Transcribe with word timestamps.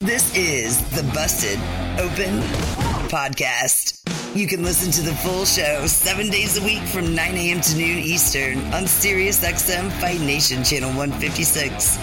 This 0.00 0.32
is 0.36 0.78
the 0.90 1.02
Busted 1.12 1.58
Open 1.98 2.38
Podcast. 3.08 3.98
You 4.36 4.46
can 4.46 4.62
listen 4.62 4.92
to 4.92 5.02
the 5.02 5.12
full 5.16 5.44
show 5.44 5.88
seven 5.88 6.30
days 6.30 6.56
a 6.56 6.62
week 6.64 6.82
from 6.82 7.16
9 7.16 7.34
a.m. 7.34 7.60
to 7.60 7.76
noon 7.76 7.98
Eastern 7.98 8.58
on 8.72 8.84
SiriusXM 8.84 9.90
Fight 10.00 10.20
Nation 10.20 10.62
Channel 10.62 10.90
156. 10.90 11.98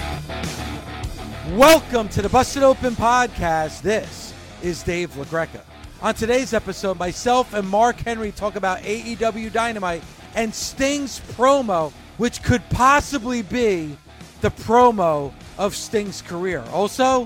Welcome 1.52 2.10
to 2.10 2.22
the 2.22 2.28
Busted 2.28 2.64
Open 2.64 2.96
Podcast. 2.96 3.82
This 3.82 4.34
is 4.62 4.84
Dave 4.84 5.12
LaGreca. 5.12 5.62
On 6.02 6.14
today's 6.14 6.54
episode, 6.54 7.00
myself 7.00 7.54
and 7.54 7.66
Mark 7.66 7.96
Henry 7.96 8.34
talk 8.34 8.58
about 8.58 8.80
AEW 8.80 9.54
Dynamite 9.54 10.04
and 10.36 10.54
Sting's 10.54 11.22
promo, 11.38 11.94
which 12.18 12.44
could 12.44 12.70
possibly 12.72 13.42
be 13.42 13.98
the 14.42 14.50
promo 14.52 15.32
of 15.58 15.74
Sting's 15.74 16.22
career. 16.22 16.62
Also, 16.74 17.26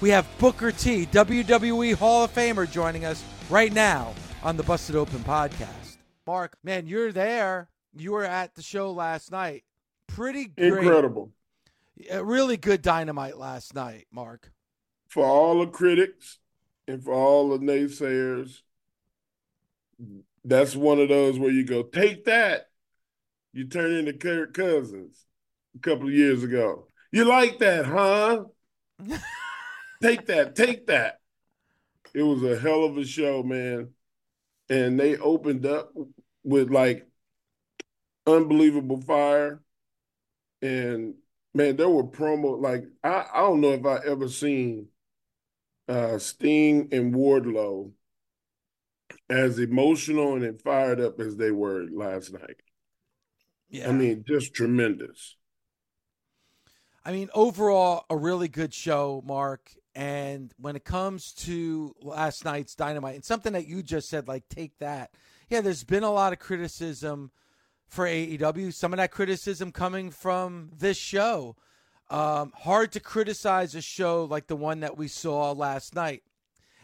we 0.00 0.10
have 0.10 0.26
Booker 0.38 0.72
T, 0.72 1.06
WWE 1.06 1.94
Hall 1.94 2.24
of 2.24 2.32
Famer, 2.32 2.70
joining 2.70 3.04
us 3.04 3.22
right 3.48 3.72
now 3.72 4.14
on 4.42 4.56
the 4.56 4.62
Busted 4.62 4.96
Open 4.96 5.18
podcast. 5.20 5.96
Mark, 6.26 6.56
man, 6.62 6.86
you're 6.86 7.12
there. 7.12 7.68
You 7.96 8.12
were 8.12 8.24
at 8.24 8.54
the 8.54 8.62
show 8.62 8.92
last 8.92 9.30
night. 9.30 9.64
Pretty 10.06 10.46
great. 10.46 10.72
Incredible. 10.72 11.32
A 12.10 12.24
really 12.24 12.56
good 12.56 12.82
dynamite 12.82 13.36
last 13.36 13.74
night, 13.74 14.06
Mark. 14.10 14.52
For 15.08 15.24
all 15.24 15.60
the 15.60 15.66
critics 15.66 16.38
and 16.88 17.02
for 17.02 17.12
all 17.12 17.50
the 17.50 17.58
naysayers, 17.58 18.62
that's 20.44 20.74
one 20.74 20.98
of 20.98 21.08
those 21.08 21.38
where 21.38 21.50
you 21.50 21.64
go, 21.64 21.82
take 21.82 22.24
that. 22.24 22.68
You 23.52 23.66
turn 23.66 23.92
into 23.92 24.12
Kirk 24.12 24.54
Cousins 24.54 25.26
a 25.74 25.78
couple 25.80 26.06
of 26.06 26.14
years 26.14 26.42
ago. 26.42 26.86
You 27.12 27.24
like 27.24 27.58
that, 27.58 27.84
huh? 27.84 28.44
take 30.02 30.26
that, 30.26 30.54
take 30.54 30.86
that. 30.86 31.20
It 32.14 32.22
was 32.22 32.42
a 32.42 32.58
hell 32.58 32.84
of 32.84 32.96
a 32.96 33.04
show, 33.04 33.42
man. 33.42 33.90
And 34.68 34.98
they 34.98 35.16
opened 35.16 35.66
up 35.66 35.92
with 36.44 36.70
like 36.70 37.06
unbelievable 38.26 39.00
fire. 39.00 39.62
And 40.62 41.14
man, 41.54 41.76
there 41.76 41.88
were 41.88 42.04
promo 42.04 42.60
like 42.60 42.84
I, 43.02 43.26
I 43.32 43.40
don't 43.40 43.60
know 43.60 43.72
if 43.72 43.84
I 43.86 43.98
ever 44.06 44.28
seen 44.28 44.88
uh 45.88 46.18
Sting 46.18 46.88
and 46.92 47.14
Wardlow 47.14 47.90
as 49.28 49.58
emotional 49.58 50.42
and 50.42 50.60
fired 50.60 51.00
up 51.00 51.20
as 51.20 51.36
they 51.36 51.50
were 51.50 51.86
last 51.90 52.32
night. 52.32 52.60
Yeah. 53.68 53.88
I 53.88 53.92
mean, 53.92 54.24
just 54.26 54.54
tremendous. 54.54 55.36
I 57.04 57.12
mean, 57.12 57.30
overall, 57.34 58.04
a 58.10 58.16
really 58.16 58.48
good 58.48 58.74
show, 58.74 59.22
Mark. 59.24 59.72
And 59.94 60.52
when 60.58 60.76
it 60.76 60.84
comes 60.84 61.32
to 61.32 61.94
last 62.00 62.44
night's 62.44 62.74
Dynamite, 62.74 63.16
and 63.16 63.24
something 63.24 63.52
that 63.54 63.66
you 63.66 63.82
just 63.82 64.08
said, 64.08 64.28
like, 64.28 64.48
take 64.48 64.78
that. 64.78 65.10
Yeah, 65.48 65.60
there's 65.60 65.84
been 65.84 66.04
a 66.04 66.12
lot 66.12 66.32
of 66.32 66.38
criticism 66.38 67.32
for 67.88 68.06
AEW. 68.06 68.72
Some 68.72 68.92
of 68.92 68.98
that 68.98 69.10
criticism 69.10 69.72
coming 69.72 70.10
from 70.10 70.70
this 70.76 70.96
show. 70.96 71.56
Um, 72.08 72.52
hard 72.56 72.92
to 72.92 73.00
criticize 73.00 73.74
a 73.74 73.80
show 73.80 74.24
like 74.24 74.46
the 74.46 74.56
one 74.56 74.80
that 74.80 74.96
we 74.96 75.08
saw 75.08 75.52
last 75.52 75.94
night. 75.94 76.22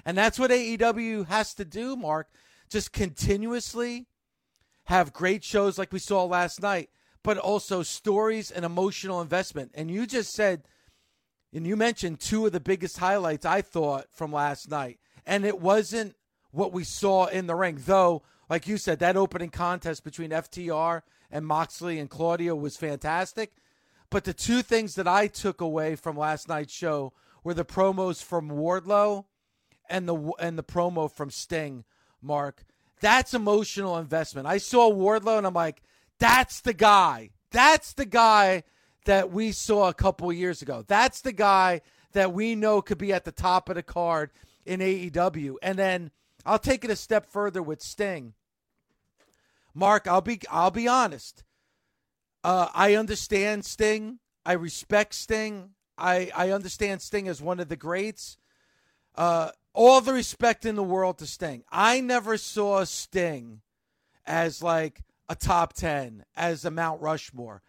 And 0.04 0.16
that's 0.16 0.38
what 0.38 0.50
AEW 0.50 1.26
has 1.26 1.54
to 1.54 1.64
do, 1.64 1.96
Mark. 1.96 2.28
Just 2.68 2.92
continuously 2.92 4.06
have 4.84 5.12
great 5.12 5.42
shows 5.42 5.78
like 5.78 5.92
we 5.92 5.98
saw 5.98 6.24
last 6.24 6.62
night, 6.62 6.90
but 7.22 7.38
also 7.38 7.82
stories 7.82 8.50
and 8.50 8.64
emotional 8.64 9.20
investment. 9.20 9.72
And 9.74 9.90
you 9.90 10.06
just 10.06 10.32
said, 10.32 10.62
and 11.54 11.66
you 11.66 11.76
mentioned 11.76 12.20
two 12.20 12.46
of 12.46 12.52
the 12.52 12.60
biggest 12.60 12.98
highlights 12.98 13.46
I 13.46 13.62
thought 13.62 14.06
from 14.12 14.32
last 14.32 14.70
night. 14.70 14.98
And 15.26 15.44
it 15.44 15.60
wasn't 15.60 16.14
what 16.50 16.72
we 16.72 16.84
saw 16.84 17.26
in 17.26 17.46
the 17.46 17.54
ring, 17.54 17.80
though, 17.84 18.22
like 18.48 18.66
you 18.66 18.76
said, 18.76 18.98
that 19.00 19.16
opening 19.16 19.50
contest 19.50 20.04
between 20.04 20.30
FTR 20.30 21.02
and 21.30 21.46
Moxley 21.46 21.98
and 21.98 22.10
Claudio 22.10 22.54
was 22.54 22.76
fantastic. 22.76 23.52
But 24.10 24.24
the 24.24 24.34
two 24.34 24.62
things 24.62 24.94
that 24.94 25.08
I 25.08 25.26
took 25.26 25.60
away 25.60 25.96
from 25.96 26.16
last 26.16 26.48
night's 26.48 26.72
show 26.72 27.12
were 27.42 27.54
the 27.54 27.64
promos 27.64 28.22
from 28.22 28.50
Wardlow 28.50 29.24
and 29.88 30.08
the 30.08 30.32
and 30.38 30.58
the 30.58 30.62
promo 30.62 31.10
from 31.10 31.30
Sting, 31.30 31.84
Mark. 32.22 32.64
That's 33.00 33.34
emotional 33.34 33.98
investment. 33.98 34.46
I 34.46 34.58
saw 34.58 34.90
Wardlow 34.90 35.38
and 35.38 35.46
I'm 35.46 35.54
like, 35.54 35.82
that's 36.18 36.60
the 36.60 36.72
guy. 36.72 37.30
That's 37.50 37.92
the 37.92 38.06
guy 38.06 38.62
that 39.06 39.32
we 39.32 39.52
saw 39.52 39.88
a 39.88 39.94
couple 39.94 40.32
years 40.32 40.62
ago. 40.62 40.84
That's 40.86 41.20
the 41.20 41.32
guy 41.32 41.80
that 42.12 42.32
we 42.32 42.54
know 42.54 42.82
could 42.82 42.98
be 42.98 43.12
at 43.12 43.24
the 43.24 43.32
top 43.32 43.68
of 43.68 43.76
the 43.76 43.82
card 43.82 44.30
in 44.64 44.80
AEW. 44.80 45.56
And 45.62 45.78
then 45.78 46.10
I'll 46.44 46.58
take 46.58 46.84
it 46.84 46.90
a 46.90 46.96
step 46.96 47.26
further 47.26 47.62
with 47.62 47.82
Sting. 47.82 48.34
Mark, 49.74 50.06
I'll 50.06 50.20
be 50.20 50.40
I'll 50.50 50.70
be 50.70 50.88
honest. 50.88 51.44
Uh, 52.44 52.68
I 52.74 52.94
understand 52.94 53.64
Sting. 53.64 54.20
I 54.44 54.52
respect 54.52 55.14
Sting. 55.14 55.70
I 55.98 56.30
I 56.34 56.50
understand 56.50 57.02
Sting 57.02 57.28
as 57.28 57.42
one 57.42 57.60
of 57.60 57.68
the 57.68 57.76
greats. 57.76 58.38
Uh, 59.14 59.50
all 59.72 60.00
the 60.00 60.12
respect 60.12 60.64
in 60.64 60.76
the 60.76 60.82
world 60.82 61.18
to 61.18 61.26
Sting. 61.26 61.64
I 61.70 62.00
never 62.00 62.38
saw 62.38 62.84
Sting 62.84 63.60
as 64.24 64.62
like 64.62 65.02
a 65.28 65.34
top 65.34 65.72
10, 65.74 66.24
as 66.36 66.64
a 66.64 66.70
Mount 66.70 67.00
Rushmore. 67.02 67.62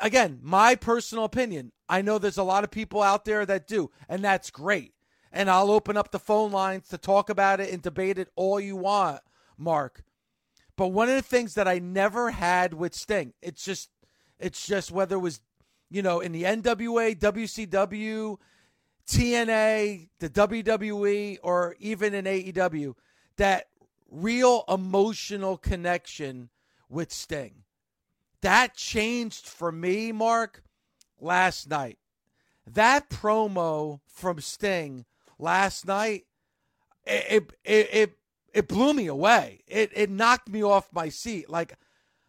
Again, 0.00 0.40
my 0.42 0.74
personal 0.74 1.24
opinion. 1.24 1.72
I 1.88 2.02
know 2.02 2.18
there's 2.18 2.38
a 2.38 2.42
lot 2.42 2.64
of 2.64 2.70
people 2.70 3.02
out 3.02 3.24
there 3.24 3.44
that 3.46 3.66
do, 3.66 3.90
and 4.08 4.24
that's 4.24 4.50
great. 4.50 4.94
And 5.30 5.50
I'll 5.50 5.70
open 5.70 5.96
up 5.96 6.10
the 6.10 6.18
phone 6.18 6.50
lines 6.50 6.88
to 6.88 6.98
talk 6.98 7.28
about 7.28 7.60
it 7.60 7.70
and 7.70 7.82
debate 7.82 8.18
it 8.18 8.30
all 8.36 8.58
you 8.58 8.76
want, 8.76 9.20
Mark. 9.58 10.02
But 10.76 10.88
one 10.88 11.08
of 11.08 11.14
the 11.14 11.22
things 11.22 11.54
that 11.54 11.68
I 11.68 11.78
never 11.78 12.30
had 12.30 12.74
with 12.74 12.94
Sting, 12.94 13.32
it's 13.42 13.64
just 13.64 13.90
it's 14.38 14.66
just 14.66 14.90
whether 14.90 15.16
it 15.16 15.20
was, 15.20 15.40
you 15.90 16.02
know, 16.02 16.20
in 16.20 16.32
the 16.32 16.44
NWA, 16.44 17.18
WCW, 17.18 18.36
TNA, 19.06 20.08
the 20.18 20.28
WWE, 20.28 21.38
or 21.42 21.76
even 21.80 22.14
in 22.14 22.24
AEW, 22.24 22.94
that 23.36 23.66
real 24.10 24.64
emotional 24.68 25.56
connection 25.56 26.50
with 26.88 27.12
Sting. 27.12 27.62
That 28.42 28.74
changed 28.74 29.46
for 29.46 29.72
me, 29.72 30.12
Mark, 30.12 30.62
last 31.20 31.68
night. 31.68 31.98
That 32.66 33.08
promo 33.10 34.00
from 34.06 34.40
Sting 34.40 35.04
last 35.38 35.86
night, 35.86 36.26
it 37.04 37.52
it 37.64 37.88
it, 37.92 38.18
it 38.52 38.68
blew 38.68 38.92
me 38.92 39.06
away. 39.06 39.60
It 39.66 39.90
it 39.94 40.10
knocked 40.10 40.48
me 40.48 40.62
off 40.62 40.92
my 40.92 41.08
seat. 41.08 41.48
Like, 41.48 41.76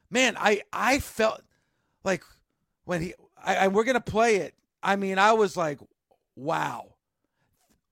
man, 0.09 0.35
I 0.37 0.61
I 0.71 0.99
felt 0.99 1.41
like 2.03 2.23
when 2.85 3.01
he 3.01 3.13
I, 3.43 3.55
and 3.55 3.73
we're 3.73 3.83
gonna 3.83 4.01
play 4.01 4.37
it. 4.37 4.53
I 4.83 4.95
mean, 4.95 5.17
I 5.17 5.33
was 5.33 5.57
like, 5.57 5.79
wow. 6.35 6.93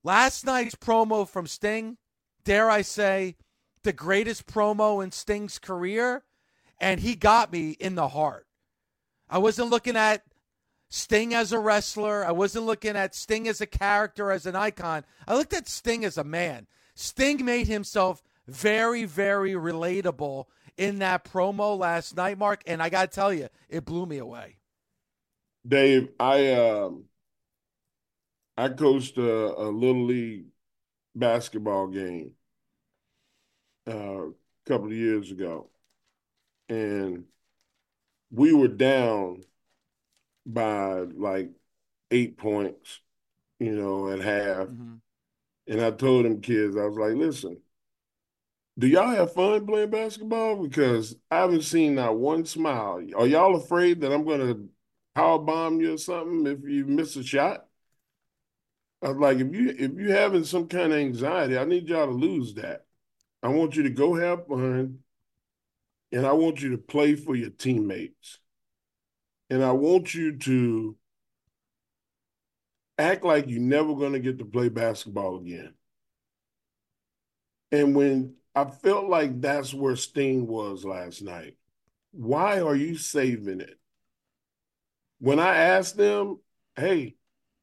Last 0.04 0.46
night's 0.46 0.76
promo 0.76 1.28
from 1.28 1.48
Sting, 1.48 1.96
dare 2.44 2.70
I 2.70 2.82
say, 2.82 3.36
the 3.82 3.92
greatest 3.92 4.46
promo 4.46 5.02
in 5.02 5.10
Sting's 5.10 5.58
career, 5.58 6.22
and 6.78 7.00
he 7.00 7.14
got 7.14 7.52
me 7.52 7.70
in 7.70 7.94
the 7.94 8.08
heart. 8.08 8.46
I 9.28 9.38
wasn't 9.38 9.70
looking 9.70 9.96
at 9.96 10.22
Sting 10.88 11.34
as 11.34 11.52
a 11.52 11.58
wrestler. 11.58 12.24
I 12.24 12.32
wasn't 12.32 12.66
looking 12.66 12.96
at 12.96 13.14
Sting 13.14 13.48
as 13.48 13.60
a 13.60 13.66
character, 13.66 14.30
as 14.30 14.46
an 14.46 14.54
icon. 14.54 15.04
I 15.26 15.34
looked 15.34 15.52
at 15.52 15.68
Sting 15.68 16.04
as 16.04 16.16
a 16.16 16.24
man. 16.24 16.66
Sting 16.94 17.44
made 17.44 17.66
himself 17.66 18.22
very, 18.46 19.04
very 19.04 19.52
relatable 19.52 20.44
in 20.76 20.98
that 21.00 21.24
promo 21.24 21.76
last 21.76 22.16
night, 22.16 22.38
Mark, 22.38 22.62
and 22.66 22.82
I 22.82 22.88
got 22.88 23.10
to 23.10 23.14
tell 23.14 23.32
you, 23.32 23.48
it 23.68 23.84
blew 23.84 24.06
me 24.06 24.18
away. 24.18 24.58
Dave, 25.66 26.10
I 26.20 26.52
um 26.52 27.04
I 28.56 28.68
coached 28.68 29.18
a, 29.18 29.60
a 29.60 29.68
little 29.68 30.04
league 30.04 30.46
basketball 31.14 31.88
game 31.88 32.32
uh, 33.88 34.28
a 34.28 34.32
couple 34.66 34.86
of 34.86 34.92
years 34.92 35.30
ago, 35.30 35.68
and 36.68 37.24
we 38.30 38.52
were 38.52 38.68
down 38.68 39.42
by 40.44 41.00
like 41.00 41.50
eight 42.10 42.36
points, 42.38 43.00
you 43.58 43.72
know, 43.72 44.08
at 44.10 44.20
half. 44.20 44.68
Mm-hmm. 44.68 44.94
And 45.68 45.80
I 45.80 45.90
told 45.90 46.24
them 46.24 46.40
kids, 46.40 46.76
I 46.76 46.84
was 46.84 46.96
like, 46.96 47.14
listen, 47.14 47.58
do 48.78 48.86
y'all 48.86 49.08
have 49.08 49.32
fun 49.32 49.66
playing 49.66 49.90
basketball? 49.90 50.62
Because 50.62 51.16
I 51.30 51.38
haven't 51.38 51.62
seen 51.62 51.96
not 51.96 52.16
one 52.16 52.44
smile. 52.44 53.02
Are 53.16 53.26
y'all 53.26 53.56
afraid 53.56 54.00
that 54.02 54.12
I'm 54.12 54.24
going 54.24 54.40
to 54.40 54.68
power 55.14 55.38
bomb 55.38 55.80
you 55.80 55.94
or 55.94 55.98
something 55.98 56.46
if 56.46 56.62
you 56.62 56.84
miss 56.84 57.16
a 57.16 57.24
shot? 57.24 57.66
I 59.02 59.08
was 59.08 59.18
like, 59.18 59.38
if 59.38 59.52
you 59.54 59.70
if 59.70 59.92
you 59.98 60.12
having 60.12 60.44
some 60.44 60.68
kind 60.68 60.92
of 60.92 60.98
anxiety, 60.98 61.58
I 61.58 61.64
need 61.64 61.88
y'all 61.88 62.06
to 62.06 62.12
lose 62.12 62.54
that. 62.54 62.84
I 63.42 63.48
want 63.48 63.76
you 63.76 63.82
to 63.84 63.90
go 63.90 64.14
have 64.14 64.46
fun, 64.46 65.00
and 66.12 66.26
I 66.26 66.32
want 66.32 66.62
you 66.62 66.70
to 66.70 66.78
play 66.78 67.14
for 67.14 67.34
your 67.34 67.50
teammates, 67.50 68.38
and 69.50 69.62
I 69.62 69.72
want 69.72 70.14
you 70.14 70.36
to 70.38 70.96
act 72.98 73.24
like 73.24 73.48
you're 73.48 73.60
never 73.60 73.94
going 73.94 74.12
to 74.12 74.20
get 74.20 74.38
to 74.38 74.44
play 74.44 74.68
basketball 74.68 75.38
again. 75.38 75.74
And 77.72 77.94
when 77.94 78.34
I 78.54 78.64
felt 78.64 79.08
like 79.08 79.40
that's 79.40 79.74
where 79.74 79.96
Sting 79.96 80.46
was 80.46 80.84
last 80.84 81.22
night, 81.22 81.56
why 82.12 82.60
are 82.60 82.76
you 82.76 82.96
saving 82.96 83.60
it? 83.60 83.78
When 85.18 85.38
I 85.38 85.56
asked 85.56 85.96
them, 85.96 86.40
hey, 86.76 87.16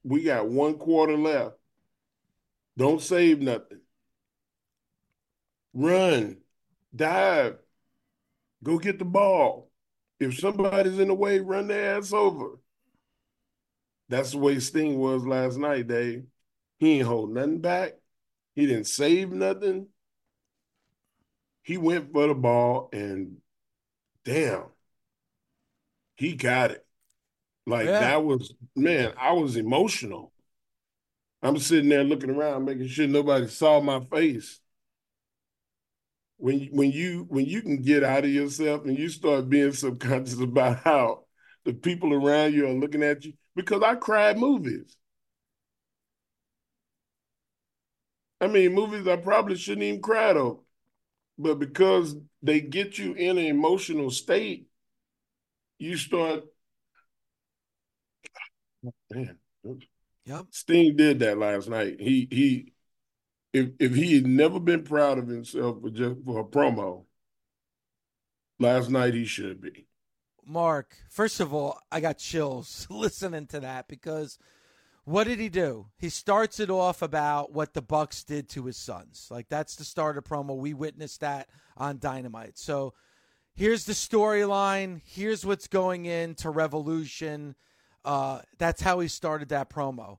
we 0.04 0.24
got 0.24 0.48
one 0.48 0.76
quarter 0.76 1.18
left, 1.18 1.56
don't 2.78 3.02
save 3.02 3.40
nothing. 3.40 3.82
Run, 5.74 6.38
dive, 6.96 7.58
go 8.64 8.80
get 8.80 9.00
the 9.00 9.06
ball. 9.06 9.70
If 10.20 10.40
somebody's 10.40 11.00
in 11.00 11.10
the 11.10 11.14
way, 11.14 11.40
run 11.40 11.68
their 11.68 11.98
ass 11.98 12.14
over. 12.14 12.60
That's 14.10 14.32
the 14.32 14.38
way 14.38 14.60
Sting 14.60 15.00
was 15.00 15.26
last 15.26 15.58
night, 15.58 15.88
Dave. 15.88 16.24
He 16.78 17.00
ain't 17.00 17.08
hold 17.08 17.34
nothing 17.34 17.60
back. 17.60 17.94
He 18.56 18.66
didn't 18.66 18.88
save 18.88 19.32
nothing. 19.32 19.88
He 21.64 21.78
went 21.78 22.12
for 22.12 22.28
the 22.28 22.36
ball 22.36 22.90
and 22.92 23.38
damn, 24.26 24.66
he 26.16 26.36
got 26.36 26.72
it. 26.72 26.86
Like 27.66 27.86
yeah. 27.86 28.02
that 28.02 28.24
was 28.24 28.54
man, 28.76 29.14
I 29.18 29.32
was 29.32 29.56
emotional. 29.56 30.32
I'm 31.42 31.58
sitting 31.58 31.90
there 31.90 32.04
looking 32.04 32.30
around, 32.30 32.66
making 32.66 32.88
sure 32.88 33.08
nobody 33.08 33.48
saw 33.48 33.82
my 33.82 34.02
face. 34.02 34.60
When 36.44 36.68
when 36.74 36.92
you 36.92 37.26
when 37.30 37.46
you 37.46 37.62
can 37.62 37.82
get 37.82 38.04
out 38.04 38.26
of 38.26 38.30
yourself 38.30 38.84
and 38.84 39.00
you 39.00 39.08
start 39.08 39.48
being 39.48 39.72
subconscious 39.72 40.42
about 40.42 40.80
how 40.80 41.24
the 41.64 41.72
people 41.74 42.14
around 42.14 42.54
you 42.54 42.68
are 42.68 42.74
looking 42.74 43.02
at 43.02 43.24
you, 43.24 43.32
because 43.56 43.82
I 43.82 43.96
cried 43.96 44.38
movies. 44.38 44.94
I 48.42 48.48
mean, 48.48 48.74
movies 48.74 49.08
I 49.08 49.16
probably 49.16 49.56
shouldn't 49.56 49.84
even 49.84 50.02
cry 50.02 50.32
over, 50.32 50.60
but 51.38 51.60
because 51.60 52.16
they 52.42 52.62
get 52.62 52.98
you 52.98 53.14
in 53.14 53.38
an 53.38 53.46
emotional 53.46 54.12
state, 54.12 54.68
you 55.80 55.98
start. 55.98 56.44
Man, 59.12 59.38
yep. 60.26 60.46
Sting 60.52 60.96
did 60.96 61.20
that 61.20 61.38
last 61.38 61.70
night. 61.70 62.00
He 62.00 62.28
he, 62.30 62.73
if 63.54 63.70
if 63.80 63.94
he 63.96 64.16
had 64.16 64.28
never 64.28 64.60
been 64.60 64.84
proud 64.84 65.20
of 65.20 65.28
himself 65.28 65.82
for 65.82 65.90
just 65.90 66.16
for 66.26 66.42
a 66.42 66.44
promo, 66.44 67.06
last 68.60 68.90
night 68.90 69.14
he 69.14 69.26
should 69.26 69.62
be. 69.62 69.88
Mark, 70.46 70.98
first 71.10 71.40
of 71.40 71.54
all, 71.54 71.80
I 71.92 72.02
got 72.02 72.18
chills 72.18 72.88
listening 72.90 73.48
to 73.48 73.60
that 73.62 73.88
because 73.88 74.38
what 75.06 75.26
did 75.26 75.40
he 75.40 75.50
do? 75.50 75.88
He 75.98 76.10
starts 76.10 76.60
it 76.60 76.70
off 76.70 77.02
about 77.02 77.52
what 77.54 77.74
the 77.74 77.82
Bucks 77.82 78.24
did 78.24 78.50
to 78.50 78.66
his 78.66 78.78
sons. 78.78 79.28
Like 79.30 79.50
that's 79.50 79.76
the 79.76 79.84
start 79.84 80.18
of 80.18 80.24
promo. 80.24 80.58
We 80.58 80.74
witnessed 80.74 81.22
that 81.22 81.50
on 81.78 82.00
Dynamite. 82.00 82.58
So 82.58 82.94
here's 83.54 83.86
the 83.86 83.94
storyline. 83.94 85.02
Here's 85.06 85.46
what's 85.46 85.68
going 85.68 86.06
into 86.06 86.50
Revolution. 86.50 87.56
Uh, 88.04 88.42
that's 88.58 88.82
how 88.82 89.00
he 89.00 89.08
started 89.08 89.50
that 89.50 89.70
promo. 89.70 90.18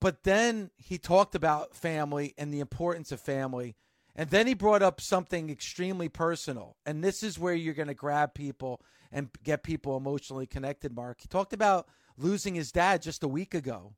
But 0.00 0.24
then 0.24 0.70
he 0.76 0.98
talked 0.98 1.34
about 1.34 1.74
family 1.74 2.34
and 2.36 2.52
the 2.52 2.60
importance 2.60 3.12
of 3.12 3.20
family. 3.20 3.76
And 4.14 4.30
then 4.30 4.46
he 4.46 4.54
brought 4.54 4.82
up 4.82 5.00
something 5.00 5.50
extremely 5.50 6.08
personal. 6.08 6.76
And 6.86 7.02
this 7.02 7.22
is 7.22 7.38
where 7.38 7.54
you're 7.54 7.74
going 7.74 7.88
to 7.88 7.94
grab 7.94 8.34
people 8.34 8.80
and 9.12 9.28
get 9.42 9.62
people 9.62 9.96
emotionally 9.96 10.46
connected, 10.46 10.94
Mark. 10.94 11.20
He 11.20 11.28
talked 11.28 11.52
about 11.52 11.86
losing 12.16 12.54
his 12.54 12.72
dad 12.72 13.02
just 13.02 13.22
a 13.22 13.28
week 13.28 13.54
ago. 13.54 13.94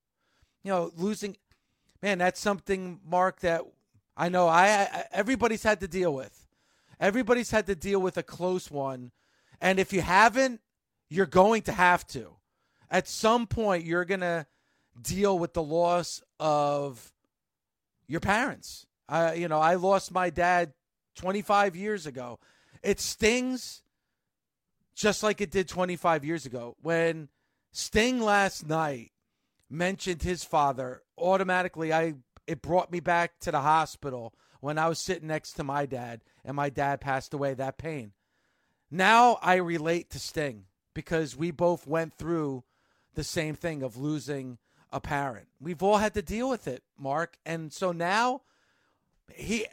You 0.64 0.72
know, 0.72 0.90
losing, 0.96 1.36
man, 2.02 2.18
that's 2.18 2.40
something, 2.40 3.00
Mark, 3.04 3.40
that 3.40 3.62
I 4.16 4.28
know 4.28 4.48
I, 4.48 4.88
I 4.92 5.04
everybody's 5.12 5.62
had 5.62 5.80
to 5.80 5.88
deal 5.88 6.12
with. 6.12 6.46
Everybody's 7.00 7.52
had 7.52 7.66
to 7.66 7.76
deal 7.76 8.00
with 8.00 8.16
a 8.16 8.22
close 8.24 8.70
one. 8.70 9.12
And 9.60 9.78
if 9.78 9.92
you 9.92 10.00
haven't, 10.00 10.60
you're 11.08 11.26
going 11.26 11.62
to 11.62 11.72
have 11.72 12.06
to. 12.08 12.34
At 12.90 13.08
some 13.08 13.46
point, 13.46 13.84
you're 13.84 14.04
going 14.04 14.20
to 14.20 14.46
deal 15.02 15.38
with 15.38 15.54
the 15.54 15.62
loss 15.62 16.22
of 16.40 17.12
your 18.06 18.20
parents. 18.20 18.86
I, 19.08 19.34
you 19.34 19.48
know, 19.48 19.60
I 19.60 19.74
lost 19.74 20.12
my 20.12 20.30
dad 20.30 20.72
25 21.16 21.76
years 21.76 22.06
ago. 22.06 22.38
It 22.82 23.00
stings 23.00 23.82
just 24.94 25.22
like 25.22 25.40
it 25.40 25.50
did 25.50 25.68
25 25.68 26.24
years 26.24 26.46
ago. 26.46 26.76
When 26.82 27.28
Sting 27.72 28.20
last 28.20 28.66
night 28.66 29.12
mentioned 29.70 30.22
his 30.22 30.44
father, 30.44 31.02
automatically 31.16 31.92
I 31.92 32.14
it 32.46 32.62
brought 32.62 32.90
me 32.90 33.00
back 33.00 33.38
to 33.40 33.50
the 33.50 33.60
hospital 33.60 34.32
when 34.60 34.78
I 34.78 34.88
was 34.88 34.98
sitting 34.98 35.28
next 35.28 35.52
to 35.54 35.64
my 35.64 35.86
dad 35.86 36.22
and 36.44 36.56
my 36.56 36.70
dad 36.70 37.00
passed 37.00 37.34
away 37.34 37.54
that 37.54 37.78
pain. 37.78 38.12
Now 38.90 39.38
I 39.42 39.56
relate 39.56 40.10
to 40.10 40.18
Sting 40.18 40.64
because 40.94 41.36
we 41.36 41.50
both 41.50 41.86
went 41.86 42.14
through 42.14 42.64
the 43.14 43.24
same 43.24 43.54
thing 43.54 43.82
of 43.82 43.96
losing 43.96 44.58
a 44.92 45.00
parent. 45.00 45.48
We've 45.60 45.82
all 45.82 45.98
had 45.98 46.14
to 46.14 46.22
deal 46.22 46.48
with 46.48 46.66
it, 46.66 46.82
Mark. 46.98 47.38
And 47.44 47.72
so 47.72 47.92
now 47.92 48.42
he 49.34 49.66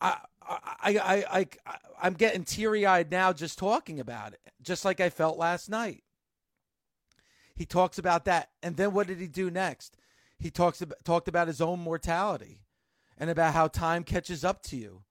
I 0.00 0.18
I, 0.42 0.98
I, 0.98 1.38
I, 1.66 1.76
I'm 2.02 2.14
getting 2.14 2.44
teary 2.44 2.84
eyed 2.84 3.10
now 3.10 3.32
just 3.32 3.58
talking 3.58 4.00
about 4.00 4.32
it, 4.32 4.40
just 4.62 4.84
like 4.84 5.00
I 5.00 5.10
felt 5.10 5.38
last 5.38 5.68
night. 5.70 6.02
He 7.54 7.66
talks 7.66 7.98
about 7.98 8.24
that. 8.24 8.50
And 8.62 8.76
then 8.76 8.92
what 8.92 9.06
did 9.06 9.18
he 9.18 9.28
do 9.28 9.50
next? 9.50 9.96
He 10.38 10.50
talks 10.50 10.80
about, 10.80 11.04
talked 11.04 11.28
about 11.28 11.46
his 11.46 11.60
own 11.60 11.78
mortality 11.78 12.62
and 13.18 13.30
about 13.30 13.52
how 13.54 13.68
time 13.68 14.02
catches 14.02 14.44
up 14.44 14.62
to 14.64 14.76
you. 14.76 15.02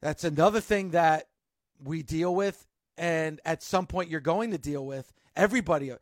That's 0.00 0.24
another 0.24 0.60
thing 0.60 0.90
that 0.90 1.28
we 1.82 2.02
deal 2.02 2.34
with. 2.34 2.66
And 2.96 3.40
at 3.44 3.62
some 3.62 3.86
point, 3.86 4.10
you're 4.10 4.20
going 4.20 4.50
to 4.50 4.58
deal 4.58 4.84
with 4.84 5.12
everybody. 5.34 5.92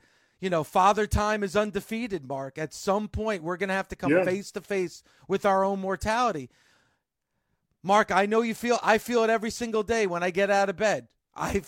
You 0.40 0.50
know, 0.50 0.64
father 0.64 1.06
time 1.06 1.42
is 1.42 1.56
undefeated, 1.56 2.26
Mark. 2.26 2.58
At 2.58 2.74
some 2.74 3.08
point, 3.08 3.42
we're 3.42 3.56
going 3.56 3.70
to 3.70 3.74
have 3.74 3.88
to 3.88 3.96
come 3.96 4.10
face 4.24 4.50
to 4.52 4.60
face 4.60 5.02
with 5.28 5.46
our 5.46 5.64
own 5.64 5.80
mortality. 5.80 6.50
Mark, 7.82 8.10
I 8.10 8.26
know 8.26 8.42
you 8.42 8.54
feel 8.54 8.78
I 8.82 8.98
feel 8.98 9.22
it 9.24 9.30
every 9.30 9.50
single 9.50 9.82
day 9.82 10.06
when 10.06 10.22
I 10.22 10.30
get 10.30 10.50
out 10.50 10.68
of 10.68 10.76
bed. 10.76 11.08
I 11.34 11.62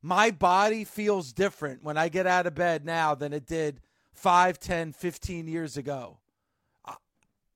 my 0.00 0.30
body 0.30 0.84
feels 0.84 1.32
different 1.32 1.82
when 1.82 1.98
I 1.98 2.08
get 2.08 2.26
out 2.26 2.46
of 2.46 2.54
bed 2.54 2.84
now 2.84 3.14
than 3.14 3.32
it 3.32 3.46
did 3.46 3.80
5, 4.12 4.60
10, 4.60 4.92
15 4.92 5.48
years 5.48 5.76
ago. 5.76 6.18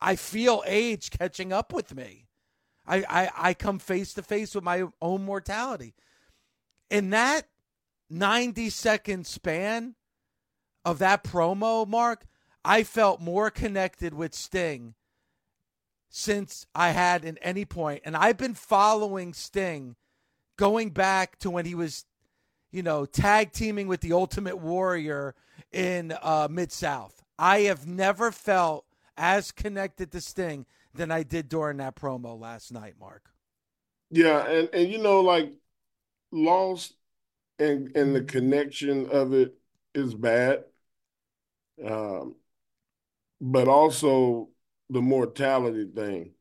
I 0.00 0.16
feel 0.16 0.62
age 0.66 1.10
catching 1.10 1.52
up 1.52 1.72
with 1.72 1.94
me. 1.94 2.26
I, 2.86 3.04
I, 3.08 3.30
I 3.50 3.54
come 3.54 3.78
face 3.78 4.14
to 4.14 4.22
face 4.22 4.54
with 4.54 4.64
my 4.64 4.84
own 5.02 5.24
mortality. 5.24 5.94
In 6.90 7.10
that 7.10 7.48
90 8.08 8.70
second 8.70 9.26
span 9.26 9.94
of 10.88 10.98
that 11.00 11.22
promo, 11.22 11.86
Mark, 11.86 12.24
I 12.64 12.82
felt 12.82 13.20
more 13.20 13.50
connected 13.50 14.14
with 14.14 14.34
Sting 14.34 14.94
since 16.08 16.66
I 16.74 16.90
had 16.90 17.26
in 17.26 17.36
any 17.38 17.66
point. 17.66 18.02
And 18.06 18.16
I've 18.16 18.38
been 18.38 18.54
following 18.54 19.34
Sting 19.34 19.96
going 20.56 20.90
back 20.90 21.38
to 21.40 21.50
when 21.50 21.66
he 21.66 21.74
was, 21.74 22.06
you 22.72 22.82
know, 22.82 23.04
tag 23.04 23.52
teaming 23.52 23.86
with 23.86 24.00
the 24.00 24.14
Ultimate 24.14 24.56
Warrior 24.56 25.34
in 25.72 26.14
uh, 26.22 26.48
Mid 26.50 26.72
South. 26.72 27.22
I 27.38 27.60
have 27.60 27.86
never 27.86 28.32
felt 28.32 28.86
as 29.14 29.52
connected 29.52 30.10
to 30.12 30.22
Sting 30.22 30.64
than 30.94 31.10
I 31.10 31.22
did 31.22 31.50
during 31.50 31.76
that 31.76 31.96
promo 31.96 32.40
last 32.40 32.72
night, 32.72 32.94
Mark. 32.98 33.30
Yeah, 34.10 34.46
and 34.46 34.70
and 34.72 34.90
you 34.90 34.96
know, 34.96 35.20
like 35.20 35.52
lost 36.32 36.94
and 37.58 37.94
and 37.94 38.16
the 38.16 38.22
connection 38.22 39.10
of 39.10 39.34
it 39.34 39.54
is 39.94 40.14
bad. 40.14 40.64
Um, 41.84 42.36
but 43.40 43.68
also 43.68 44.48
the 44.90 45.00
mortality 45.02 45.86
thing. 45.94 46.32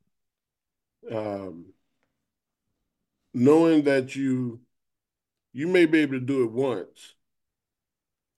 Um, 1.12 1.74
knowing 3.34 3.84
that 3.84 4.15
you 4.15 4.60
you 5.53 5.67
may 5.67 5.86
be 5.86 6.00
able 6.01 6.13
to 6.13 6.20
do 6.22 6.44
it 6.44 6.51
once, 6.51 7.15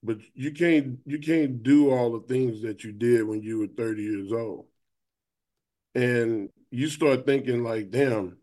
but 0.02 0.18
you 0.34 0.52
can't 0.52 0.98
you 1.06 1.18
can't 1.18 1.62
do 1.62 1.90
all 1.90 2.12
the 2.12 2.26
things 2.26 2.62
that 2.62 2.84
you 2.84 2.92
did 2.92 3.24
when 3.26 3.42
you 3.42 3.58
were 3.58 3.66
30 3.66 4.02
years 4.02 4.32
old. 4.32 4.66
And 5.94 6.50
you 6.70 6.88
start 6.88 7.26
thinking 7.26 7.62
like, 7.64 7.90
damn, 7.90 8.38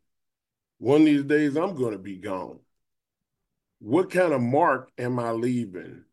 one 0.80 1.02
of 1.02 1.08
these 1.08 1.24
days 1.26 1.58
I'm 1.58 1.76
going 1.76 1.94
to 1.94 2.00
be 2.00 2.18
gone. 2.18 2.60
What 3.80 4.12
kind 4.12 4.34
of 4.34 4.42
mark 4.42 4.92
am 5.00 5.18
I 5.18 5.32
leaving 5.32 6.04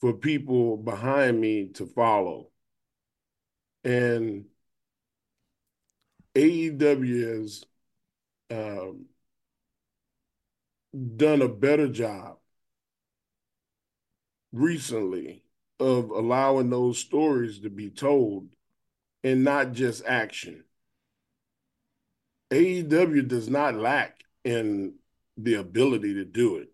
for 0.00 0.12
people 0.12 0.76
behind 0.76 1.40
me 1.40 1.68
to 1.74 1.86
follow? 1.86 2.50
And 3.84 4.46
AEW 6.34 7.38
has 7.38 7.64
um, 8.50 9.06
done 11.16 11.42
a 11.42 11.48
better 11.48 11.88
job 11.88 12.38
recently 14.52 15.42
of 15.78 16.10
allowing 16.10 16.70
those 16.70 16.98
stories 16.98 17.60
to 17.60 17.70
be 17.70 17.90
told 17.90 18.48
and 19.22 19.44
not 19.44 19.72
just 19.72 20.04
action. 20.06 20.64
AEW 22.50 23.26
does 23.26 23.48
not 23.48 23.74
lack 23.74 24.22
in 24.44 24.94
the 25.36 25.54
ability 25.54 26.14
to 26.14 26.24
do 26.24 26.56
it. 26.56 26.70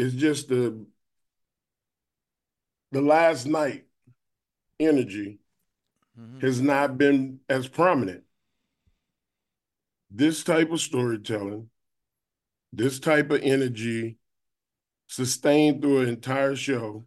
It's 0.00 0.14
just 0.14 0.48
the 0.48 0.86
the 2.90 3.02
last 3.02 3.46
night 3.46 3.84
energy 4.78 5.40
mm-hmm. 6.18 6.38
has 6.40 6.62
not 6.62 6.96
been 6.96 7.40
as 7.50 7.68
prominent. 7.68 8.24
This 10.10 10.42
type 10.42 10.72
of 10.72 10.80
storytelling, 10.80 11.68
this 12.72 12.98
type 12.98 13.30
of 13.30 13.42
energy 13.42 14.16
sustained 15.06 15.82
through 15.82 16.00
an 16.00 16.08
entire 16.08 16.56
show 16.56 17.04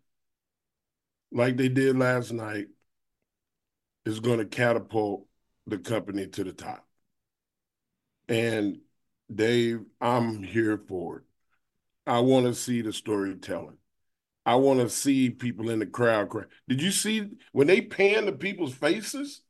like 1.32 1.58
they 1.58 1.70
did 1.70 1.98
last 1.98 2.32
night 2.32 2.68
is 4.06 4.20
going 4.20 4.38
to 4.38 4.46
catapult 4.46 5.26
the 5.66 5.80
company 5.80 6.28
to 6.28 6.44
the 6.44 6.54
top. 6.54 6.86
And 8.30 8.82
Dave, 9.34 9.82
I'm 10.00 10.44
here 10.44 10.78
for 10.78 11.18
it. 11.18 11.24
I 12.06 12.20
want 12.20 12.46
to 12.46 12.54
see 12.54 12.82
the 12.82 12.94
storytelling. 12.94 13.78
I 14.46 14.56
want 14.56 14.82
to 14.82 14.90
see 14.90 15.30
people 15.30 15.70
in 15.70 15.80
the 15.80 15.86
crowd 15.86 16.30
cry. 16.30 16.44
Did 16.68 16.82
you 16.82 16.92
see 16.92 17.30
when 17.54 17.68
they 17.68 17.82
pan 17.82 18.26
the 18.26 18.34
people's 18.34 18.74
faces? 18.74 19.42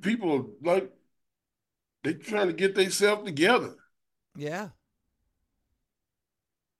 People 0.00 0.54
like 0.62 0.90
they 2.02 2.14
trying 2.14 2.48
to 2.48 2.52
get 2.52 2.74
themselves 2.74 3.24
together. 3.24 3.74
Yeah 4.36 4.70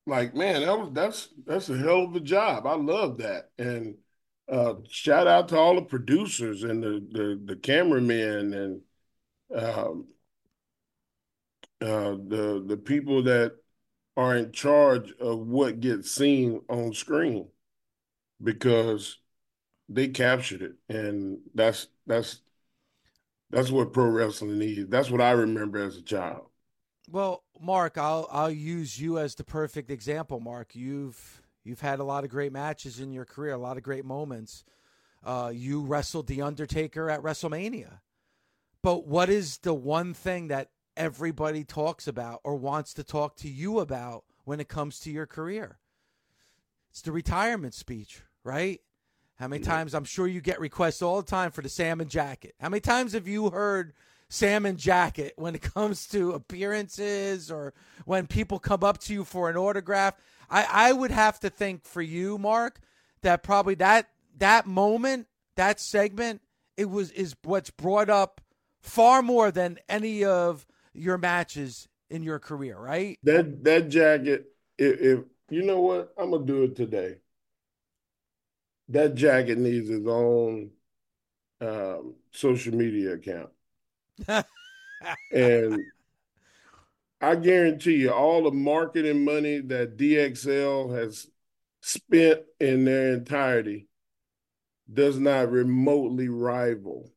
like 0.06 0.34
man 0.34 0.62
that 0.62 0.78
was 0.78 0.90
that's 0.92 1.28
that's 1.44 1.68
a 1.68 1.76
hell 1.76 2.04
of 2.04 2.14
a 2.14 2.20
job 2.20 2.66
i 2.66 2.75
love 2.75 3.18
that 3.18 3.50
and 3.58 3.96
uh 4.50 4.75
shout 4.88 5.26
out 5.26 5.48
to 5.48 5.56
all 5.56 5.75
the 5.75 5.82
producers 5.82 6.62
and 6.62 6.82
the 6.82 7.06
the, 7.10 7.40
the 7.44 7.56
cameramen 7.56 8.54
and 8.54 8.80
um 9.54 10.06
uh 11.80 12.16
the 12.28 12.64
the 12.66 12.76
people 12.76 13.23
that 13.23 13.56
are 14.16 14.37
in 14.37 14.50
charge 14.52 15.12
of 15.21 15.38
what 15.47 15.80
gets 15.80 16.11
seen 16.11 16.61
on 16.68 16.92
screen 16.95 17.49
because 18.42 19.18
they 19.88 20.09
captured 20.09 20.62
it 20.62 20.75
and 20.88 21.38
that's 21.54 21.88
that's 22.06 22.40
that's 23.50 23.71
what 23.71 23.92
pro 23.92 24.06
wrestling 24.06 24.59
needs 24.59 24.88
that's 24.88 25.11
what 25.11 25.21
i 25.21 25.30
remember 25.30 25.78
as 25.83 25.97
a 25.97 26.02
child 26.02 26.47
well, 27.11 27.45
Mark, 27.61 27.99
I'll 27.99 28.28
I'll 28.30 28.50
use 28.50 29.00
you 29.00 29.18
as 29.18 29.35
the 29.35 29.45
perfect 29.45 29.90
example. 29.90 30.40
Mark, 30.40 30.75
you've 30.75 31.42
you've 31.64 31.80
had 31.80 32.00
a 32.00 32.04
lot 32.04 32.25
of 32.25 32.30
great 32.30 32.52
matches 32.52 33.00
in 33.00 33.12
your 33.12 33.25
career, 33.25 33.52
a 33.52 33.59
lot 33.59 33.76
of 33.76 33.83
great 33.83 34.04
moments. 34.04 34.64
Uh, 35.25 35.52
you 35.54 35.83
wrestled 35.83 36.26
the 36.26 36.42
Undertaker 36.42 37.11
at 37.11 37.23
WrestleMania, 37.23 38.00
but 38.83 39.06
what 39.06 39.28
is 39.28 39.59
the 39.59 39.75
one 39.75 40.14
thing 40.14 40.49
that 40.49 40.71
everybody 40.96 41.64
talks 41.64 42.06
about 42.06 42.40
or 42.44 42.56
wants 42.56 42.94
to 42.94 43.04
talk 43.04 43.36
to 43.36 43.48
you 43.48 43.80
about 43.80 44.24
when 44.44 44.60
it 44.60 44.68
comes 44.68 44.98
to 45.00 45.10
your 45.10 45.26
career? 45.26 45.78
It's 46.90 47.02
the 47.02 47.12
retirement 47.12 47.74
speech, 47.74 48.22
right? 48.44 48.80
How 49.36 49.48
many 49.48 49.62
times 49.62 49.94
I'm 49.94 50.04
sure 50.04 50.26
you 50.26 50.40
get 50.40 50.60
requests 50.60 51.02
all 51.02 51.20
the 51.20 51.30
time 51.30 51.50
for 51.50 51.60
the 51.60 51.68
salmon 51.68 52.08
jacket. 52.08 52.54
How 52.58 52.70
many 52.70 52.80
times 52.80 53.12
have 53.12 53.28
you 53.28 53.50
heard 53.50 53.92
salmon 54.28 54.76
jacket 54.76 55.34
when 55.36 55.54
it 55.54 55.62
comes 55.74 56.06
to 56.08 56.32
appearances 56.32 57.50
or 57.50 57.74
when 58.04 58.26
people 58.26 58.58
come 58.58 58.84
up 58.84 58.98
to 58.98 59.12
you 59.12 59.24
for 59.24 59.48
an 59.50 59.56
autograph. 59.56 60.14
I, 60.50 60.66
I 60.70 60.92
would 60.92 61.10
have 61.10 61.40
to 61.40 61.50
think 61.50 61.84
for 61.84 62.02
you, 62.02 62.38
Mark, 62.38 62.80
that 63.22 63.42
probably 63.42 63.74
that 63.76 64.08
that 64.38 64.66
moment, 64.66 65.26
that 65.56 65.80
segment, 65.80 66.42
it 66.76 66.90
was 66.90 67.10
is 67.12 67.34
what's 67.42 67.70
brought 67.70 68.10
up 68.10 68.40
far 68.80 69.22
more 69.22 69.50
than 69.50 69.78
any 69.88 70.24
of 70.24 70.66
your 70.96 71.18
matches 71.18 71.88
in 72.10 72.22
your 72.22 72.38
career, 72.38 72.78
right? 72.78 73.18
That 73.22 73.64
that 73.64 73.88
jacket, 73.88 74.46
if, 74.78 75.00
if 75.00 75.20
you 75.50 75.62
know 75.62 75.80
what, 75.80 76.12
I'm 76.18 76.30
gonna 76.30 76.44
do 76.44 76.64
it 76.64 76.76
today. 76.76 77.16
That 78.88 79.14
jacket 79.14 79.58
needs 79.58 79.90
its 79.90 80.06
own 80.06 80.70
um, 81.60 82.14
social 82.30 82.74
media 82.74 83.14
account 83.14 83.50
and 85.32 85.84
I 87.20 87.34
guarantee 87.36 87.96
you, 87.96 88.12
all 88.12 88.44
the 88.44 88.50
marketing 88.50 89.24
money 89.24 89.60
that 89.60 89.96
DXL 89.96 90.94
has 90.96 91.28
spent 91.80 92.40
in 92.60 92.84
their 92.84 93.14
entirety 93.14 93.88
does 94.92 95.18
not 95.18 95.50
remotely 95.50 96.28
rival 96.28 97.10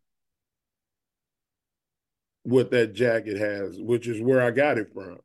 what 2.43 2.71
that 2.71 2.93
jacket 2.93 3.37
has, 3.37 3.79
which 3.79 4.07
is 4.07 4.21
where 4.21 4.41
I 4.41 4.51
got 4.51 4.77
it 4.77 4.93
from. 4.93 5.19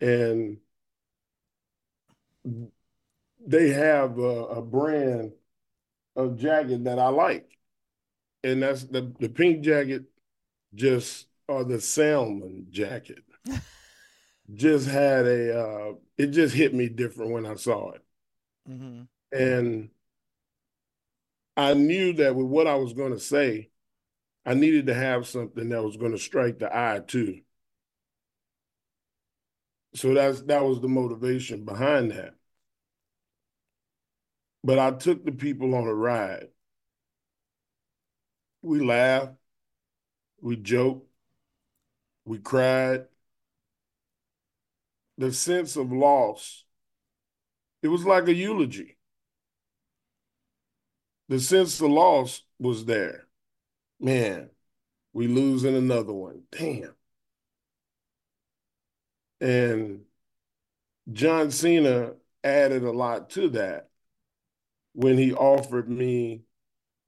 And 0.00 0.58
they 3.46 3.70
have 3.70 4.18
a, 4.18 4.44
a 4.44 4.62
brand 4.62 5.32
of 6.16 6.38
jacket 6.38 6.84
that 6.84 6.98
I 6.98 7.08
like. 7.08 7.58
And 8.44 8.62
that's 8.62 8.84
the, 8.84 9.12
the 9.20 9.28
pink 9.28 9.62
jacket 9.62 10.04
just 10.74 11.26
or 11.48 11.64
the 11.64 11.80
salmon 11.80 12.66
jacket 12.70 13.22
just 14.54 14.88
had 14.88 15.26
a 15.26 15.60
uh, 15.60 15.92
it 16.16 16.28
just 16.28 16.54
hit 16.54 16.74
me 16.74 16.88
different 16.88 17.32
when 17.32 17.46
I 17.46 17.54
saw 17.54 17.92
it. 17.92 18.02
Mm-hmm. 18.68 19.02
And 19.32 19.90
I 21.56 21.74
knew 21.74 22.14
that 22.14 22.34
with 22.34 22.46
what 22.46 22.66
I 22.66 22.76
was 22.76 22.92
going 22.92 23.12
to 23.12 23.20
say, 23.20 23.70
I 24.44 24.54
needed 24.54 24.86
to 24.86 24.94
have 24.94 25.26
something 25.26 25.68
that 25.68 25.82
was 25.82 25.96
going 25.96 26.12
to 26.12 26.18
strike 26.18 26.58
the 26.58 26.74
eye 26.74 27.00
too. 27.06 27.42
So 29.94 30.14
that's 30.14 30.42
that 30.42 30.64
was 30.64 30.80
the 30.80 30.88
motivation 30.88 31.64
behind 31.64 32.10
that. 32.12 32.34
But 34.64 34.78
I 34.78 34.92
took 34.92 35.24
the 35.24 35.32
people 35.32 35.74
on 35.74 35.86
a 35.86 35.94
ride. 35.94 36.48
We 38.62 38.80
laughed, 38.80 39.34
we 40.40 40.56
joked, 40.56 41.08
we 42.24 42.38
cried. 42.38 43.06
The 45.18 45.32
sense 45.32 45.76
of 45.76 45.92
loss, 45.92 46.64
it 47.82 47.88
was 47.88 48.04
like 48.04 48.28
a 48.28 48.34
eulogy. 48.34 48.96
The 51.28 51.40
sense 51.40 51.80
of 51.80 51.90
loss 51.90 52.42
was 52.58 52.84
there. 52.84 53.26
Man, 54.02 54.50
we 55.14 55.28
losing 55.28 55.76
another 55.76 56.12
one. 56.12 56.42
Damn. 56.50 56.94
And 59.40 60.02
John 61.12 61.50
Cena 61.50 62.14
added 62.44 62.82
a 62.84 62.90
lot 62.92 63.30
to 63.30 63.48
that 63.50 63.90
when 64.94 65.18
he 65.18 65.32
offered 65.32 65.88
me 65.88 66.42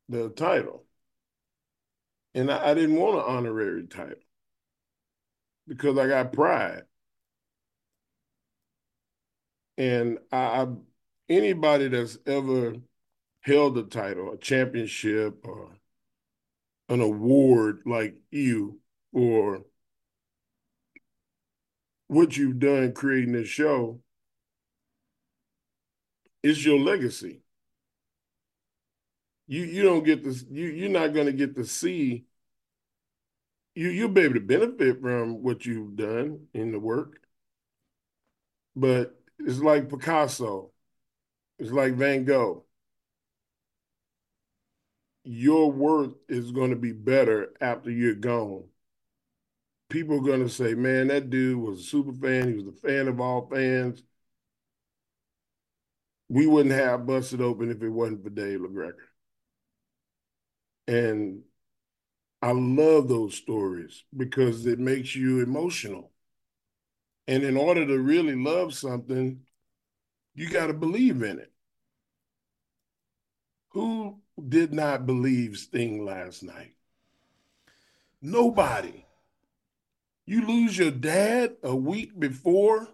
the 0.08 0.30
title. 0.30 0.84
And 2.34 2.50
I, 2.50 2.70
I 2.70 2.74
didn't 2.74 2.96
want 2.96 3.18
an 3.18 3.24
honorary 3.26 3.86
title 3.86 4.18
because 5.66 5.98
I 5.98 6.06
got 6.06 6.32
pride. 6.32 6.84
And 9.76 10.18
I, 10.30 10.62
I 10.62 10.66
anybody 11.28 11.88
that's 11.88 12.18
ever 12.26 12.76
held 13.40 13.78
a 13.78 13.82
title, 13.82 14.32
a 14.32 14.38
championship, 14.38 15.44
or 15.44 15.76
an 16.88 17.00
award 17.00 17.83
like 17.87 18.17
you, 18.31 18.81
or 19.12 19.64
what 22.09 22.37
you've 22.37 22.59
done 22.59 22.93
creating 22.93 23.33
this 23.33 23.49
show, 23.49 24.00
is 26.43 26.64
your 26.64 26.79
legacy. 26.79 27.41
You 29.47 29.62
you 29.64 29.83
don't 29.83 30.05
get 30.05 30.25
this. 30.25 30.45
You 30.50 30.67
you're 30.69 30.91
not 30.91 31.12
going 31.14 31.26
to 31.26 31.33
get 31.33 31.55
to 31.57 31.64
see. 31.64 32.25
You 33.75 33.88
you'll 33.88 34.09
be 34.09 34.23
able 34.23 34.35
to 34.35 34.41
benefit 34.41 35.00
from 35.00 35.43
what 35.43 35.67
you've 35.67 35.97
done 35.97 36.47
in 36.55 36.73
the 36.73 36.79
work, 36.79 37.21
but 38.76 39.14
it's 39.38 39.59
like 39.61 39.88
Picasso. 39.88 40.71
It's 41.59 41.71
like 41.73 41.95
Van 41.95 42.25
Gogh. 42.25 42.63
Your 45.25 45.73
work 45.73 46.12
is 46.28 46.52
going 46.52 46.71
to 46.71 46.76
be 46.76 46.93
better 46.93 47.52
after 47.61 47.90
you're 47.90 48.14
gone. 48.14 48.64
People 49.88 50.16
are 50.19 50.23
going 50.23 50.43
to 50.43 50.49
say, 50.49 50.75
man, 50.75 51.09
that 51.09 51.31
dude 51.31 51.59
was 51.59 51.81
a 51.81 51.83
super 51.83 52.12
fan. 52.12 52.49
He 52.49 52.54
was 52.54 52.66
a 52.66 52.73
fan 52.87 53.09
of 53.09 53.21
all 53.21 53.49
fans. 53.49 54.02
We 56.28 56.47
wouldn't 56.47 56.75
have 56.75 57.07
Busted 57.07 57.40
Open 57.40 57.71
if 57.71 57.83
it 57.83 57.88
wasn't 57.88 58.23
for 58.25 58.31
Dave 58.31 58.61
LaGreca. 58.61 58.93
And 60.87 61.43
I 62.43 62.52
love 62.52 63.09
those 63.09 63.35
stories 63.35 64.04
because 64.16 64.66
it 64.66 64.78
makes 64.78 65.14
you 65.16 65.40
emotional. 65.43 66.12
And 67.26 67.43
in 67.43 67.57
order 67.57 67.87
to 67.87 67.99
really 67.99 68.35
love 68.35 68.75
something, 68.75 69.40
you 70.35 70.50
got 70.50 70.69
to 70.69 70.75
believe 70.75 71.23
in 71.23 71.38
it. 71.38 71.52
Who 73.73 74.23
did 74.49 74.73
not 74.73 75.07
believe 75.07 75.57
Sting 75.57 76.05
last 76.05 76.43
night? 76.43 76.75
Nobody. 78.21 79.05
You 80.26 80.47
lose 80.47 80.76
your 80.79 80.91
dad 80.91 81.57
a 81.62 81.76
week 81.76 82.19
before. 82.19 82.88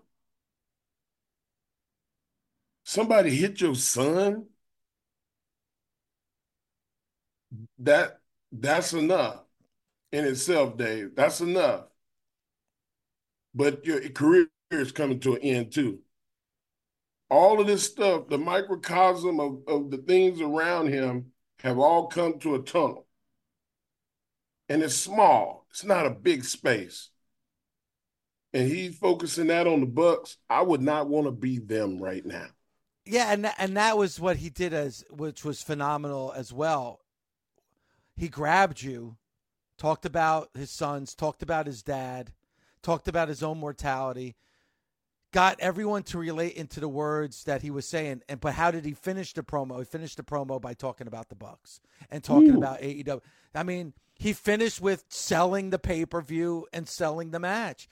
Somebody 2.84 3.30
hit 3.30 3.60
your 3.60 3.76
son. 3.76 4.46
That 7.78 8.20
that's 8.50 8.92
enough 8.92 9.44
in 10.12 10.24
itself, 10.24 10.76
Dave. 10.76 11.14
That's 11.14 11.40
enough. 11.40 11.84
But 13.54 13.84
your 13.84 14.08
career 14.10 14.48
is 14.70 14.92
coming 14.92 15.20
to 15.20 15.34
an 15.34 15.42
end 15.42 15.72
too. 15.72 16.00
All 17.28 17.60
of 17.60 17.66
this 17.68 17.84
stuff, 17.84 18.28
the 18.28 18.38
microcosm 18.38 19.38
of, 19.38 19.60
of 19.68 19.90
the 19.90 19.98
things 19.98 20.40
around 20.40 20.88
him 20.88 21.29
have 21.62 21.78
all 21.78 22.06
come 22.06 22.38
to 22.40 22.54
a 22.54 22.62
tunnel. 22.62 23.06
And 24.68 24.82
it's 24.82 24.94
small. 24.94 25.66
It's 25.70 25.84
not 25.84 26.06
a 26.06 26.10
big 26.10 26.44
space. 26.44 27.10
And 28.52 28.68
he's 28.68 28.96
focusing 28.96 29.48
that 29.48 29.66
on 29.66 29.80
the 29.80 29.86
Bucks. 29.86 30.36
I 30.48 30.62
would 30.62 30.82
not 30.82 31.08
want 31.08 31.26
to 31.26 31.32
be 31.32 31.58
them 31.58 31.98
right 32.00 32.24
now. 32.24 32.46
Yeah, 33.04 33.32
and 33.32 33.50
and 33.58 33.76
that 33.76 33.96
was 33.96 34.20
what 34.20 34.36
he 34.36 34.50
did 34.50 34.72
as 34.72 35.04
which 35.10 35.44
was 35.44 35.62
phenomenal 35.62 36.32
as 36.36 36.52
well. 36.52 37.00
He 38.16 38.28
grabbed 38.28 38.82
you, 38.82 39.16
talked 39.78 40.04
about 40.04 40.50
his 40.54 40.70
sons, 40.70 41.14
talked 41.14 41.42
about 41.42 41.66
his 41.66 41.82
dad, 41.82 42.32
talked 42.82 43.08
about 43.08 43.28
his 43.28 43.42
own 43.42 43.58
mortality, 43.58 44.36
got 45.32 45.60
everyone 45.60 46.02
to 46.02 46.18
relate 46.18 46.54
into 46.54 46.80
the 46.80 46.88
words 46.88 47.44
that 47.44 47.62
he 47.62 47.70
was 47.70 47.86
saying. 47.86 48.22
And 48.28 48.40
but 48.40 48.54
how 48.54 48.70
did 48.70 48.84
he 48.84 48.92
finish 48.92 49.32
the 49.32 49.42
promo? 49.42 49.78
He 49.78 49.84
finished 49.84 50.16
the 50.16 50.22
promo 50.22 50.60
by 50.60 50.74
talking 50.74 51.06
about 51.06 51.28
the 51.28 51.34
Bucks 51.34 51.80
and 52.10 52.22
talking 52.22 52.54
Ooh. 52.54 52.58
about 52.58 52.80
AEW. 52.80 53.20
I 53.54 53.62
mean, 53.62 53.94
he 54.14 54.32
finished 54.32 54.80
with 54.80 55.04
selling 55.08 55.70
the 55.70 55.78
pay 55.78 56.04
per 56.04 56.20
view 56.20 56.66
and 56.72 56.88
selling 56.88 57.30
the 57.30 57.40
match. 57.40 57.88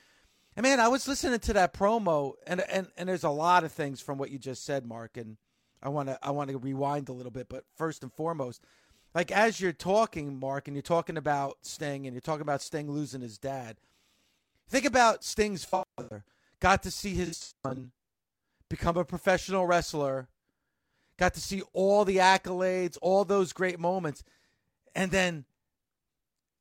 And 0.57 0.65
man, 0.65 0.81
I 0.81 0.89
was 0.89 1.07
listening 1.07 1.39
to 1.39 1.53
that 1.53 1.73
promo, 1.73 2.33
and 2.47 2.61
and 2.63 2.89
and 2.97 3.09
there's 3.09 3.25
a 3.25 3.31
lot 3.31 3.65
of 3.65 3.73
things 3.73 4.01
from 4.01 4.19
what 4.19 4.31
you 4.31 4.39
just 4.39 4.65
said, 4.65 4.85
Mark. 4.85 5.17
And 5.17 5.37
I 5.83 5.89
want 5.89 6.09
to 6.09 6.19
I 6.23 6.33
want 6.33 6.51
to 6.51 6.59
rewind 6.59 7.09
a 7.09 7.13
little 7.13 7.31
bit, 7.31 7.49
but 7.49 7.65
first 7.77 8.03
and 8.03 8.13
foremost, 8.13 8.65
like 9.15 9.31
as 9.31 9.61
you're 9.61 9.73
talking, 9.73 10.39
Mark, 10.39 10.67
and 10.67 10.77
you're 10.77 10.83
talking 10.83 11.17
about 11.17 11.59
Sting, 11.63 12.07
and 12.07 12.15
you're 12.15 12.21
talking 12.21 12.43
about 12.43 12.63
Sting 12.63 12.91
losing 12.91 13.21
his 13.21 13.39
dad. 13.39 13.77
Think 14.69 14.85
about 14.85 15.25
Sting's 15.25 15.65
father 15.65 16.25
got 16.61 16.83
to 16.83 16.91
see 16.91 17.15
his 17.15 17.55
son 17.63 17.93
become 18.69 18.97
a 18.97 19.05
professional 19.05 19.67
wrestler, 19.67 20.29
got 21.17 21.35
to 21.35 21.41
see 21.41 21.63
all 21.73 22.05
the 22.05 22.17
accolades, 22.17 22.99
all 23.01 23.25
those 23.25 23.53
great 23.53 23.79
moments, 23.79 24.25
and 24.95 25.11
then 25.11 25.45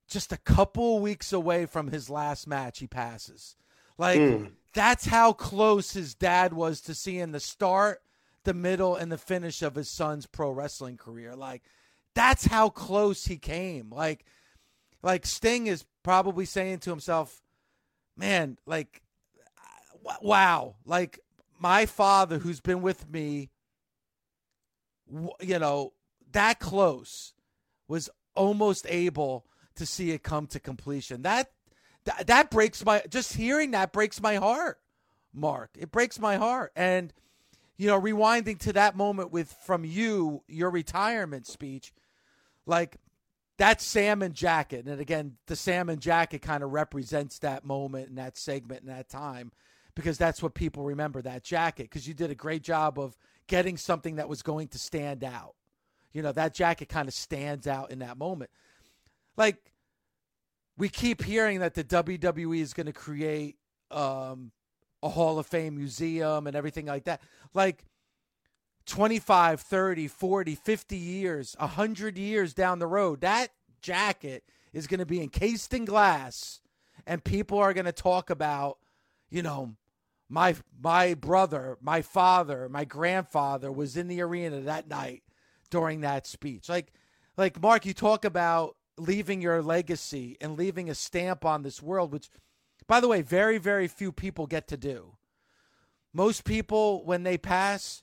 just 0.08 0.32
a 0.32 0.38
couple 0.38 1.00
weeks 1.00 1.34
away 1.34 1.66
from 1.66 1.88
his 1.88 2.10
last 2.10 2.48
match, 2.48 2.80
he 2.80 2.88
passes. 2.88 3.56
Like, 3.98 4.20
mm. 4.20 4.52
that's 4.74 5.06
how 5.06 5.34
close 5.34 5.94
his 5.94 6.16
dad 6.16 6.54
was 6.54 6.82
to 6.82 6.94
seeing 6.94 7.32
the 7.32 7.40
start, 7.40 8.02
the 8.44 8.54
middle, 8.54 8.96
and 8.96 9.12
the 9.12 9.18
finish 9.18 9.62
of 9.62 9.76
his 9.76 9.90
son's 9.90 10.26
pro 10.26 10.52
wrestling 10.52 10.98
career. 10.98 11.36
Like, 11.36 11.64
that's 12.14 12.46
how 12.46 12.70
close 12.70 13.26
he 13.26 13.38
came. 13.38 13.90
Like, 13.90 14.26
like 15.04 15.26
Sting 15.26 15.68
is 15.68 15.86
probably 16.04 16.46
saying 16.46 16.80
to 16.80 16.90
himself, 16.90 17.42
man, 18.16 18.58
like 18.66 19.02
wow, 20.22 20.76
like 20.86 21.20
my 21.60 21.86
father 21.86 22.38
who's 22.40 22.62
been 22.62 22.82
with 22.82 23.10
me 23.10 23.50
you 25.42 25.60
know, 25.60 25.94
that 26.32 26.60
close 26.60 27.34
was 27.88 28.10
almost 28.36 28.86
able 28.90 29.46
to 29.76 29.86
see 29.86 30.12
it 30.12 30.24
come 30.24 30.48
to 30.48 30.60
completion. 30.60 31.22
That 31.22 31.52
that, 32.06 32.28
that 32.28 32.52
breaks 32.52 32.86
my 32.86 33.04
just 33.10 33.34
hearing 33.34 33.72
that 33.72 33.92
breaks 33.92 34.22
my 34.22 34.36
heart. 34.36 34.80
Mark, 35.34 35.72
it 35.78 35.92
breaks 35.92 36.20
my 36.20 36.38
heart. 36.38 36.72
And 36.76 37.14
you 37.78 37.88
know, 37.88 38.00
rewinding 38.00 38.58
to 38.60 38.74
that 38.74 38.96
moment 38.96 39.32
with 39.32 39.56
from 39.66 39.86
you, 39.86 40.44
your 40.48 40.70
retirement 40.70 41.46
speech, 41.46 41.94
like 42.66 42.98
that 43.58 43.82
salmon 43.82 44.34
jacket. 44.34 44.86
And 44.86 45.00
again, 45.00 45.38
the 45.46 45.56
salmon 45.56 46.00
jacket 46.00 46.42
kind 46.42 46.64
of 46.64 46.72
represents 46.72 47.40
that 47.40 47.66
moment 47.66 48.10
and 48.10 48.18
that 48.18 48.38
segment 48.38 48.82
and 48.82 48.90
that 48.90 49.10
time 49.10 49.52
because 49.98 50.20
that's 50.20 50.44
what 50.44 50.54
people 50.54 50.84
remember 50.84 51.24
that 51.24 51.44
jacket 51.44 51.90
because 51.90 52.08
you 52.08 52.14
did 52.14 52.30
a 52.30 52.36
great 52.36 52.62
job 52.62 53.00
of 53.00 53.18
getting 53.48 53.78
something 53.78 54.18
that 54.18 54.30
was 54.30 54.44
going 54.44 54.68
to 54.68 54.78
stand 54.78 55.24
out. 55.24 55.56
You 56.14 56.22
know, 56.22 56.32
that 56.34 56.54
jacket 56.54 56.88
kind 56.88 57.08
of 57.08 57.16
stands 57.16 57.66
out 57.66 57.90
in 57.90 58.00
that 58.00 58.16
moment. 58.16 58.52
Like 59.36 59.74
we 60.78 60.88
keep 60.88 61.24
hearing 61.24 61.62
that 61.62 61.74
the 61.74 61.84
WWE 61.84 62.62
is 62.62 62.76
going 62.76 62.86
to 62.86 62.94
create 62.94 63.58
um, 63.90 64.52
a 65.02 65.10
Hall 65.10 65.40
of 65.40 65.48
Fame 65.48 65.76
museum 65.76 66.46
and 66.46 66.56
everything 66.56 66.86
like 66.86 67.06
that. 67.06 67.20
Like 67.56 67.84
25, 68.86 69.62
30, 69.62 70.08
40, 70.08 70.56
50 70.56 70.96
years, 70.96 71.56
100 71.58 72.20
years 72.20 72.54
down 72.54 72.78
the 72.78 72.86
road, 72.86 73.22
that 73.22 73.50
jacket 73.82 74.44
is 74.74 74.86
going 74.86 75.00
to 75.00 75.08
be 75.08 75.24
encased 75.24 75.74
in 75.74 75.86
glass 75.86 76.62
and 77.08 77.24
people 77.24 77.58
are 77.58 77.74
going 77.74 77.86
to 77.86 77.92
talk 77.92 78.30
about, 78.30 78.78
you 79.32 79.42
know, 79.42 79.74
my 80.30 80.56
my 80.82 81.14
brother, 81.14 81.78
my 81.82 82.02
father, 82.02 82.70
my 82.70 82.86
grandfather 82.86 83.72
was 83.72 83.98
in 83.98 84.08
the 84.08 84.22
arena 84.22 84.62
that 84.62 84.88
night 84.88 85.24
during 85.70 86.02
that 86.02 86.28
speech. 86.28 86.70
Like 86.70 86.92
like 87.38 87.62
Mark, 87.62 87.86
you 87.86 87.94
talk 87.94 88.26
about 88.26 88.76
leaving 88.98 89.42
your 89.42 89.62
legacy 89.62 90.38
and 90.42 90.58
leaving 90.58 90.90
a 90.90 90.96
stamp 90.96 91.46
on 91.46 91.62
this 91.62 91.82
world, 91.82 92.12
which 92.12 92.30
by 92.88 93.02
the 93.02 93.08
way, 93.08 93.22
very, 93.22 93.58
very 93.58 93.88
few 93.88 94.12
people 94.12 94.48
get 94.48 94.68
to 94.70 94.78
do. 94.78 95.18
Most 96.14 96.46
people, 96.46 97.06
when 97.06 97.24
they 97.24 97.38
pass, 97.38 98.02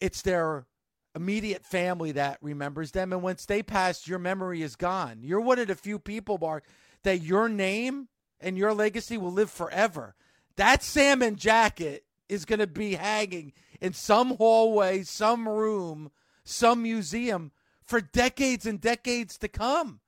it's 0.00 0.22
their 0.22 0.66
immediate 1.14 1.64
family 1.64 2.12
that 2.12 2.38
remembers 2.42 2.90
them. 2.90 3.12
And 3.12 3.22
once 3.22 3.46
they 3.46 3.62
pass, 3.62 4.08
your 4.08 4.18
memory 4.18 4.62
is 4.62 4.76
gone. 4.76 5.20
You're 5.22 5.40
one 5.40 5.58
of 5.58 5.68
the 5.68 5.74
few 5.74 5.98
people, 5.98 6.36
Mark, 6.38 6.64
that 7.04 7.22
your 7.22 7.48
name 7.48 8.08
and 8.40 8.58
your 8.58 8.74
legacy 8.74 9.16
will 9.16 9.32
live 9.32 9.50
forever. 9.50 10.14
That 10.56 10.82
salmon 10.82 11.36
jacket 11.36 12.04
is 12.28 12.44
going 12.44 12.58
to 12.58 12.66
be 12.66 12.94
hanging 12.94 13.52
in 13.80 13.92
some 13.92 14.36
hallway, 14.36 15.02
some 15.02 15.48
room, 15.48 16.10
some 16.44 16.82
museum 16.82 17.52
for 17.84 18.00
decades 18.00 18.66
and 18.66 18.80
decades 18.80 19.36
to 19.38 19.48
come. 19.48 20.00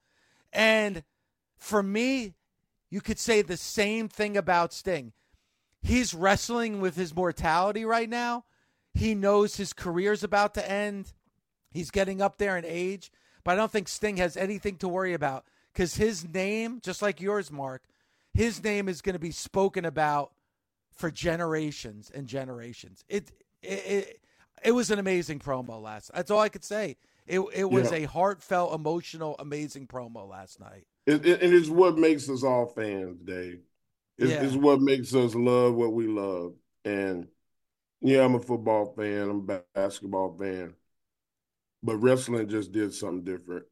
And 0.52 1.02
for 1.56 1.82
me, 1.82 2.34
you 2.90 3.00
could 3.00 3.18
say 3.18 3.42
the 3.42 3.56
same 3.56 4.08
thing 4.08 4.36
about 4.36 4.72
Sting. 4.72 5.12
He's 5.80 6.14
wrestling 6.14 6.80
with 6.80 6.94
his 6.94 7.14
mortality 7.14 7.84
right 7.84 8.08
now. 8.08 8.44
He 8.94 9.14
knows 9.14 9.56
his 9.56 9.72
career's 9.72 10.22
about 10.22 10.54
to 10.54 10.70
end. 10.70 11.12
He's 11.70 11.90
getting 11.90 12.20
up 12.20 12.36
there 12.36 12.56
in 12.56 12.64
age, 12.64 13.10
but 13.42 13.52
I 13.52 13.56
don't 13.56 13.72
think 13.72 13.88
Sting 13.88 14.18
has 14.18 14.36
anything 14.36 14.76
to 14.76 14.88
worry 14.88 15.14
about 15.14 15.46
because 15.72 15.96
his 15.96 16.28
name, 16.28 16.80
just 16.82 17.00
like 17.00 17.20
yours, 17.20 17.50
Mark, 17.50 17.82
his 18.34 18.62
name 18.62 18.88
is 18.88 19.02
going 19.02 19.14
to 19.14 19.18
be 19.18 19.30
spoken 19.30 19.84
about 19.84 20.32
for 20.94 21.10
generations 21.10 22.10
and 22.14 22.26
generations. 22.26 23.04
It 23.08 23.32
it 23.62 23.68
it, 23.86 24.20
it 24.64 24.72
was 24.72 24.90
an 24.90 24.98
amazing 24.98 25.38
promo 25.38 25.80
last. 25.82 26.10
That's 26.14 26.30
all 26.30 26.40
I 26.40 26.48
could 26.48 26.64
say. 26.64 26.96
It 27.26 27.40
it 27.54 27.70
was 27.70 27.90
yeah. 27.90 27.98
a 27.98 28.04
heartfelt, 28.04 28.74
emotional, 28.74 29.36
amazing 29.38 29.86
promo 29.86 30.28
last 30.28 30.60
night. 30.60 30.86
It, 31.06 31.26
it, 31.26 31.42
it 31.42 31.52
is 31.52 31.70
what 31.70 31.98
makes 31.98 32.28
us 32.28 32.44
all 32.44 32.66
fans, 32.66 33.18
Dave. 33.20 33.60
It's, 34.18 34.30
yeah. 34.30 34.42
it's 34.42 34.54
what 34.56 34.80
makes 34.80 35.14
us 35.14 35.34
love 35.34 35.74
what 35.74 35.92
we 35.92 36.06
love, 36.06 36.54
and 36.84 37.28
Yeah, 38.02 38.24
I'm 38.24 38.34
a 38.34 38.40
football 38.40 38.92
fan. 38.96 39.30
I'm 39.30 39.48
a 39.48 39.60
basketball 39.74 40.36
fan. 40.38 40.74
But 41.82 41.96
wrestling 41.98 42.48
just 42.48 42.72
did 42.72 42.94
something 42.94 43.24
different. 43.24 43.66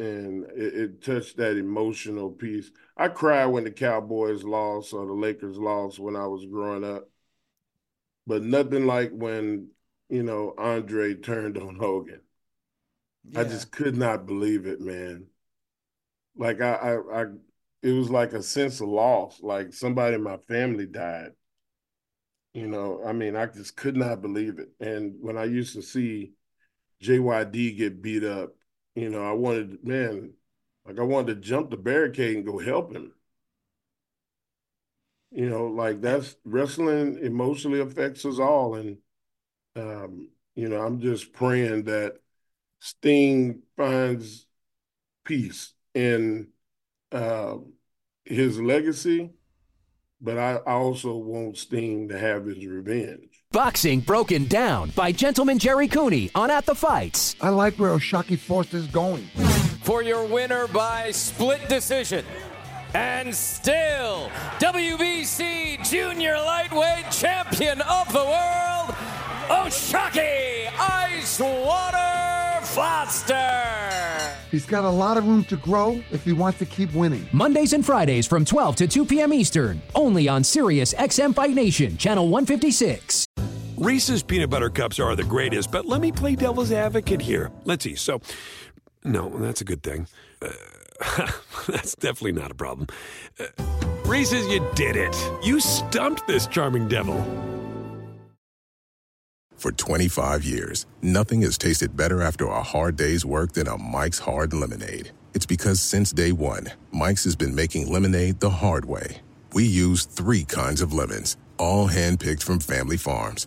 And 0.00 0.44
it, 0.56 0.74
it, 0.74 1.02
touched 1.02 1.36
that 1.36 1.58
emotional 1.58 2.30
piece. 2.30 2.70
I 2.96 3.08
cried 3.08 3.46
when 3.46 3.64
the 3.64 3.70
Cowboys 3.70 4.42
lost 4.42 4.94
or 4.94 5.04
the 5.04 5.12
Lakers 5.12 5.58
lost 5.58 5.98
when 5.98 6.16
I 6.16 6.26
was 6.26 6.46
growing 6.46 6.84
up. 6.84 7.10
But 8.26 8.42
nothing 8.42 8.86
like 8.86 9.10
when, 9.12 9.68
you 10.08 10.22
know, 10.22 10.54
Andre 10.56 11.14
turned 11.14 11.58
on 11.58 11.76
Hogan. 11.76 12.22
Yeah. 13.28 13.40
I 13.40 13.44
just 13.44 13.70
could 13.70 13.94
not 13.94 14.26
believe 14.26 14.66
it, 14.66 14.80
man. 14.80 15.26
Like 16.36 16.62
I, 16.62 16.72
I, 16.72 17.22
I 17.22 17.24
it 17.82 17.92
was 17.92 18.10
like 18.10 18.32
a 18.32 18.42
sense 18.42 18.80
of 18.80 18.88
loss. 18.88 19.40
Like 19.42 19.72
somebody 19.72 20.14
in 20.14 20.22
my 20.22 20.38
family 20.48 20.86
died. 20.86 21.32
You 22.54 22.66
know, 22.66 23.02
I 23.06 23.12
mean, 23.12 23.36
I 23.36 23.46
just 23.46 23.76
could 23.76 23.96
not 23.96 24.22
believe 24.22 24.58
it. 24.58 24.70
And 24.80 25.14
when 25.20 25.36
I 25.36 25.44
used 25.44 25.74
to 25.74 25.82
see 25.82 26.32
JYD 27.02 27.76
get 27.76 28.02
beat 28.02 28.24
up, 28.24 28.54
you 29.00 29.10
know, 29.10 29.24
I 29.24 29.32
wanted, 29.32 29.84
man, 29.84 30.34
like 30.86 30.98
I 30.98 31.02
wanted 31.02 31.34
to 31.36 31.40
jump 31.40 31.70
the 31.70 31.76
barricade 31.76 32.36
and 32.36 32.46
go 32.46 32.58
help 32.58 32.92
him. 32.94 33.12
You 35.32 35.48
know, 35.48 35.66
like 35.66 36.00
that's 36.00 36.36
wrestling 36.44 37.18
emotionally 37.18 37.80
affects 37.80 38.24
us 38.24 38.38
all. 38.40 38.74
And, 38.74 38.98
um, 39.76 40.30
you 40.56 40.68
know, 40.68 40.82
I'm 40.82 41.00
just 41.00 41.32
praying 41.32 41.84
that 41.84 42.18
Sting 42.80 43.62
finds 43.76 44.46
peace 45.24 45.74
in 45.94 46.48
uh, 47.12 47.58
his 48.24 48.60
legacy 48.60 49.32
but 50.20 50.38
I, 50.38 50.56
I 50.66 50.72
also 50.74 51.16
want 51.16 51.58
Sting 51.58 52.08
to 52.08 52.18
have 52.18 52.46
his 52.46 52.66
revenge. 52.66 53.29
Boxing 53.52 53.98
Broken 53.98 54.44
Down 54.44 54.90
by 54.90 55.10
Gentleman 55.10 55.58
Jerry 55.58 55.88
Cooney 55.88 56.30
on 56.36 56.52
At 56.52 56.66
the 56.66 56.74
Fights. 56.76 57.34
I 57.40 57.48
like 57.48 57.74
where 57.80 57.90
O'Shaquie 57.90 58.38
Foster's 58.38 58.86
going. 58.86 59.24
For 59.82 60.04
your 60.04 60.24
winner 60.24 60.68
by 60.68 61.10
split 61.10 61.68
decision. 61.68 62.24
And 62.94 63.34
still, 63.34 64.30
WBC 64.60 65.84
Junior 65.84 66.36
Lightweight 66.36 67.10
Champion 67.10 67.80
of 67.80 68.12
the 68.12 68.20
World, 68.20 68.94
O'Shaquie 69.50 70.68
Ice 70.78 71.40
Water 71.40 72.64
Foster. 72.66 74.36
He's 74.52 74.66
got 74.66 74.84
a 74.84 74.88
lot 74.88 75.16
of 75.16 75.26
room 75.26 75.42
to 75.46 75.56
grow 75.56 76.00
if 76.12 76.24
he 76.24 76.32
wants 76.32 76.60
to 76.60 76.66
keep 76.66 76.92
winning. 76.94 77.28
Mondays 77.32 77.72
and 77.72 77.84
Fridays 77.84 78.28
from 78.28 78.44
12 78.44 78.76
to 78.76 78.86
2 78.86 79.04
p.m. 79.06 79.32
Eastern, 79.32 79.82
only 79.96 80.28
on 80.28 80.44
Sirius 80.44 80.94
XM 80.94 81.34
Fight 81.34 81.54
Nation, 81.56 81.96
Channel 81.96 82.28
156. 82.28 83.26
Reese's 83.80 84.22
peanut 84.22 84.50
butter 84.50 84.68
cups 84.68 85.00
are 85.00 85.16
the 85.16 85.24
greatest, 85.24 85.72
but 85.72 85.86
let 85.86 86.02
me 86.02 86.12
play 86.12 86.36
devil's 86.36 86.70
advocate 86.70 87.22
here. 87.22 87.50
Let's 87.64 87.82
see. 87.82 87.94
So, 87.94 88.20
no, 89.04 89.30
that's 89.38 89.62
a 89.62 89.64
good 89.64 89.82
thing. 89.82 90.06
Uh, 90.42 90.50
that's 91.66 91.94
definitely 91.94 92.32
not 92.32 92.50
a 92.50 92.54
problem. 92.54 92.88
Uh, 93.38 93.46
Reese's, 94.04 94.46
you 94.48 94.62
did 94.74 94.96
it. 94.96 95.16
You 95.42 95.60
stumped 95.60 96.26
this 96.26 96.46
charming 96.46 96.88
devil. 96.88 97.16
For 99.56 99.72
25 99.72 100.44
years, 100.44 100.84
nothing 101.00 101.40
has 101.40 101.56
tasted 101.56 101.96
better 101.96 102.20
after 102.20 102.48
a 102.48 102.62
hard 102.62 102.96
day's 102.96 103.24
work 103.24 103.52
than 103.52 103.66
a 103.66 103.78
Mike's 103.78 104.18
Hard 104.18 104.52
Lemonade. 104.52 105.10
It's 105.32 105.46
because 105.46 105.80
since 105.80 106.12
day 106.12 106.32
one, 106.32 106.68
Mike's 106.92 107.24
has 107.24 107.34
been 107.34 107.54
making 107.54 107.90
lemonade 107.90 108.40
the 108.40 108.50
hard 108.50 108.84
way. 108.84 109.22
We 109.54 109.64
use 109.64 110.04
three 110.04 110.44
kinds 110.44 110.82
of 110.82 110.92
lemons, 110.92 111.38
all 111.56 111.88
handpicked 111.88 112.42
from 112.42 112.60
family 112.60 112.98
farms, 112.98 113.46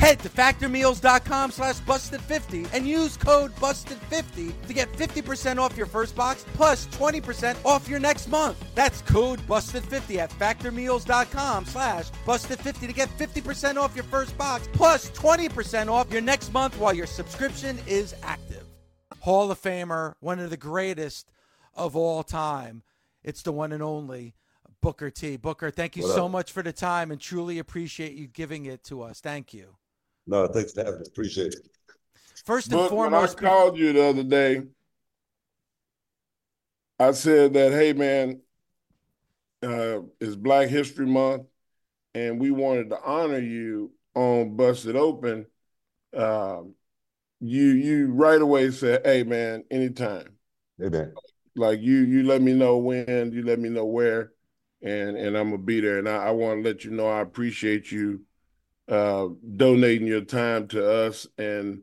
Head 0.00 0.18
to 0.20 0.30
factormeals.com 0.30 1.50
slash 1.50 1.78
busted50 1.80 2.72
and 2.72 2.88
use 2.88 3.18
code 3.18 3.54
busted50 3.56 4.66
to 4.66 4.72
get 4.72 4.90
50% 4.94 5.58
off 5.58 5.76
your 5.76 5.84
first 5.84 6.16
box 6.16 6.46
plus 6.54 6.86
20% 6.86 7.62
off 7.66 7.86
your 7.86 8.00
next 8.00 8.28
month. 8.28 8.56
That's 8.74 9.02
code 9.02 9.40
busted50 9.40 10.16
at 10.16 10.30
factormeals.com 10.30 11.66
slash 11.66 12.10
busted50 12.24 12.86
to 12.86 12.92
get 12.94 13.10
50% 13.18 13.76
off 13.76 13.94
your 13.94 14.04
first 14.04 14.38
box 14.38 14.70
plus 14.72 15.10
20% 15.10 15.88
off 15.88 16.10
your 16.10 16.22
next 16.22 16.50
month 16.54 16.78
while 16.78 16.94
your 16.94 17.06
subscription 17.06 17.78
is 17.86 18.14
active. 18.22 18.64
Hall 19.18 19.50
of 19.50 19.60
Famer, 19.60 20.14
one 20.20 20.38
of 20.38 20.48
the 20.48 20.56
greatest 20.56 21.30
of 21.74 21.94
all 21.94 22.22
time. 22.22 22.84
It's 23.22 23.42
the 23.42 23.52
one 23.52 23.70
and 23.70 23.82
only 23.82 24.34
Booker 24.80 25.10
T. 25.10 25.36
Booker, 25.36 25.70
thank 25.70 25.94
you 25.94 26.04
so 26.04 26.26
much 26.26 26.52
for 26.52 26.62
the 26.62 26.72
time 26.72 27.10
and 27.10 27.20
truly 27.20 27.58
appreciate 27.58 28.14
you 28.14 28.26
giving 28.26 28.64
it 28.64 28.82
to 28.84 29.02
us. 29.02 29.20
Thank 29.20 29.52
you. 29.52 29.76
No, 30.26 30.46
thanks 30.46 30.72
for 30.72 30.84
having 30.84 31.00
me. 31.00 31.06
Appreciate 31.08 31.54
it. 31.54 31.68
First 32.44 32.68
and 32.68 32.76
but 32.78 32.88
foremost, 32.88 33.40
when 33.40 33.46
I 33.46 33.48
called 33.50 33.78
you 33.78 33.92
the 33.92 34.04
other 34.04 34.22
day, 34.22 34.62
I 36.98 37.12
said 37.12 37.54
that, 37.54 37.72
hey 37.72 37.92
man, 37.92 38.40
uh, 39.62 40.00
it's 40.20 40.36
Black 40.36 40.68
History 40.68 41.06
Month, 41.06 41.46
and 42.14 42.40
we 42.40 42.50
wanted 42.50 42.90
to 42.90 43.00
honor 43.02 43.38
you 43.38 43.92
on 44.14 44.56
Busted 44.56 44.96
Open. 44.96 45.46
Um, 46.14 46.74
you 47.40 47.62
you 47.62 48.12
right 48.12 48.40
away 48.40 48.70
said, 48.70 49.02
hey 49.04 49.22
man, 49.22 49.64
anytime. 49.70 50.36
Hey 50.78 50.88
man. 50.88 51.14
Like 51.56 51.80
you 51.80 51.98
you 51.98 52.22
let 52.24 52.42
me 52.42 52.52
know 52.52 52.78
when, 52.78 53.32
you 53.32 53.42
let 53.42 53.58
me 53.58 53.68
know 53.68 53.86
where, 53.86 54.32
and 54.82 55.16
and 55.16 55.36
I'm 55.36 55.50
gonna 55.50 55.62
be 55.62 55.80
there. 55.80 55.98
And 55.98 56.08
I, 56.08 56.26
I 56.26 56.30
want 56.30 56.62
to 56.62 56.68
let 56.68 56.84
you 56.84 56.90
know 56.90 57.06
I 57.06 57.20
appreciate 57.20 57.90
you 57.90 58.22
uh, 58.90 59.28
donating 59.56 60.06
your 60.06 60.22
time 60.22 60.66
to 60.68 61.06
us 61.06 61.26
and 61.38 61.82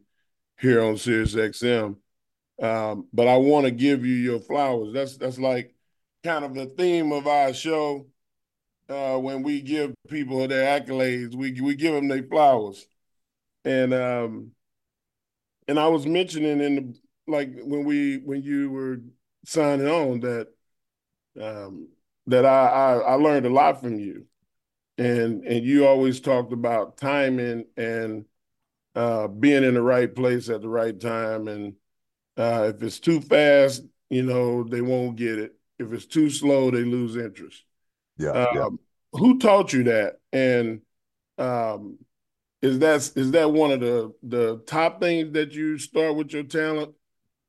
here 0.60 0.84
on 0.84 0.98
Sirius 0.98 1.36
XM. 1.36 1.96
Um, 2.62 3.08
but 3.14 3.28
I 3.28 3.38
want 3.38 3.66
to 3.66 3.72
give 3.72 4.06
you 4.06 4.16
your 4.16 4.40
flowers. 4.40 4.94
That's 4.94 5.18
that's 5.18 5.40
like 5.40 5.74
kind 6.24 6.44
of 6.44 6.54
the 6.54 6.66
theme 6.66 7.12
of 7.12 7.28
our 7.28 7.54
show. 7.54 8.08
Uh, 8.90 9.18
when 9.18 9.44
we 9.44 9.62
give 9.62 9.94
people 10.08 10.48
their 10.48 10.80
accolades, 10.80 11.36
we 11.36 11.60
we 11.62 11.76
give 11.76 11.94
them 11.94 12.08
their 12.08 12.24
flowers, 12.24 12.88
and 13.66 13.94
um, 13.94 14.52
and 15.68 15.80
I 15.80 15.88
was 15.88 16.06
mentioning 16.06 16.62
in 16.62 16.76
the 16.76 17.00
like 17.28 17.54
when 17.64 17.84
we 17.86 18.18
when 18.18 18.42
you 18.44 18.72
were 18.72 19.02
signing 19.46 19.88
on 19.88 20.22
that 20.22 20.48
um, 21.40 21.90
that 22.28 22.46
I, 22.46 22.68
I 22.68 22.94
I 22.94 23.14
learned 23.16 23.46
a 23.46 23.50
lot 23.50 23.82
from 23.82 24.00
you, 24.00 24.26
and 24.98 25.44
and 25.44 25.66
you 25.66 25.86
always 25.86 26.20
talked 26.20 26.54
about 26.54 26.98
timing 26.98 27.66
and 27.76 28.26
uh, 28.96 29.28
being 29.28 29.64
in 29.64 29.76
the 29.76 29.82
right 29.82 30.14
place 30.14 30.50
at 30.50 30.62
the 30.62 30.70
right 30.70 31.00
time, 31.00 31.48
and 31.48 31.74
uh, 32.36 32.72
if 32.74 32.82
it's 32.82 33.00
too 33.00 33.22
fast, 33.22 33.84
you 34.10 34.24
know 34.24 34.64
they 34.64 34.82
won't 34.82 35.16
get 35.16 35.38
it. 35.38 35.54
If 35.80 35.94
it's 35.94 36.06
too 36.08 36.30
slow, 36.30 36.72
they 36.72 36.84
lose 36.84 37.16
interest. 37.16 37.64
Yeah. 38.18 38.32
Um, 38.32 38.48
yeah. 38.56 38.70
Who 39.14 39.38
taught 39.38 39.74
you 39.74 39.84
that? 39.84 40.16
And 40.34 40.82
um, 41.38 42.00
is 42.62 42.80
that 42.80 43.12
is 43.16 43.32
that 43.32 43.52
one 43.52 43.72
of 43.72 43.80
the 43.80 44.14
the 44.24 44.64
top 44.66 45.00
things 45.00 45.34
that 45.34 45.52
you 45.52 45.78
start 45.78 46.16
with 46.16 46.34
your 46.34 46.44
talent, 46.44 46.96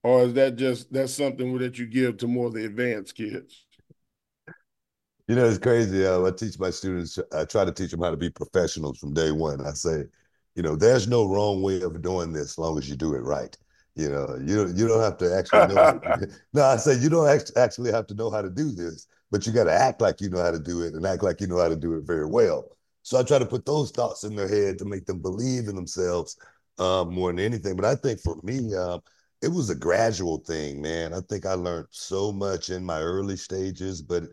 or 0.03 0.25
is 0.25 0.35
that 0.35 0.57
just 0.57 0.93
that's 0.93 1.15
something 1.15 1.57
that 1.59 1.79
you 1.79 1.87
give 1.87 2.19
to 2.19 2.27
more 2.27 2.49
of 2.49 2.55
the 2.55 2.67
advanced 2.67 3.15
kids? 3.15 3.65
You 5.29 5.35
know, 5.35 5.45
it's 5.45 5.59
crazy. 5.59 6.07
Uh, 6.07 6.25
I 6.25 6.31
teach 6.31 6.59
my 6.59 6.71
students, 6.71 7.19
I 7.33 7.45
try 7.45 7.65
to 7.67 7.73
teach 7.73 7.91
them 7.91 8.01
how 8.01 8.11
to 8.11 8.17
be 8.17 8.31
professionals 8.31 8.99
from 8.99 9.13
day 9.13 9.31
one. 9.31 9.65
I 9.65 9.73
say, 9.73 10.05
you 10.55 10.63
know, 10.63 10.75
there's 10.75 11.07
no 11.07 11.27
wrong 11.29 11.63
way 11.63 11.83
of 11.83 12.01
doing 12.01 12.33
this 12.33 12.53
as 12.53 12.59
long 12.59 12.79
as 12.79 12.89
you 12.89 12.97
do 12.97 13.15
it 13.15 13.21
right. 13.21 13.57
You 13.95 14.09
know, 14.09 14.39
you 14.43 14.69
you 14.75 14.89
don't 14.89 15.03
have 15.03 15.19
to 15.19 15.37
actually 15.37 15.75
know. 15.75 16.01
no, 16.55 16.65
I 16.65 16.77
say 16.77 16.97
you 16.99 17.11
don't 17.11 17.29
actually 17.57 17.93
have 17.93 18.07
to 18.07 18.15
know 18.15 18.31
how 18.31 18.41
to 18.41 18.49
do 18.49 18.71
this, 18.71 19.07
but 19.31 19.47
you 19.47 19.53
got 19.53 19.65
to 19.65 19.73
act 19.73 20.01
like 20.01 20.21
you 20.21 20.31
know 20.31 20.43
how 20.43 20.53
to 20.53 20.59
do 20.59 20.83
it 20.83 20.95
and 20.95 21.05
act 21.05 21.23
like 21.23 21.41
you 21.41 21.47
know 21.47 21.59
how 21.59 21.69
to 21.69 21.77
do 21.77 21.95
it 21.95 22.05
very 22.07 22.27
well. 22.27 22.71
So 23.03 23.19
I 23.19 23.23
try 23.23 23.39
to 23.39 23.47
put 23.47 23.67
those 23.67 23.91
thoughts 23.91 24.25
in 24.25 24.35
their 24.35 24.49
head 24.49 24.79
to 24.79 24.85
make 24.85 25.05
them 25.05 25.21
believe 25.21 25.69
in 25.69 25.75
themselves 25.75 26.39
um, 26.79 27.13
more 27.13 27.33
than 27.33 27.41
anything. 27.41 27.77
But 27.77 27.87
I 27.87 27.97
think 27.97 28.21
for 28.21 28.37
me, 28.43 28.75
um, 28.75 29.01
it 29.43 29.49
was 29.49 29.69
a 29.69 29.75
gradual 29.75 30.39
thing, 30.39 30.81
man. 30.81 31.13
I 31.13 31.21
think 31.29 31.45
I 31.45 31.55
learned 31.55 31.89
so 31.91 32.33
much 32.33 32.71
in 32.71 32.85
my 32.85 33.01
early 33.01 33.37
stages, 33.37 34.01
but 34.01 34.25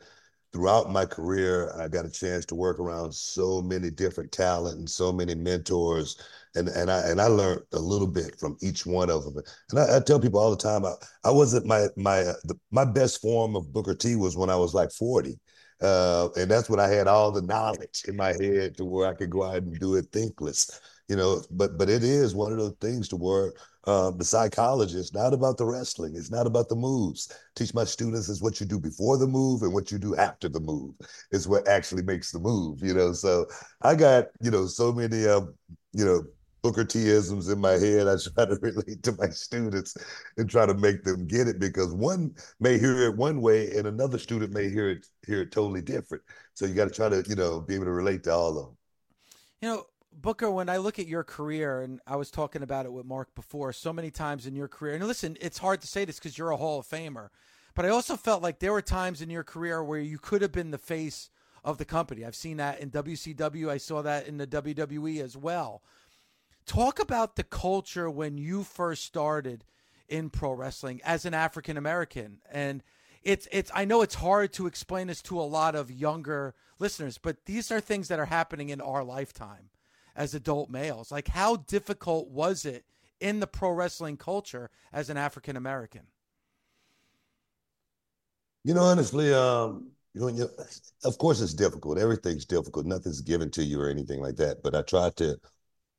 throughout 0.56 0.90
my 0.90 1.06
career, 1.06 1.70
I 1.78 1.90
got 1.90 2.06
a 2.06 2.10
chance 2.10 2.46
to 2.46 2.56
work 2.56 2.80
around 2.80 3.14
so 3.14 3.62
many 3.62 3.90
different 3.92 4.32
talent 4.32 4.80
and 4.80 4.90
so 4.90 5.12
many 5.12 5.36
mentors, 5.36 6.16
and 6.56 6.70
and 6.70 6.90
I 6.90 7.02
and 7.10 7.20
I 7.20 7.28
learned 7.28 7.64
a 7.74 7.80
little 7.80 8.08
bit 8.08 8.40
from 8.40 8.56
each 8.62 8.86
one 8.86 9.10
of 9.10 9.26
them. 9.26 9.44
And 9.72 9.80
I, 9.80 9.98
I 9.98 10.00
tell 10.00 10.18
people 10.18 10.40
all 10.40 10.52
the 10.52 10.56
time, 10.56 10.86
I, 10.86 10.94
I 11.26 11.32
wasn't 11.32 11.66
my 11.66 11.88
my 11.98 12.20
uh, 12.22 12.34
the, 12.46 12.56
my 12.72 12.86
best 12.86 13.22
form 13.22 13.58
of 13.58 13.74
Booker 13.74 13.96
T 13.96 14.16
was 14.16 14.38
when 14.38 14.50
I 14.50 14.56
was 14.56 14.74
like 14.74 14.92
forty. 14.94 15.38
Uh, 15.82 16.30
and 16.38 16.50
that's 16.50 16.70
when 16.70 16.80
I 16.80 16.88
had 16.88 17.06
all 17.06 17.34
the 17.34 17.42
knowledge 17.42 18.06
in 18.08 18.16
my 18.16 18.30
head 18.30 18.78
to 18.78 18.86
where 18.86 19.10
I 19.10 19.14
could 19.14 19.30
go 19.30 19.44
out 19.44 19.58
and 19.58 19.78
do 19.78 19.96
it 19.96 20.06
thinkless, 20.14 20.80
you 21.10 21.18
know. 21.18 21.44
But 21.52 21.78
but 21.78 21.90
it 21.90 22.02
is 22.02 22.34
one 22.34 22.54
of 22.54 22.60
those 22.60 22.78
things 22.80 23.10
to 23.10 23.18
where 23.18 23.52
um, 23.88 24.18
the 24.18 24.26
psychologist, 24.26 25.14
not 25.14 25.34
about 25.34 25.58
the 25.58 25.66
wrestling. 25.66 26.16
It's 26.16 26.32
not 26.32 26.48
about 26.48 26.70
the 26.70 26.76
moves. 26.76 27.32
Teach 27.56 27.74
my 27.74 27.84
students 27.84 28.30
is 28.30 28.42
what 28.42 28.60
you 28.60 28.66
do 28.66 28.80
before 28.80 29.18
the 29.18 29.28
move 29.28 29.62
and 29.62 29.74
what 29.74 29.92
you 29.92 29.98
do 29.98 30.16
after 30.16 30.50
the 30.50 30.60
move 30.60 30.96
is 31.32 31.48
what 31.48 31.68
actually 31.68 32.04
makes 32.04 32.32
the 32.32 32.40
move. 32.40 32.84
You 32.84 32.94
know, 32.94 33.14
so 33.14 33.46
I 33.82 33.96
got 33.96 34.28
you 34.42 34.52
know 34.52 34.66
so 34.66 34.92
many 34.92 35.26
um, 35.28 35.54
you 35.94 36.06
know 36.06 36.24
Booker 36.64 36.84
T 36.84 37.10
isms 37.10 37.50
in 37.50 37.60
my 37.60 37.74
head. 37.74 38.08
I 38.08 38.16
try 38.18 38.46
to 38.46 38.58
relate 38.60 39.04
to 39.04 39.12
my 39.14 39.30
students 39.30 39.96
and 40.38 40.50
try 40.50 40.66
to 40.66 40.74
make 40.74 41.04
them 41.04 41.28
get 41.28 41.48
it 41.48 41.60
because 41.60 41.94
one 41.94 42.34
may 42.60 42.80
hear 42.80 43.04
it 43.04 43.16
one 43.16 43.40
way 43.40 43.78
and 43.78 43.86
another 43.86 44.18
student 44.18 44.52
may 44.52 44.70
hear 44.70 44.90
it 44.90 45.06
hear 45.28 45.42
it 45.42 45.52
totally 45.52 45.84
different. 45.84 46.24
So 46.56 46.66
you 46.66 46.74
got 46.74 46.86
to 46.86 46.94
try 46.94 47.10
to 47.10 47.24
you 47.28 47.36
know 47.36 47.62
be 47.62 47.76
able 47.76 47.86
to 47.86 47.92
relate 47.92 48.24
to 48.24 48.34
all 48.34 48.58
of 48.58 48.66
them. 48.66 48.78
You 49.62 49.70
know, 49.70 49.86
Booker, 50.22 50.50
when 50.50 50.70
I 50.70 50.78
look 50.78 51.00
at 51.00 51.08
your 51.08 51.24
career, 51.24 51.82
and 51.82 52.00
I 52.08 52.16
was 52.16 52.32
talking 52.32 52.64
about 52.64 52.86
it 52.86 52.94
with 52.94 53.06
Mark 53.06 53.36
before, 53.36 53.74
so 53.74 53.92
many 53.92 54.12
times 54.12 54.48
in 54.48 54.56
your 54.56 54.68
career, 54.68 54.96
and 54.96 55.06
listen, 55.06 55.38
it's 55.42 55.58
hard 55.58 55.82
to 55.82 55.88
say 55.88 56.06
this 56.06 56.18
because 56.18 56.38
you're 56.38 56.52
a 56.52 56.58
Hall 56.58 56.80
of 56.80 56.88
Famer, 56.88 57.30
but 57.74 57.86
I 57.86 57.90
also 57.90 58.16
felt 58.16 58.42
like 58.42 58.60
there 58.60 58.72
were 58.72 58.82
times 58.82 59.22
in 59.22 59.30
your 59.30 59.44
career 59.44 59.84
where 59.84 60.00
you 60.00 60.18
could 60.18 60.42
have 60.42 60.52
been 60.52 60.72
the 60.72 60.78
face 60.78 61.30
of 61.64 61.78
the 61.78 61.86
company. 61.86 62.24
I've 62.24 62.36
seen 62.36 62.58
that 62.58 62.80
in 62.80 62.92
WCW, 62.92 63.70
I 63.70 63.78
saw 63.78 64.02
that 64.04 64.28
in 64.28 64.38
the 64.38 64.48
WWE 64.48 65.22
as 65.22 65.36
well. 65.36 65.82
Talk 66.66 67.00
about 67.00 67.36
the 67.36 67.44
culture 67.44 68.10
when 68.10 68.38
you 68.38 68.64
first 68.64 69.04
started 69.04 69.66
in 70.08 70.30
pro 70.30 70.54
wrestling 70.54 71.02
as 71.04 71.26
an 71.26 71.34
African 71.34 71.78
American. 71.78 72.38
And 72.52 72.84
it's 73.24 73.48
it's 73.52 73.72
I 73.74 73.86
know 73.86 74.02
it's 74.02 74.16
hard 74.16 74.54
to 74.54 74.68
explain 74.68 75.08
this 75.08 75.22
to 75.24 75.40
a 75.40 75.44
lot 75.44 75.76
of 75.76 75.92
younger 75.92 76.56
listeners, 76.80 77.18
but 77.18 77.46
these 77.46 77.72
are 77.72 77.82
things 77.82 78.08
that 78.08 78.20
are 78.20 78.26
happening 78.26 78.70
in 78.70 78.82
our 78.82 79.04
lifetime 79.04 79.70
as 80.16 80.34
adult 80.34 80.70
males. 80.70 81.12
Like 81.12 81.28
how 81.28 81.58
difficult 81.58 82.30
was 82.30 82.66
it 82.66 82.86
in 83.20 83.40
the 83.40 83.48
pro 83.48 83.72
wrestling 83.72 84.18
culture 84.18 84.70
as 84.94 85.10
an 85.10 85.18
African 85.18 85.58
American? 85.58 86.02
You 88.64 88.74
know, 88.74 88.82
honestly, 88.82 89.34
um, 89.34 89.92
you 90.14 90.22
know, 90.22 90.28
you, 90.28 90.50
of 91.04 91.18
course 91.18 91.42
it's 91.42 91.54
difficult. 91.54 92.00
Everything's 92.00 92.46
difficult. 92.46 92.86
Nothing's 92.86 93.22
given 93.22 93.52
to 93.52 93.64
you 93.64 93.80
or 93.80 93.90
anything 93.90 94.22
like 94.22 94.38
that. 94.38 94.64
But 94.64 94.76
I 94.76 94.82
tried 94.82 95.16
to, 95.18 95.38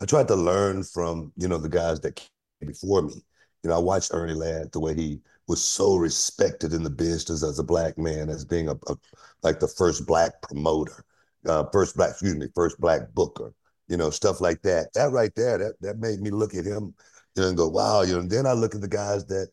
I 0.00 0.06
tried 0.06 0.28
to 0.28 0.34
learn 0.34 0.82
from 0.82 1.32
you 1.36 1.48
know 1.48 1.58
the 1.58 1.68
guys 1.68 2.00
that 2.00 2.16
came 2.16 2.68
before 2.68 3.02
me. 3.02 3.14
You 3.62 3.70
know, 3.70 3.76
I 3.76 3.78
watched 3.78 4.10
Ernie 4.12 4.34
Ladd 4.34 4.72
the 4.72 4.80
way 4.80 4.94
he 4.94 5.20
was 5.48 5.62
so 5.62 5.96
respected 5.96 6.72
in 6.72 6.82
the 6.82 6.90
business 6.90 7.42
as 7.42 7.58
a 7.58 7.64
black 7.64 7.98
man, 7.98 8.28
as 8.28 8.44
being 8.44 8.68
a, 8.68 8.74
a 8.88 8.96
like 9.42 9.60
the 9.60 9.68
first 9.68 10.06
black 10.06 10.40
promoter, 10.42 11.04
uh, 11.46 11.64
first 11.72 11.96
black, 11.96 12.10
excuse 12.10 12.34
me, 12.34 12.48
first 12.54 12.80
black 12.80 13.12
booker. 13.14 13.52
You 13.88 13.96
know, 13.96 14.10
stuff 14.10 14.40
like 14.40 14.62
that. 14.62 14.92
That 14.94 15.12
right 15.12 15.34
there, 15.36 15.58
that 15.58 15.74
that 15.80 15.98
made 15.98 16.20
me 16.20 16.30
look 16.30 16.54
at 16.54 16.64
him, 16.64 16.94
you 17.34 17.42
know, 17.42 17.48
and 17.48 17.56
go, 17.56 17.68
wow. 17.68 18.02
You 18.02 18.14
know, 18.14 18.20
and 18.20 18.30
then 18.30 18.46
I 18.46 18.52
look 18.52 18.74
at 18.74 18.80
the 18.80 18.88
guys 18.88 19.26
that 19.26 19.48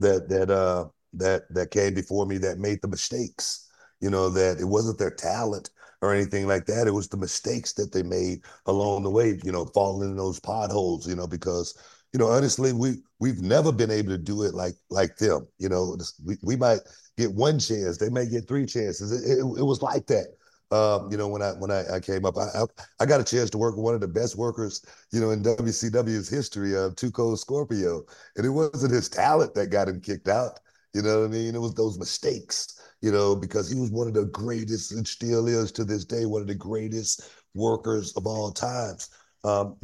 that 0.00 0.28
that 0.28 0.50
uh 0.50 0.86
that 1.14 1.42
that 1.54 1.70
came 1.70 1.94
before 1.94 2.26
me 2.26 2.38
that 2.38 2.58
made 2.58 2.80
the 2.82 2.88
mistakes. 2.88 3.68
You 4.00 4.10
know, 4.10 4.28
that 4.30 4.60
it 4.60 4.64
wasn't 4.66 4.98
their 4.98 5.10
talent 5.10 5.70
or 6.02 6.12
anything 6.12 6.46
like 6.46 6.66
that. 6.66 6.86
It 6.86 6.92
was 6.92 7.08
the 7.08 7.16
mistakes 7.16 7.72
that 7.74 7.92
they 7.92 8.02
made 8.02 8.42
along 8.66 9.02
the 9.04 9.10
way, 9.10 9.38
you 9.42 9.52
know, 9.52 9.64
falling 9.66 10.10
in 10.10 10.16
those 10.16 10.38
potholes, 10.38 11.08
you 11.08 11.16
know, 11.16 11.26
because, 11.26 11.78
you 12.12 12.18
know, 12.18 12.28
honestly, 12.28 12.72
we 12.72 12.96
we've 13.20 13.40
never 13.40 13.72
been 13.72 13.90
able 13.90 14.10
to 14.10 14.18
do 14.18 14.42
it 14.42 14.54
like 14.54 14.74
like 14.90 15.16
them. 15.16 15.46
You 15.58 15.68
know, 15.68 15.96
we, 16.24 16.36
we 16.42 16.56
might 16.56 16.80
get 17.16 17.32
one 17.32 17.58
chance, 17.58 17.96
they 17.96 18.10
may 18.10 18.26
get 18.26 18.46
three 18.46 18.66
chances. 18.66 19.10
It, 19.12 19.38
it, 19.38 19.38
it 19.38 19.64
was 19.64 19.80
like 19.82 20.06
that. 20.08 20.26
Um, 20.72 21.10
you 21.12 21.16
know, 21.16 21.28
when 21.28 21.42
I 21.42 21.50
when 21.52 21.70
I, 21.70 21.84
I 21.94 22.00
came 22.00 22.24
up, 22.24 22.36
I, 22.36 22.48
I, 22.54 22.64
I 23.00 23.06
got 23.06 23.20
a 23.20 23.24
chance 23.24 23.50
to 23.50 23.58
work 23.58 23.76
with 23.76 23.84
one 23.84 23.94
of 23.94 24.00
the 24.00 24.08
best 24.08 24.36
workers, 24.36 24.84
you 25.12 25.20
know, 25.20 25.30
in 25.30 25.42
WCW's 25.42 26.28
history, 26.28 26.72
Two 26.96 27.12
Cold 27.12 27.38
Scorpio, 27.38 28.02
and 28.36 28.44
it 28.44 28.50
wasn't 28.50 28.92
his 28.92 29.08
talent 29.08 29.54
that 29.54 29.68
got 29.68 29.88
him 29.88 30.00
kicked 30.00 30.28
out. 30.28 30.58
You 30.92 31.02
know 31.02 31.20
what 31.20 31.26
I 31.26 31.28
mean? 31.28 31.54
It 31.54 31.60
was 31.60 31.74
those 31.74 31.98
mistakes, 31.98 32.80
you 33.02 33.12
know, 33.12 33.36
because 33.36 33.70
he 33.70 33.78
was 33.78 33.90
one 33.90 34.08
of 34.08 34.14
the 34.14 34.24
greatest 34.26 34.92
and 34.92 35.06
still 35.06 35.46
is 35.46 35.70
to 35.72 35.84
this 35.84 36.04
day 36.04 36.24
one 36.24 36.40
of 36.40 36.48
the 36.48 36.54
greatest 36.54 37.30
workers 37.54 38.12
of 38.16 38.26
all 38.26 38.50
times. 38.50 39.10
Um, 39.44 39.76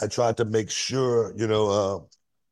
I 0.00 0.06
tried 0.06 0.36
to 0.38 0.44
make 0.44 0.70
sure, 0.70 1.34
you 1.36 1.46
know, 1.46 1.68
uh, 1.68 2.04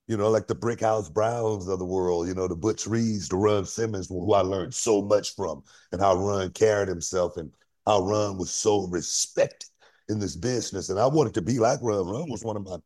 you 0.08 0.16
know, 0.16 0.30
like 0.30 0.46
the 0.46 0.54
Brickhouse 0.54 1.12
Browns 1.12 1.68
of 1.68 1.78
the 1.78 1.84
world, 1.84 2.26
you 2.26 2.34
know, 2.34 2.48
the 2.48 2.56
Butch 2.56 2.86
Reeds, 2.86 3.28
the 3.28 3.36
Ron 3.36 3.64
Simmons, 3.64 4.08
who 4.08 4.32
I 4.34 4.40
learned 4.40 4.74
so 4.74 5.02
much 5.02 5.34
from, 5.34 5.62
and 5.92 6.00
how 6.00 6.16
Ron 6.16 6.50
carried 6.50 6.88
himself 6.88 7.36
and 7.36 7.50
how 7.86 8.02
Ron 8.02 8.38
was 8.38 8.50
so 8.50 8.86
respected 8.88 9.68
in 10.08 10.18
this 10.18 10.36
business. 10.36 10.88
And 10.88 10.98
I 10.98 11.06
wanted 11.06 11.34
to 11.34 11.42
be 11.42 11.58
like 11.58 11.78
Ron. 11.82 12.06
Ron 12.06 12.30
was 12.30 12.44
one 12.44 12.56
of 12.56 12.64
my 12.64 12.76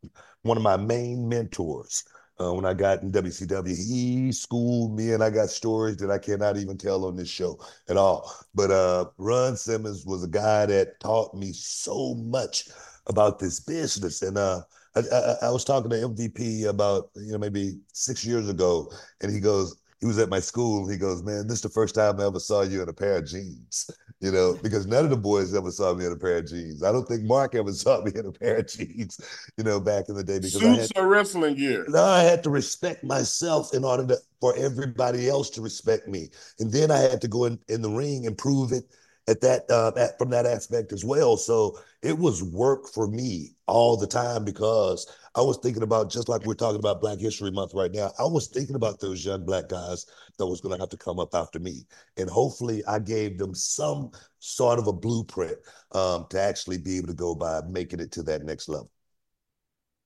one 0.43 0.57
of 0.57 0.63
my 0.63 0.77
main 0.77 1.27
mentors. 1.27 2.03
Uh, 2.39 2.53
when 2.53 2.65
I 2.65 2.73
got 2.75 3.01
in 3.01 3.11
WCW, 3.11 3.67
he 3.67 4.31
schooled 4.31 4.95
me, 4.95 5.13
and 5.13 5.23
I 5.23 5.31
got 5.31 5.49
stories 5.49 5.97
that 5.97 6.11
I 6.11 6.19
cannot 6.19 6.57
even 6.57 6.77
tell 6.77 7.05
on 7.05 7.15
this 7.15 7.29
show 7.29 7.59
at 7.89 7.97
all. 7.97 8.31
But 8.53 8.69
uh, 8.69 9.05
Ron 9.17 9.57
Simmons 9.57 10.05
was 10.05 10.23
a 10.23 10.27
guy 10.27 10.67
that 10.67 10.99
taught 10.99 11.33
me 11.33 11.51
so 11.51 12.13
much 12.13 12.69
about 13.07 13.39
this 13.39 13.59
business. 13.59 14.21
And 14.21 14.37
uh, 14.37 14.61
I, 14.95 14.99
I, 14.99 15.35
I, 15.47 15.49
was 15.49 15.63
talking 15.63 15.89
to 15.89 15.95
MVP 15.95 16.65
about 16.67 17.09
you 17.15 17.31
know 17.31 17.39
maybe 17.39 17.79
six 17.93 18.23
years 18.23 18.49
ago, 18.49 18.91
and 19.21 19.31
he 19.31 19.39
goes, 19.39 19.75
he 19.99 20.05
was 20.05 20.19
at 20.19 20.29
my 20.29 20.39
school. 20.39 20.87
He 20.87 20.97
goes, 20.97 21.23
man, 21.23 21.47
this 21.47 21.57
is 21.57 21.61
the 21.61 21.69
first 21.69 21.95
time 21.95 22.19
I 22.19 22.25
ever 22.25 22.39
saw 22.39 22.61
you 22.61 22.83
in 22.83 22.89
a 22.89 22.93
pair 22.93 23.17
of 23.17 23.25
jeans. 23.25 23.89
You 24.19 24.31
know, 24.31 24.57
because 24.63 24.87
none 24.87 25.03
of 25.03 25.11
the 25.11 25.15
boys 25.15 25.53
ever 25.53 25.69
saw 25.69 25.93
me 25.93 26.03
in 26.03 26.11
a 26.11 26.15
pair 26.15 26.37
of 26.37 26.47
jeans. 26.47 26.81
I 26.81 26.91
don't 26.91 27.07
think 27.07 27.21
Mark 27.21 27.53
ever 27.53 27.71
saw 27.71 28.03
me 28.03 28.11
in 28.15 28.25
a 28.25 28.31
pair 28.31 28.55
of 28.57 28.67
jeans. 28.67 29.19
You 29.57 29.63
know, 29.63 29.79
back 29.79 30.09
in 30.09 30.15
the 30.15 30.23
day 30.23 30.39
because 30.39 30.53
suits 30.53 30.91
I 30.95 31.01
or 31.01 31.07
wrestling 31.07 31.53
gear. 31.53 31.85
No, 31.87 32.03
I 32.03 32.23
had 32.23 32.41
to 32.45 32.49
respect 32.49 33.03
myself 33.03 33.75
in 33.75 33.85
order 33.85 34.07
to, 34.07 34.17
for 34.41 34.55
everybody 34.57 35.29
else 35.29 35.51
to 35.51 35.61
respect 35.61 36.07
me, 36.07 36.29
and 36.59 36.71
then 36.71 36.89
I 36.89 36.97
had 36.97 37.21
to 37.21 37.27
go 37.27 37.45
in, 37.45 37.59
in 37.67 37.83
the 37.83 37.91
ring 37.91 38.25
and 38.25 38.35
prove 38.35 38.71
it 38.71 38.85
at 39.27 39.41
that 39.41 39.69
uh, 39.69 39.91
at, 39.97 40.17
from 40.17 40.29
that 40.29 40.45
aspect 40.45 40.93
as 40.93 41.03
well. 41.03 41.37
So 41.37 41.77
it 42.01 42.17
was 42.17 42.43
work 42.43 42.87
for 42.87 43.07
me 43.07 43.55
all 43.67 43.97
the 43.97 44.07
time 44.07 44.45
because 44.45 45.05
I 45.35 45.41
was 45.41 45.57
thinking 45.57 45.83
about 45.83 46.09
just 46.09 46.29
like 46.29 46.45
we're 46.45 46.53
talking 46.53 46.79
about 46.79 47.01
Black 47.01 47.19
History 47.19 47.51
Month 47.51 47.73
right 47.73 47.91
now. 47.91 48.11
I 48.19 48.23
was 48.23 48.47
thinking 48.47 48.75
about 48.75 48.99
those 48.99 49.25
young 49.25 49.45
black 49.45 49.69
guys 49.69 50.05
that 50.37 50.47
was 50.47 50.61
going 50.61 50.75
to 50.75 50.81
have 50.81 50.89
to 50.89 50.97
come 50.97 51.19
up 51.19 51.35
after 51.35 51.59
me, 51.59 51.85
and 52.15 52.29
hopefully 52.29 52.83
I 52.85 52.99
gave 52.99 53.37
them 53.37 53.53
some 53.53 54.11
sort 54.39 54.79
of 54.79 54.87
a 54.87 54.93
blueprint 54.93 55.57
um, 55.91 56.25
to 56.29 56.39
actually 56.39 56.77
be 56.77 56.97
able 56.97 57.07
to 57.07 57.13
go 57.13 57.35
by 57.35 57.61
making 57.67 57.99
it 57.99 58.11
to 58.13 58.23
that 58.23 58.43
next 58.43 58.69
level. 58.69 58.89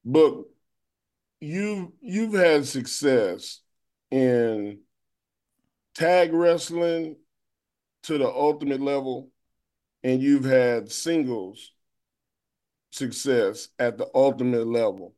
But 0.04 0.46
you 1.40 1.94
you've 2.02 2.34
had 2.34 2.66
success 2.66 3.60
in 4.10 4.80
tag 5.94 6.34
wrestling 6.34 7.18
to 8.04 8.18
the 8.18 8.28
ultimate 8.28 8.82
level, 8.82 9.30
and 10.04 10.22
you've 10.22 10.46
had 10.46 10.92
singles 10.92 11.72
success 12.92 13.70
at 13.80 13.98
the 13.98 14.08
ultimate 14.14 14.68
level. 14.68 15.16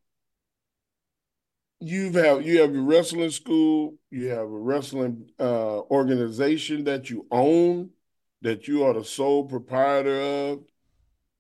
You've 1.80 2.16
have 2.16 2.46
you 2.46 2.62
have 2.62 2.74
your 2.74 2.84
wrestling 2.84 3.32
school, 3.32 3.96
you 4.10 4.28
have 4.28 4.40
a 4.40 4.48
wrestling 4.48 5.30
uh, 5.40 5.80
organization 5.82 6.86
that 6.86 7.10
you 7.10 7.26
own, 7.30 7.90
that 8.42 8.68
you 8.68 8.86
are 8.86 8.94
the 8.94 9.04
sole 9.04 9.46
proprietor 9.46 10.22
of, 10.22 10.64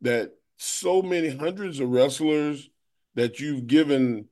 that 0.01 0.33
so 0.57 1.01
many 1.01 1.29
hundreds 1.29 1.79
of 1.79 1.89
wrestlers 1.89 2.69
that 3.15 3.39
you've 3.39 3.67
given 3.67 4.25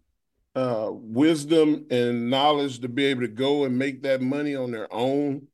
uh, 0.55 0.89
wisdom 0.91 1.85
and 1.91 2.29
knowledge 2.29 2.79
to 2.79 2.89
be 2.89 3.05
able 3.05 3.21
to 3.21 3.27
go 3.27 3.63
and 3.63 3.77
make 3.77 4.03
that 4.03 4.21
money 4.21 4.55
on 4.55 4.71
their 4.71 4.91
own 4.93 5.47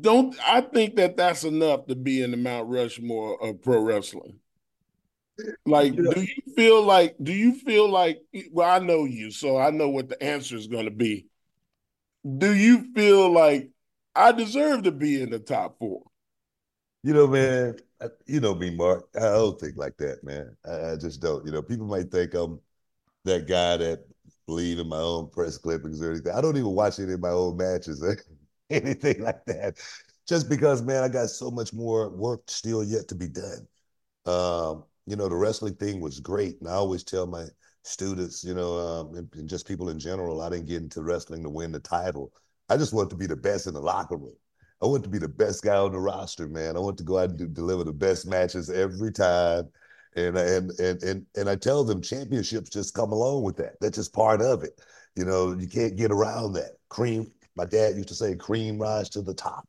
don't 0.00 0.36
I 0.46 0.60
think 0.60 0.96
that 0.96 1.16
that's 1.16 1.44
enough 1.44 1.86
to 1.86 1.94
be 1.94 2.22
in 2.22 2.30
the 2.30 2.36
Mount 2.36 2.68
Rushmore 2.68 3.42
of 3.42 3.62
pro 3.62 3.80
wrestling? 3.80 4.40
Like, 5.66 5.96
do 5.96 6.20
you 6.20 6.54
feel 6.54 6.82
like? 6.82 7.16
Do 7.22 7.32
you 7.32 7.54
feel 7.54 7.88
like? 7.88 8.22
Well, 8.52 8.70
I 8.70 8.78
know 8.78 9.04
you, 9.04 9.30
so 9.30 9.58
I 9.58 9.70
know 9.70 9.88
what 9.88 10.08
the 10.08 10.22
answer 10.22 10.56
is 10.56 10.68
going 10.68 10.84
to 10.84 10.92
be. 10.92 11.26
Do 12.38 12.54
you 12.54 12.92
feel 12.94 13.30
like 13.30 13.70
I 14.14 14.32
deserve 14.32 14.84
to 14.84 14.92
be 14.92 15.20
in 15.20 15.30
the 15.30 15.40
top 15.40 15.78
four? 15.78 16.02
You 17.02 17.14
know, 17.14 17.26
man. 17.26 17.76
You 18.26 18.40
know 18.40 18.54
me, 18.54 18.70
Mark. 18.70 19.08
I 19.16 19.20
don't 19.20 19.58
think 19.58 19.76
like 19.76 19.96
that, 19.96 20.22
man. 20.22 20.56
I, 20.64 20.92
I 20.92 20.96
just 20.96 21.20
don't. 21.20 21.44
You 21.46 21.52
know, 21.52 21.62
people 21.62 21.86
might 21.86 22.10
think 22.10 22.34
I'm 22.34 22.60
that 23.24 23.48
guy 23.48 23.78
that 23.78 24.04
believe 24.46 24.78
in 24.78 24.88
my 24.88 24.98
own 24.98 25.30
press 25.30 25.58
clippings 25.58 26.02
or 26.02 26.10
anything. 26.10 26.32
I 26.32 26.40
don't 26.40 26.56
even 26.56 26.70
watch 26.70 26.98
any 26.98 27.14
of 27.14 27.20
my 27.20 27.30
own 27.30 27.56
matches. 27.56 28.04
anything 28.70 29.22
like 29.22 29.44
that. 29.46 29.76
Just 30.26 30.48
because, 30.48 30.82
man, 30.82 31.02
I 31.02 31.08
got 31.08 31.28
so 31.28 31.50
much 31.50 31.72
more 31.72 32.08
work 32.10 32.42
still 32.46 32.82
yet 32.82 33.08
to 33.08 33.14
be 33.14 33.28
done. 33.28 33.66
Um, 34.26 34.84
you 35.06 35.16
know, 35.16 35.28
the 35.28 35.36
wrestling 35.36 35.74
thing 35.74 36.00
was 36.00 36.20
great. 36.20 36.60
And 36.60 36.68
I 36.68 36.72
always 36.72 37.04
tell 37.04 37.26
my 37.26 37.44
students, 37.82 38.42
you 38.42 38.54
know, 38.54 38.78
um, 38.78 39.14
and, 39.16 39.28
and, 39.34 39.48
just 39.48 39.68
people 39.68 39.90
in 39.90 39.98
general, 39.98 40.40
I 40.40 40.48
didn't 40.48 40.66
get 40.66 40.82
into 40.82 41.02
wrestling 41.02 41.42
to 41.42 41.50
win 41.50 41.72
the 41.72 41.80
title. 41.80 42.32
I 42.70 42.78
just 42.78 42.94
want 42.94 43.10
to 43.10 43.16
be 43.16 43.26
the 43.26 43.36
best 43.36 43.66
in 43.66 43.74
the 43.74 43.80
locker 43.80 44.16
room. 44.16 44.36
I 44.82 44.86
want 44.86 45.04
to 45.04 45.10
be 45.10 45.18
the 45.18 45.28
best 45.28 45.62
guy 45.62 45.76
on 45.76 45.92
the 45.92 45.98
roster, 45.98 46.48
man. 46.48 46.76
I 46.76 46.80
want 46.80 46.96
to 46.98 47.04
go 47.04 47.18
out 47.18 47.30
and 47.30 47.38
do, 47.38 47.46
deliver 47.46 47.84
the 47.84 47.92
best 47.92 48.26
matches 48.26 48.70
every 48.70 49.12
time. 49.12 49.68
And, 50.16 50.36
and 50.36 50.70
and 50.78 51.02
and 51.02 51.26
and 51.36 51.48
I 51.48 51.56
tell 51.56 51.82
them 51.84 52.00
championships 52.00 52.70
just 52.70 52.94
come 52.94 53.10
along 53.10 53.42
with 53.42 53.56
that. 53.56 53.74
That's 53.80 53.96
just 53.96 54.12
part 54.12 54.40
of 54.40 54.62
it. 54.62 54.80
You 55.16 55.24
know, 55.24 55.52
you 55.52 55.68
can't 55.68 55.96
get 55.96 56.12
around 56.12 56.52
that. 56.54 56.72
Cream 56.88 57.30
my 57.56 57.64
dad 57.64 57.96
used 57.96 58.08
to 58.08 58.14
say 58.14 58.34
cream 58.34 58.78
rise 58.78 59.08
to 59.08 59.22
the 59.22 59.34
top 59.34 59.68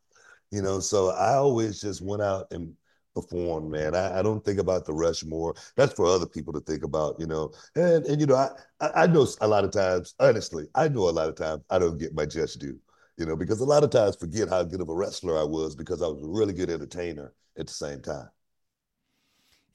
you 0.52 0.62
know 0.62 0.80
so 0.80 1.10
i 1.12 1.34
always 1.34 1.82
just 1.82 2.02
went 2.02 2.22
out 2.22 2.48
and 2.52 2.74
performed 3.16 3.72
man. 3.72 3.96
I, 3.96 4.20
I, 4.20 4.22
don't 4.22 4.44
think 4.44 4.60
about 4.60 4.86
the 4.86 4.94
rushmore 4.94 5.56
that's 5.76 5.94
for 5.94 6.06
other 6.06 6.26
people 6.26 6.54
to 6.54 6.60
think 6.60 6.84
about 6.84 7.16
you 7.18 7.26
know. 7.26 7.52
And 7.76 8.06
and 8.06 8.20
you 8.20 8.28
know 8.28 8.36
I, 8.36 8.50
I 8.94 9.08
know 9.08 9.26
a 9.42 9.48
lot 9.48 9.64
of 9.64 9.72
times 9.72 10.14
honestly 10.20 10.68
i 10.76 10.88
know 10.88 11.10
a 11.10 11.12
lot 11.12 11.30
of 11.30 11.36
times 11.36 11.64
i 11.70 11.80
don't 11.80 11.98
get 11.98 12.14
my 12.14 12.26
just 12.26 12.60
due 12.60 12.78
you 13.18 13.26
know 13.26 13.36
because 13.36 13.62
a 13.62 13.66
lot 13.66 13.84
of 13.84 13.90
times 13.90 14.18
forget 14.18 14.50
how 14.50 14.64
good 14.64 14.82
of 14.82 14.90
a 14.90 14.94
wrestler 14.94 15.40
i 15.40 15.44
was 15.44 15.76
because 15.76 16.02
i 16.02 16.08
was 16.08 16.22
a 16.22 16.28
really 16.28 16.54
good 16.54 16.70
entertainer 16.70 17.34
at 17.58 17.68
the 17.68 17.74
same 17.74 18.02
time. 18.02 18.30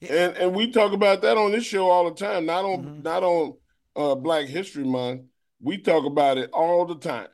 And 0.01 0.37
and 0.37 0.55
we 0.55 0.71
talk 0.71 0.93
about 0.93 1.21
that 1.23 1.37
on 1.37 1.51
this 1.51 1.65
show 1.65 1.89
all 1.89 2.09
the 2.09 2.15
time 2.15 2.45
not 2.45 2.63
on 2.63 2.83
mm-hmm. 2.83 3.01
not 3.01 3.23
on 3.23 3.57
uh, 3.95 4.15
black 4.15 4.45
history 4.45 4.85
month. 4.85 5.23
We 5.59 5.77
talk 5.77 6.05
about 6.05 6.37
it 6.37 6.49
all 6.53 6.85
the 6.85 6.97
time 6.97 7.27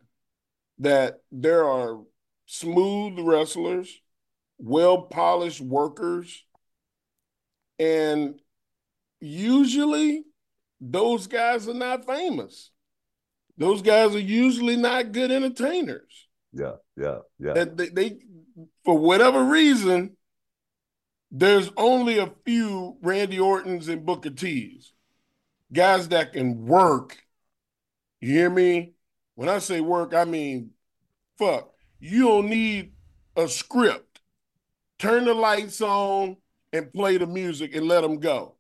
that 0.79 1.21
there 1.31 1.67
are 1.67 1.99
smooth 2.45 3.19
wrestlers, 3.19 4.01
well 4.57 5.03
polished 5.03 5.61
workers, 5.61 6.43
and 7.79 8.39
usually 9.19 10.23
those 10.79 11.27
guys 11.27 11.67
are 11.67 11.73
not 11.73 12.05
famous. 12.05 12.71
Those 13.57 13.81
guys 13.81 14.15
are 14.15 14.19
usually 14.19 14.75
not 14.75 15.11
good 15.11 15.31
entertainers. 15.31 16.27
Yeah, 16.53 16.75
yeah, 16.95 17.19
yeah. 17.39 17.53
That 17.53 17.77
they, 17.77 17.89
they, 17.89 18.17
for 18.85 18.97
whatever 18.97 19.43
reason, 19.43 20.15
there's 21.31 21.71
only 21.75 22.19
a 22.19 22.31
few 22.45 22.97
Randy 23.01 23.39
Ortons 23.39 23.87
and 23.87 24.05
Booker 24.05 24.29
T's, 24.29 24.93
guys 25.73 26.09
that 26.09 26.33
can 26.33 26.65
work. 26.65 27.17
You 28.21 28.33
hear 28.33 28.49
me? 28.49 28.93
When 29.37 29.49
I 29.49 29.59
say 29.59 29.81
work, 29.81 30.15
I 30.15 30.25
mean 30.25 30.71
fuck. 31.37 31.71
You 31.99 32.27
don't 32.27 32.49
need 32.49 32.93
a 33.35 33.47
script. 33.47 34.21
Turn 34.97 35.25
the 35.25 35.33
lights 35.35 35.79
on 35.79 36.37
and 36.73 36.91
play 36.91 37.19
the 37.19 37.27
music 37.27 37.75
and 37.75 37.87
let 37.87 38.01
them 38.01 38.19
go. 38.19 38.55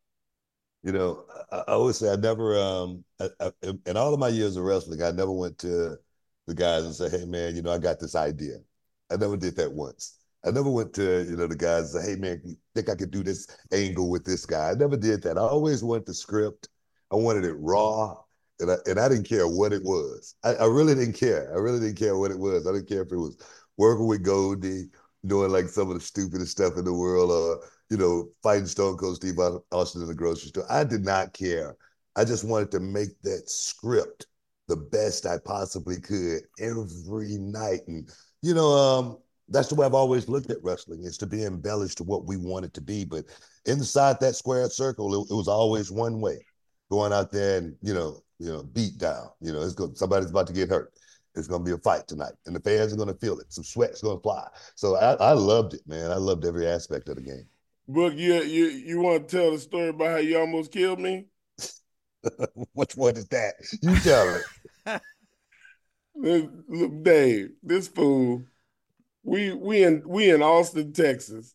You 0.83 0.91
know, 0.91 1.25
I, 1.51 1.57
I 1.67 1.71
always 1.71 1.97
say 1.97 2.11
I 2.11 2.15
never, 2.15 2.55
um, 2.59 3.03
I, 3.19 3.29
I, 3.39 3.51
in 3.87 3.97
all 3.97 4.13
of 4.13 4.19
my 4.19 4.27
years 4.27 4.55
of 4.55 4.65
wrestling, 4.65 5.01
I 5.01 5.09
never 5.09 5.31
went 5.31 5.57
to 5.59 5.97
the 6.45 6.53
guys 6.53 6.85
and 6.85 6.93
say, 6.93 7.09
"Hey, 7.09 7.25
man, 7.25 7.55
you 7.55 7.63
know, 7.63 7.71
I 7.71 7.79
got 7.79 7.99
this 7.99 8.13
idea." 8.13 8.57
I 9.09 9.15
never 9.15 9.35
did 9.35 9.55
that 9.55 9.73
once. 9.73 10.19
I 10.45 10.51
never 10.51 10.69
went 10.69 10.93
to 10.93 11.25
you 11.27 11.37
know 11.37 11.47
the 11.47 11.55
guys 11.55 11.95
and 11.95 12.03
say, 12.03 12.11
"Hey, 12.11 12.17
man, 12.17 12.55
think 12.75 12.87
I 12.87 12.93
could 12.93 13.09
do 13.09 13.23
this 13.23 13.47
angle 13.71 14.11
with 14.11 14.25
this 14.25 14.45
guy?" 14.45 14.69
I 14.69 14.75
never 14.75 14.95
did 14.95 15.23
that. 15.23 15.39
I 15.39 15.41
always 15.41 15.83
went 15.83 16.05
the 16.05 16.13
script. 16.13 16.69
I 17.11 17.15
wanted 17.15 17.45
it 17.45 17.53
raw 17.53 18.17
and 18.59 18.71
I, 18.71 18.75
and 18.85 18.99
I 18.99 19.09
didn't 19.09 19.27
care 19.27 19.47
what 19.47 19.73
it 19.73 19.83
was. 19.83 20.35
I, 20.43 20.55
I, 20.55 20.65
really 20.65 20.95
didn't 20.95 21.19
care. 21.19 21.51
I 21.53 21.59
really 21.59 21.79
didn't 21.79 21.97
care 21.97 22.17
what 22.17 22.31
it 22.31 22.39
was. 22.39 22.67
I 22.67 22.71
didn't 22.71 22.89
care 22.89 23.01
if 23.01 23.11
it 23.11 23.17
was 23.17 23.37
working 23.77 24.07
with 24.07 24.23
Goldie, 24.23 24.89
doing 25.25 25.51
like 25.51 25.69
some 25.69 25.89
of 25.89 25.95
the 25.95 26.01
stupidest 26.01 26.51
stuff 26.51 26.77
in 26.77 26.85
the 26.85 26.93
world, 26.93 27.31
or 27.31 27.63
you 27.89 27.97
know, 27.97 28.29
fighting 28.43 28.65
Stone 28.65 28.97
Cold 28.97 29.17
Steve 29.17 29.39
Austin 29.71 30.01
in 30.01 30.07
the 30.07 30.15
grocery 30.15 30.49
store. 30.49 30.65
I 30.69 30.83
did 30.83 31.05
not 31.05 31.33
care. 31.33 31.75
I 32.15 32.25
just 32.25 32.43
wanted 32.43 32.71
to 32.71 32.79
make 32.79 33.09
that 33.23 33.49
script 33.49 34.25
the 34.67 34.75
best 34.75 35.25
I 35.25 35.37
possibly 35.45 35.99
could 35.99 36.41
every 36.59 37.37
night, 37.37 37.81
and 37.87 38.09
you 38.41 38.53
know, 38.53 38.71
um, 38.71 39.17
that's 39.49 39.69
the 39.69 39.75
way 39.75 39.85
I've 39.85 39.93
always 39.93 40.27
looked 40.27 40.49
at 40.49 40.63
wrestling 40.63 41.03
is 41.03 41.17
to 41.19 41.27
be 41.27 41.45
embellished 41.45 41.97
to 41.99 42.03
what 42.03 42.25
we 42.25 42.37
want 42.37 42.65
it 42.65 42.73
to 42.73 42.81
be. 42.81 43.05
But 43.05 43.25
inside 43.65 44.19
that 44.19 44.35
square 44.35 44.69
circle, 44.69 45.13
it, 45.13 45.31
it 45.31 45.35
was 45.35 45.47
always 45.47 45.91
one 45.91 46.19
way, 46.19 46.45
going 46.89 47.13
out 47.13 47.31
there 47.31 47.59
and 47.59 47.75
you 47.81 47.93
know 47.93 48.23
you 48.39 48.51
know, 48.51 48.63
beat 48.63 48.97
down. 48.97 49.29
You 49.41 49.53
know, 49.53 49.61
it's 49.61 49.73
going 49.73 49.95
somebody's 49.95 50.29
about 50.29 50.47
to 50.47 50.53
get 50.53 50.69
hurt. 50.69 50.93
It's 51.35 51.47
going 51.47 51.63
to 51.63 51.65
be 51.65 51.73
a 51.73 51.77
fight 51.77 52.07
tonight, 52.07 52.33
and 52.45 52.55
the 52.55 52.59
fans 52.59 52.93
are 52.93 52.97
going 52.97 53.09
to 53.09 53.13
feel 53.13 53.39
it. 53.39 53.53
Some 53.53 53.63
sweat's 53.63 54.01
going 54.01 54.17
to 54.17 54.21
fly. 54.21 54.47
So 54.75 54.95
I, 54.95 55.13
I 55.13 55.31
loved 55.33 55.75
it, 55.75 55.81
man. 55.87 56.11
I 56.11 56.15
loved 56.15 56.45
every 56.45 56.67
aspect 56.67 57.09
of 57.09 57.15
the 57.15 57.21
game. 57.21 57.45
Book, 57.87 58.13
you 58.15 58.41
you 58.43 58.65
you 58.67 58.99
want 58.99 59.27
to 59.27 59.37
tell 59.37 59.51
the 59.51 59.59
story 59.59 59.89
about 59.89 60.11
how 60.11 60.17
you 60.17 60.39
almost 60.39 60.71
killed 60.71 60.99
me? 60.99 61.27
Which 62.73 62.95
one 62.95 63.15
is 63.15 63.27
that? 63.29 63.53
You 63.81 63.95
tell 63.99 64.41
it. 64.85 65.01
Look, 66.67 67.03
Dave, 67.03 67.51
this 67.61 67.87
fool. 67.87 68.43
We 69.23 69.53
we 69.53 69.83
in 69.83 70.03
we 70.05 70.31
in 70.31 70.41
Austin, 70.41 70.91
Texas, 70.93 71.53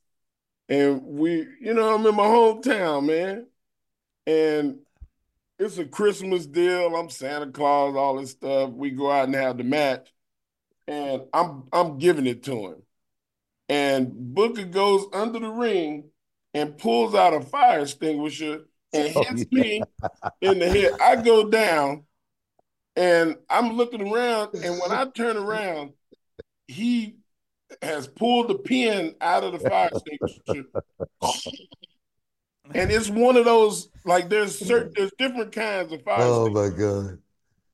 and 0.68 1.02
we, 1.02 1.46
you 1.60 1.74
know, 1.74 1.94
I'm 1.94 2.06
in 2.06 2.14
my 2.14 2.24
hometown, 2.24 3.06
man, 3.06 3.46
and 4.26 4.78
it's 5.64 5.78
a 5.78 5.84
Christmas 5.84 6.46
deal. 6.46 6.94
I'm 6.96 7.08
Santa 7.08 7.50
Claus, 7.50 7.94
all 7.94 8.16
this 8.16 8.32
stuff. 8.32 8.70
We 8.70 8.90
go 8.90 9.10
out 9.10 9.26
and 9.26 9.34
have 9.34 9.58
the 9.58 9.64
match, 9.64 10.12
and 10.88 11.22
I'm 11.32 11.64
I'm 11.72 11.98
giving 11.98 12.26
it 12.26 12.42
to 12.44 12.66
him. 12.66 12.82
And 13.68 14.12
Booker 14.34 14.64
goes 14.64 15.06
under 15.12 15.38
the 15.38 15.48
ring 15.48 16.10
and 16.52 16.76
pulls 16.76 17.14
out 17.14 17.34
a 17.34 17.40
fire 17.40 17.80
extinguisher 17.80 18.66
and 18.92 19.12
oh, 19.14 19.22
hits 19.22 19.42
oh, 19.42 19.46
yeah. 19.50 19.62
me 19.62 19.82
in 20.40 20.58
the 20.58 20.68
head. 20.68 20.92
I 21.00 21.16
go 21.16 21.48
down, 21.48 22.04
and 22.96 23.36
I'm 23.48 23.74
looking 23.74 24.12
around, 24.12 24.54
and 24.54 24.80
when 24.80 24.90
I 24.90 25.06
turn 25.06 25.36
around, 25.36 25.92
he 26.66 27.16
has 27.80 28.06
pulled 28.06 28.48
the 28.48 28.56
pin 28.56 29.14
out 29.20 29.44
of 29.44 29.52
the 29.52 29.68
fire 29.68 29.90
extinguisher 29.92 30.68
and 32.74 32.90
it's 32.90 33.10
one 33.10 33.36
of 33.36 33.44
those 33.44 33.88
like 34.04 34.28
there's 34.28 34.58
certain 34.58 34.92
there's 34.96 35.12
different 35.18 35.52
kinds 35.52 35.92
of 35.92 36.02
fire. 36.02 36.18
Oh 36.20 36.48
my 36.48 36.68
god. 36.68 37.18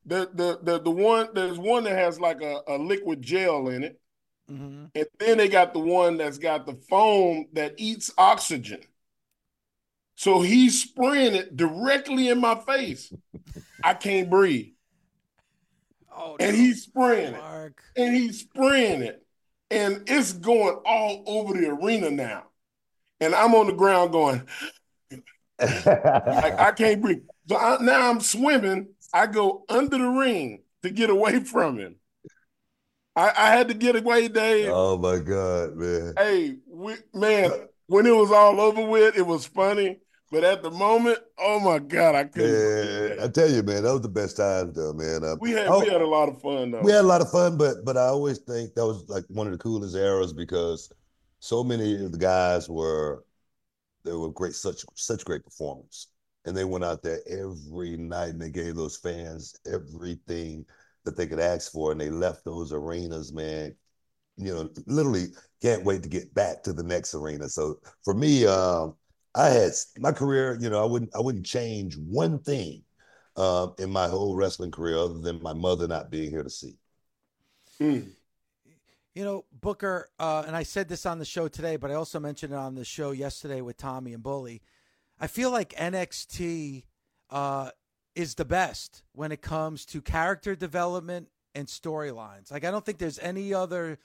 The, 0.07 0.30
the 0.32 0.59
the 0.62 0.80
the 0.80 0.91
one 0.91 1.28
there's 1.34 1.59
one 1.59 1.84
that 1.84 1.97
has 1.99 2.18
like 2.18 2.41
a, 2.41 2.62
a 2.66 2.78
liquid 2.78 3.20
gel 3.20 3.68
in 3.68 3.84
it, 3.84 4.01
Mm-hmm. 4.51 4.86
And 4.95 5.07
then 5.18 5.39
they 5.39 5.49
got 5.49 5.72
the 5.72 5.78
one 5.78 6.16
that's 6.16 6.39
got 6.39 6.66
the 6.66 6.74
foam 6.89 7.47
that 7.53 7.74
eats 7.76 8.12
oxygen. 8.16 8.80
So 10.16 10.41
he's 10.41 10.82
spraying 10.82 11.34
it 11.34 11.57
directly 11.57 12.28
in 12.28 12.41
my 12.41 12.57
face. 12.57 13.12
I 13.84 13.95
can't 13.95 14.30
breathe. 14.30 14.70
Oh, 16.14 16.36
and 16.41 16.57
he's 16.57 16.82
spraying 16.82 17.34
it. 17.34 17.74
And 17.97 18.16
he's 18.16 18.41
spraying 18.41 19.03
it. 19.03 19.24
And 19.70 20.03
it's 20.07 20.32
going 20.32 20.80
all 20.84 21.22
over 21.26 21.53
the 21.53 21.68
arena 21.68 22.11
now. 22.11 22.45
And 23.20 23.34
I'm 23.34 23.55
on 23.55 23.66
the 23.66 23.74
ground 23.74 24.12
going, 24.12 24.43
like 25.61 26.59
I 26.59 26.73
can't 26.77 27.03
breathe. 27.03 27.23
So 27.49 27.57
I, 27.57 27.79
now 27.81 28.11
I'm 28.11 28.21
swimming. 28.21 28.89
I 29.13 29.27
go 29.27 29.65
under 29.69 29.99
the 29.99 30.09
ring 30.09 30.63
to 30.83 30.91
get 30.91 31.11
away 31.11 31.41
from 31.41 31.79
him. 31.79 31.97
I, 33.17 33.33
I 33.37 33.51
had 33.57 33.69
to 33.69 33.75
get 33.75 33.97
away, 33.97 34.29
Dave. 34.29 34.71
oh 34.73 34.97
my 34.97 35.19
God, 35.19 35.75
man. 35.77 36.15
Hey, 36.17 36.57
we, 36.69 36.95
man, 37.13 37.51
when 37.87 38.07
it 38.07 38.15
was 38.15 38.31
all 38.31 38.61
over 38.61 38.85
with, 38.85 39.17
it 39.17 39.27
was 39.27 39.45
funny. 39.47 39.99
But 40.31 40.45
at 40.45 40.63
the 40.63 40.71
moment, 40.71 41.19
oh 41.39 41.59
my 41.59 41.79
God, 41.79 42.15
I 42.15 42.25
couldn't. 42.25 43.19
Yeah, 43.19 43.25
I 43.25 43.29
tell 43.29 43.51
you, 43.51 43.63
man, 43.63 43.83
that 43.85 43.93
was 43.93 44.03
the 44.03 44.11
best 44.11 44.37
time, 44.37 44.73
though, 44.75 44.93
man. 44.93 45.25
Uh, 45.25 45.37
We 45.41 45.53
had 45.53 45.69
oh, 45.69 45.81
we 45.81 45.89
had 45.89 46.03
a 46.03 46.07
lot 46.07 46.29
of 46.29 46.41
fun 46.43 46.71
though. 46.71 46.83
we 46.83 46.93
had 46.93 47.01
a 47.01 47.09
lot 47.09 47.23
of 47.23 47.31
fun, 47.31 47.57
but 47.57 47.83
but 47.85 47.97
I 47.97 48.03
always 48.09 48.39
think 48.39 48.75
that 48.75 48.85
was 48.87 49.09
like 49.09 49.25
one 49.29 49.47
of 49.47 49.53
the 49.53 49.59
coolest 49.59 49.97
eras 49.97 50.35
because 50.35 50.93
so 51.41 51.65
many 51.65 52.05
of 52.05 52.13
the 52.13 52.19
guys 52.19 52.69
were 52.69 53.25
they 54.05 54.13
were 54.13 54.31
great, 54.31 54.55
such 54.55 54.85
such 54.95 55.25
great 55.25 55.45
performers, 55.45 56.09
and 56.45 56.57
they 56.57 56.65
went 56.65 56.85
out 56.85 57.03
there 57.03 57.21
every 57.29 57.97
night 57.97 58.31
and 58.31 58.41
they 58.41 58.51
gave 58.51 58.77
those 58.77 58.97
fans 58.97 59.55
everything 59.67 60.65
that 61.05 61.17
they 61.17 61.27
could 61.27 61.41
ask 61.41 61.73
for, 61.73 61.93
and 61.93 62.01
they 62.01 62.11
left 62.11 62.45
those 62.45 62.73
arenas, 62.73 63.33
man. 63.33 63.75
You 64.37 64.55
know, 64.55 64.71
literally 64.87 65.27
can't 65.61 65.85
wait 65.85 66.03
to 66.05 66.09
get 66.09 66.33
back 66.35 66.63
to 66.63 66.73
the 66.73 66.83
next 66.83 67.15
arena. 67.15 67.49
So 67.49 67.81
for 68.05 68.15
me, 68.15 68.47
um, 68.47 68.95
I 69.35 69.49
had 69.49 69.73
my 69.99 70.13
career. 70.13 70.59
You 70.61 70.71
know, 70.71 70.83
I 70.83 70.87
wouldn't 70.87 71.15
I 71.15 71.21
wouldn't 71.21 71.47
change 71.47 71.97
one 71.97 72.39
thing 72.41 72.83
um, 73.37 73.75
in 73.79 73.91
my 73.91 74.09
whole 74.09 74.37
wrestling 74.37 74.71
career 74.71 74.99
other 74.99 75.19
than 75.19 75.43
my 75.43 75.53
mother 75.53 75.89
not 75.89 76.11
being 76.11 76.31
here 76.31 76.43
to 76.43 76.51
see. 76.51 76.77
Mm. 77.81 78.11
You 79.19 79.25
know, 79.25 79.45
Booker, 79.51 80.09
uh, 80.21 80.45
and 80.47 80.55
I 80.55 80.62
said 80.62 80.89
this 80.89 81.05
on 81.05 81.19
the 81.19 81.25
show 81.25 81.49
today, 81.49 81.75
but 81.75 81.91
I 81.91 81.95
also 81.95 82.21
mentioned 82.21 82.53
it 82.53 82.57
on 82.57 82.77
the 82.77 82.85
show 82.85 83.11
yesterday 83.11 83.61
with 83.61 83.77
Tommy 83.77 84.12
and 84.12 84.23
Bully. 84.23 84.62
I 85.19 85.27
feel 85.27 85.51
like 85.51 85.71
NXT 85.71 86.85
uh, 87.29 87.71
is 88.14 88.37
the 88.37 88.45
best 88.45 89.03
when 89.14 89.33
it 89.33 89.43
comes 89.43 89.85
to 89.87 90.01
character 90.01 90.55
development 90.55 91.31
and 91.53 91.66
storylines. 91.66 92.53
Like, 92.53 92.64
I 92.64 92.71
don't 92.71 92.87
think 92.87 92.99
there's 92.99 93.19
any 93.19 93.53
other 93.53 93.99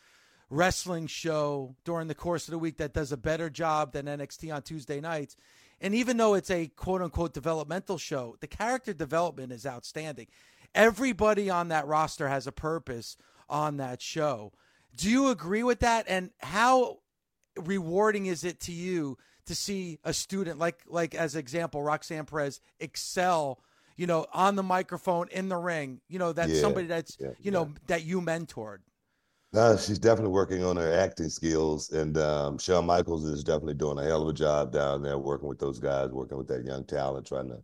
wrestling 0.50 1.06
show 1.06 1.76
during 1.86 2.08
the 2.08 2.16
course 2.16 2.48
of 2.48 2.54
the 2.54 2.58
week 2.58 2.78
that 2.78 2.96
does 2.96 3.12
a 3.12 3.16
better 3.16 3.52
job 3.52 3.94
than 3.94 4.08
NXT 4.08 4.52
on 4.52 4.64
Tuesday 4.64 5.00
nights. 5.00 5.36
And 5.80 5.94
even 5.94 6.18
though 6.18 6.34
it's 6.34 6.50
a 6.50 6.70
quote 6.70 7.04
unquote 7.04 7.36
developmental 7.36 8.00
show, 8.00 8.36
the 8.40 8.48
character 8.48 8.94
development 8.94 9.52
is 9.52 9.68
outstanding. 9.68 10.26
Everybody 10.74 11.52
on 11.52 11.68
that 11.68 11.86
roster 11.86 12.30
has 12.30 12.48
a 12.48 12.52
purpose 12.52 13.16
on 13.48 13.78
that 13.78 14.02
show. 14.02 14.54
Do 14.96 15.10
you 15.10 15.30
agree 15.30 15.64
with 15.64 15.80
that? 15.80 16.06
And 16.08 16.32
how 16.40 17.00
rewarding 17.58 18.28
is 18.28 18.44
it 18.44 18.60
to 18.62 18.72
you 18.72 19.18
to 19.46 19.56
see 19.56 20.00
a 20.04 20.14
student 20.14 20.60
like 20.60 20.82
like 20.88 21.16
as 21.16 21.36
example 21.36 21.84
Roxanne 21.84 22.26
Perez 22.26 22.62
excel, 22.80 23.62
you 23.98 24.08
know, 24.08 24.26
on 24.34 24.56
the 24.56 24.64
microphone 24.64 25.28
in 25.30 25.50
the 25.50 25.58
ring, 25.58 26.02
you 26.08 26.20
know, 26.20 26.34
that's 26.34 26.58
Yeah, 26.58 26.60
somebody 26.60 26.88
that's 26.88 27.18
yeah, 27.20 27.32
you 27.42 27.52
know 27.52 27.74
that 27.88 28.04
you 28.04 28.22
mentored. 28.22 28.80
No, 29.52 29.78
she's 29.78 30.00
definitely 30.00 30.32
working 30.32 30.64
on 30.64 30.78
her 30.78 30.92
acting 30.92 31.30
skills, 31.30 31.92
and 31.92 32.18
um, 32.18 32.58
Shawn 32.58 32.86
Michaels 32.88 33.24
is 33.26 33.44
definitely 33.44 33.76
doing 33.76 34.00
a 34.00 34.04
hell 34.04 34.24
of 34.24 34.30
a 34.30 34.34
job 34.34 34.72
down 34.72 35.04
there, 35.04 35.20
working 35.20 35.48
with 35.48 35.60
those 35.60 35.78
guys, 35.80 36.10
working 36.10 36.38
with 36.38 36.48
that 36.48 36.66
young 36.66 36.84
talent, 36.86 37.28
trying 37.28 37.50
to, 37.50 37.62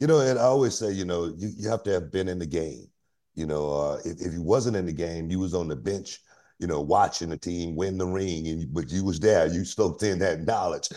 you 0.00 0.06
know. 0.06 0.20
And 0.20 0.38
I 0.38 0.42
always 0.42 0.76
say, 0.78 0.92
you 0.92 1.04
know, 1.04 1.26
you, 1.36 1.50
you 1.56 1.68
have 1.70 1.82
to 1.84 1.92
have 1.92 2.12
been 2.12 2.28
in 2.28 2.38
the 2.38 2.46
game. 2.46 2.86
You 3.34 3.46
know, 3.46 3.72
uh, 3.72 4.00
if 4.04 4.20
if 4.20 4.32
you 4.34 4.42
wasn't 4.42 4.76
in 4.76 4.86
the 4.86 4.92
game, 4.92 5.30
you 5.30 5.40
was 5.40 5.54
on 5.54 5.68
the 5.68 5.76
bench, 5.76 6.20
you 6.64 6.68
know, 6.68 6.80
watching 6.80 7.28
the 7.28 7.36
team 7.36 7.76
win 7.76 7.98
the 7.98 8.06
ring, 8.06 8.48
and 8.48 8.72
but 8.72 8.90
you 8.90 9.04
was 9.04 9.20
there, 9.20 9.46
you 9.46 9.66
soaked 9.66 10.02
in 10.02 10.18
that 10.20 10.46
knowledge. 10.46 10.88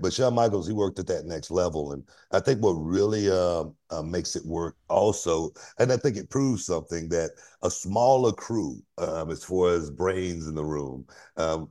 But 0.00 0.14
Shawn 0.14 0.34
Michaels, 0.34 0.66
he 0.66 0.72
worked 0.72 0.98
at 0.98 1.08
that 1.08 1.26
next 1.26 1.50
level, 1.50 1.92
and 1.92 2.02
I 2.32 2.40
think 2.40 2.62
what 2.62 2.72
really 2.72 3.28
uh, 3.30 3.64
uh, 3.90 4.02
makes 4.02 4.34
it 4.34 4.46
work 4.46 4.76
also, 4.88 5.50
and 5.78 5.92
I 5.92 5.98
think 5.98 6.16
it 6.16 6.30
proves 6.30 6.64
something 6.64 7.10
that 7.10 7.32
a 7.60 7.70
smaller 7.70 8.32
crew, 8.32 8.80
um, 8.96 9.30
as 9.30 9.44
far 9.44 9.74
as 9.74 9.90
brains 9.90 10.46
in 10.46 10.54
the 10.54 10.64
room, 10.64 11.04
um, 11.36 11.68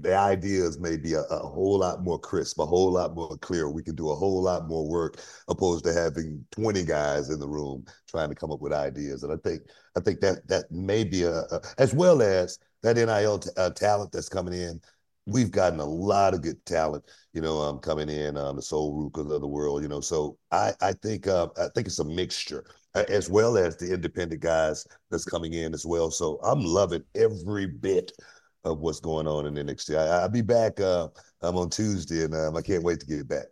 the 0.00 0.16
ideas 0.16 0.78
may 0.78 0.96
be 0.96 1.14
a, 1.14 1.22
a, 1.22 1.38
whole 1.38 1.78
lot 1.78 2.02
more 2.02 2.18
crisp, 2.18 2.58
a 2.58 2.66
whole 2.66 2.92
lot 2.92 3.14
more 3.14 3.36
clear. 3.38 3.68
We 3.68 3.82
can 3.82 3.96
do 3.96 4.10
a 4.10 4.14
whole 4.14 4.42
lot 4.42 4.68
more 4.68 4.88
work 4.88 5.20
opposed 5.48 5.84
to 5.84 5.92
having 5.92 6.44
20 6.52 6.84
guys 6.84 7.30
in 7.30 7.40
the 7.40 7.48
room 7.48 7.84
trying 8.06 8.28
to 8.28 8.34
come 8.34 8.52
up 8.52 8.60
with 8.60 8.72
ideas. 8.72 9.22
And 9.24 9.32
I 9.32 9.36
think 9.36 9.62
I 9.96 10.00
think 10.00 10.20
that 10.20 10.46
that 10.48 10.70
may 10.70 11.04
be 11.04 11.24
a, 11.24 11.40
a 11.40 11.60
as 11.78 11.94
well 11.94 12.22
as 12.22 12.58
that 12.82 12.96
NIL 12.96 13.38
t- 13.38 13.50
uh, 13.56 13.70
talent 13.70 14.12
that's 14.12 14.28
coming 14.28 14.54
in. 14.54 14.80
We've 15.26 15.50
gotten 15.50 15.80
a 15.80 15.84
lot 15.84 16.32
of 16.32 16.40
good 16.40 16.64
talent, 16.64 17.04
you 17.34 17.42
know, 17.42 17.60
um, 17.60 17.80
coming 17.80 18.08
in, 18.08 18.38
um, 18.38 18.56
the 18.56 18.62
Sol 18.62 18.94
Rucas 18.94 19.30
of 19.30 19.42
the 19.42 19.46
world, 19.46 19.82
you 19.82 19.88
know. 19.88 20.00
So 20.00 20.38
I, 20.50 20.72
I 20.80 20.92
think, 20.92 21.26
uh, 21.26 21.48
I 21.58 21.68
think 21.74 21.86
it's 21.86 21.98
a 21.98 22.04
mixture, 22.04 22.64
uh, 22.94 23.04
as 23.08 23.28
well 23.28 23.58
as 23.58 23.76
the 23.76 23.92
independent 23.92 24.40
guys 24.40 24.86
that's 25.10 25.26
coming 25.26 25.52
in 25.52 25.74
as 25.74 25.84
well. 25.84 26.10
So 26.10 26.38
I'm 26.42 26.64
loving 26.64 27.04
every 27.14 27.66
bit 27.66 28.12
of 28.64 28.80
what's 28.80 29.00
going 29.00 29.26
on 29.26 29.46
in 29.46 29.54
NXT. 29.66 29.98
I, 29.98 30.22
will 30.22 30.30
be 30.30 30.40
back. 30.40 30.80
Uh, 30.80 31.08
I'm 31.42 31.56
on 31.56 31.68
Tuesday, 31.68 32.24
and 32.24 32.34
um, 32.34 32.56
I 32.56 32.62
can't 32.62 32.82
wait 32.82 33.00
to 33.00 33.06
get 33.06 33.28
back. 33.28 33.46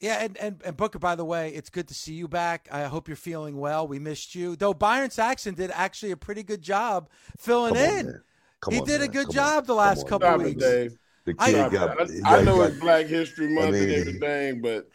Yeah, 0.00 0.18
and, 0.20 0.36
and, 0.38 0.60
and 0.64 0.76
Booker, 0.76 0.98
by 0.98 1.14
the 1.14 1.24
way, 1.24 1.50
it's 1.50 1.70
good 1.70 1.86
to 1.86 1.94
see 1.94 2.14
you 2.14 2.26
back. 2.26 2.68
I 2.72 2.84
hope 2.84 3.06
you're 3.06 3.16
feeling 3.16 3.56
well. 3.56 3.86
We 3.86 4.00
missed 4.00 4.34
you. 4.34 4.56
Though 4.56 4.74
Byron 4.74 5.10
Saxton 5.10 5.54
did 5.54 5.70
actually 5.72 6.10
a 6.10 6.16
pretty 6.16 6.42
good 6.42 6.60
job 6.60 7.08
filling 7.38 7.76
on, 7.76 7.78
in. 7.78 8.06
man. 8.06 8.22
Come 8.62 8.74
he 8.74 8.80
on, 8.80 8.86
did 8.86 9.02
a 9.02 9.08
good 9.08 9.26
Come 9.26 9.34
job 9.34 9.58
on. 9.58 9.66
the 9.66 9.74
last 9.74 10.08
Come 10.08 10.20
couple 10.20 10.28
Stop 10.28 10.38
man. 10.38 10.46
it, 10.46 10.50
weeks. 10.50 10.62
Dave. 10.64 10.98
The 11.24 11.34
I- 11.38 11.46
kid 11.46 11.56
Stop 11.56 11.72
got, 11.72 12.00
it. 12.00 12.10
he 12.14 12.22
I, 12.22 12.28
I 12.30 12.36
got- 12.36 12.44
know 12.44 12.62
he 12.62 12.68
it's 12.68 12.80
Black 12.80 13.06
History 13.06 13.48
Month 13.54 13.74
and 13.74 13.86
mean- 13.88 14.00
everything, 14.00 14.60
but 14.62 14.88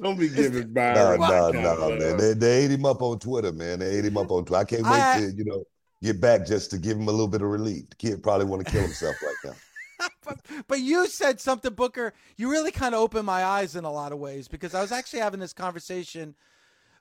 don't 0.00 0.18
be 0.18 0.28
giving 0.30 0.72
No, 0.72 0.74
Byron. 0.74 1.20
no, 1.20 1.52
that 1.52 1.78
no, 1.78 1.88
man. 1.98 2.16
They, 2.16 2.32
they 2.32 2.64
ate 2.64 2.70
him 2.70 2.84
up 2.86 3.02
on 3.02 3.18
Twitter, 3.18 3.52
man. 3.52 3.78
They 3.80 3.98
ate 3.98 4.04
him 4.06 4.16
up 4.16 4.30
on 4.30 4.44
Twitter. 4.44 4.60
I 4.60 4.64
can't 4.64 4.82
wait 4.82 4.90
I- 4.92 5.20
to, 5.20 5.32
you 5.32 5.44
know, 5.44 5.64
get 6.02 6.20
back 6.20 6.46
just 6.46 6.70
to 6.70 6.78
give 6.78 6.96
him 6.96 7.06
a 7.08 7.10
little 7.10 7.28
bit 7.28 7.42
of 7.42 7.48
relief. 7.48 7.90
The 7.90 7.96
kid 7.96 8.22
probably 8.22 8.46
want 8.46 8.64
to 8.64 8.72
kill 8.72 8.80
himself 8.82 9.16
right 9.22 9.34
now. 9.44 10.08
but, 10.24 10.40
but 10.66 10.80
you 10.80 11.06
said 11.06 11.38
something, 11.40 11.74
Booker. 11.74 12.14
You 12.38 12.50
really 12.50 12.72
kind 12.72 12.94
of 12.94 13.02
opened 13.02 13.26
my 13.26 13.44
eyes 13.44 13.76
in 13.76 13.84
a 13.84 13.92
lot 13.92 14.12
of 14.12 14.18
ways 14.18 14.48
because 14.48 14.74
I 14.74 14.80
was 14.80 14.92
actually 14.92 15.20
having 15.20 15.40
this 15.40 15.52
conversation 15.52 16.34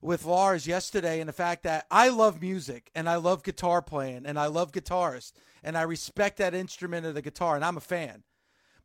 with 0.02 0.26
Lars 0.26 0.66
yesterday 0.66 1.20
and 1.20 1.28
the 1.28 1.34
fact 1.34 1.64
that 1.64 1.86
I 1.92 2.10
love 2.10 2.42
music 2.42 2.90
and 2.96 3.10
I 3.10 3.16
love 3.16 3.44
guitar 3.44 3.82
playing 3.82 4.26
and 4.26 4.40
I 4.40 4.48
love 4.48 4.72
guitarists 4.72 5.34
and 5.64 5.78
I 5.78 5.82
respect 5.82 6.38
that 6.38 6.54
instrument 6.54 7.06
of 7.06 7.16
the 7.16 7.22
guitar 7.22 7.56
and 7.56 7.66
I'm 7.66 7.78
a 7.78 7.82
fan. 7.82 8.24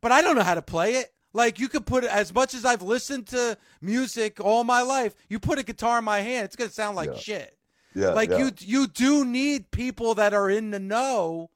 But 0.01 0.11
I 0.11 0.21
don't 0.21 0.35
know 0.35 0.43
how 0.43 0.55
to 0.55 0.61
play 0.61 0.95
it. 0.95 1.13
Like 1.33 1.59
you 1.59 1.67
could 1.67 1.85
put 1.85 2.03
as 2.03 2.33
much 2.33 2.53
as 2.53 2.65
I've 2.65 2.81
listened 2.81 3.27
to 3.27 3.57
music 3.81 4.39
all 4.39 4.63
my 4.63 4.81
life, 4.81 5.15
you 5.29 5.39
put 5.39 5.59
a 5.59 5.63
guitar 5.63 5.99
in 5.99 6.05
my 6.05 6.19
hand, 6.19 6.45
it's 6.45 6.55
gonna 6.55 6.69
sound 6.69 6.95
like 6.95 7.09
Yeah. 7.11 7.17
shit. 7.17 7.57
Yeah, 7.93 8.09
like 8.09 8.29
yeah. 8.29 8.37
you 8.39 8.51
you 8.59 8.87
do 8.87 9.23
need 9.23 9.71
people 9.71 10.15
that 10.15 10.33
are 10.33 10.49
in 10.49 10.71
the 10.71 10.79
know 10.79 11.49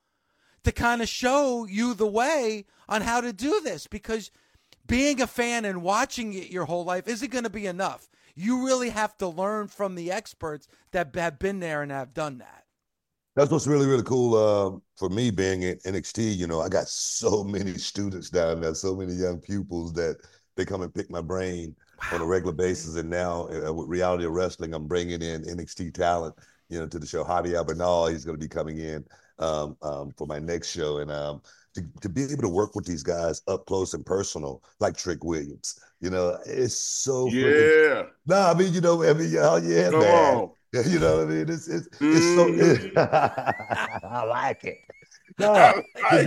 to 0.64 0.72
kind 0.72 1.02
of 1.02 1.10
show 1.10 1.66
you 1.66 1.94
the 1.94 2.08
way 2.08 2.66
on 2.88 3.02
how 3.02 3.20
to 3.22 3.34
do 3.34 3.60
this 3.62 3.88
because 3.88 4.32
being 4.88 5.22
a 5.22 5.28
fan 5.28 5.66
and 5.66 5.82
watching 5.82 6.34
it 6.34 6.50
your 6.50 6.66
whole 6.66 6.84
life 6.86 7.08
isn't 7.08 7.32
going 7.32 7.44
to 7.44 7.50
be 7.50 7.66
enough. 7.68 8.10
You 8.40 8.66
really 8.66 8.90
have 8.90 9.18
to 9.18 9.28
learn 9.28 9.68
from 9.68 9.96
the 9.96 10.14
experts 10.14 10.70
that 10.92 11.14
have 11.14 11.40
been 11.40 11.60
there 11.60 11.82
and 11.82 11.92
have 11.92 12.14
done 12.14 12.38
that. 12.38 12.64
That's 13.36 13.52
what's 13.52 13.68
really, 13.68 13.86
really 13.86 14.04
cool 14.04 14.36
uh, 14.36 14.80
for 14.96 15.10
me 15.10 15.30
being 15.30 15.64
in 15.64 15.78
NXT. 15.80 16.38
You 16.38 16.48
know, 16.48 16.62
I 16.62 16.70
got 16.70 16.88
so 16.88 17.44
many 17.44 17.74
students 17.74 18.30
down 18.30 18.62
there, 18.62 18.74
so 18.76 18.96
many 18.96 19.12
young 19.12 19.40
pupils 19.40 19.92
that 19.94 20.18
they 20.56 20.64
come 20.64 20.84
and 20.84 20.96
pick 20.96 21.12
my 21.12 21.20
brain 21.20 21.76
on 22.14 22.22
a 22.22 22.26
regular 22.26 22.54
basis. 22.54 22.96
And 22.96 23.10
now 23.10 23.50
uh, 23.50 23.74
with 23.74 23.90
reality 23.90 24.24
of 24.24 24.32
wrestling, 24.32 24.74
I'm 24.74 24.88
bringing 24.88 25.22
in 25.22 25.44
NXT 25.44 25.94
talent, 25.94 26.34
you 26.70 26.80
know, 26.80 26.88
to 26.88 27.00
the 27.00 27.08
show. 27.08 27.24
Javier 27.24 27.66
Bernal, 27.66 28.08
he's 28.08 28.26
going 28.26 28.38
to 28.38 28.44
be 28.44 28.48
coming 28.48 28.78
in 28.80 29.04
um, 29.40 29.76
um, 29.82 30.12
for 30.18 30.28
my 30.28 30.40
next 30.40 30.70
show. 30.72 31.00
And 31.00 31.12
um, 31.12 31.42
to, 31.76 31.84
to 32.02 32.10
be 32.10 32.24
able 32.24 32.42
to 32.44 32.50
work 32.50 32.76
with 32.76 32.86
these 32.86 33.04
guys 33.04 33.42
up 33.48 33.66
close 33.66 33.94
and 33.94 34.06
personal, 34.06 34.64
like 34.80 34.96
Trick 34.98 35.24
Williams, 35.24 35.80
you 36.00 36.10
know, 36.10 36.38
it's 36.46 36.76
so 36.76 37.28
freaking 37.28 37.90
Yeah. 37.96 38.04
no, 38.26 38.40
I 38.42 38.54
mean, 38.54 38.74
you 38.74 38.82
know, 38.82 39.04
I 39.04 39.14
mean, 39.14 39.36
oh 39.40 39.58
yeah, 39.58 39.90
Come 39.92 40.00
man. 40.02 40.36
on. 40.38 40.50
You 40.86 41.00
know 41.00 41.18
what 41.18 41.24
I 41.28 41.30
mean? 41.32 41.50
It's 41.50 41.68
it's 41.68 41.88
it's 42.00 42.26
so. 42.36 42.46
Mhm. 42.48 42.96
I 44.04 44.24
like 44.26 44.64
it. 44.66 44.78
No, 45.40 45.82
to, 46.12 46.26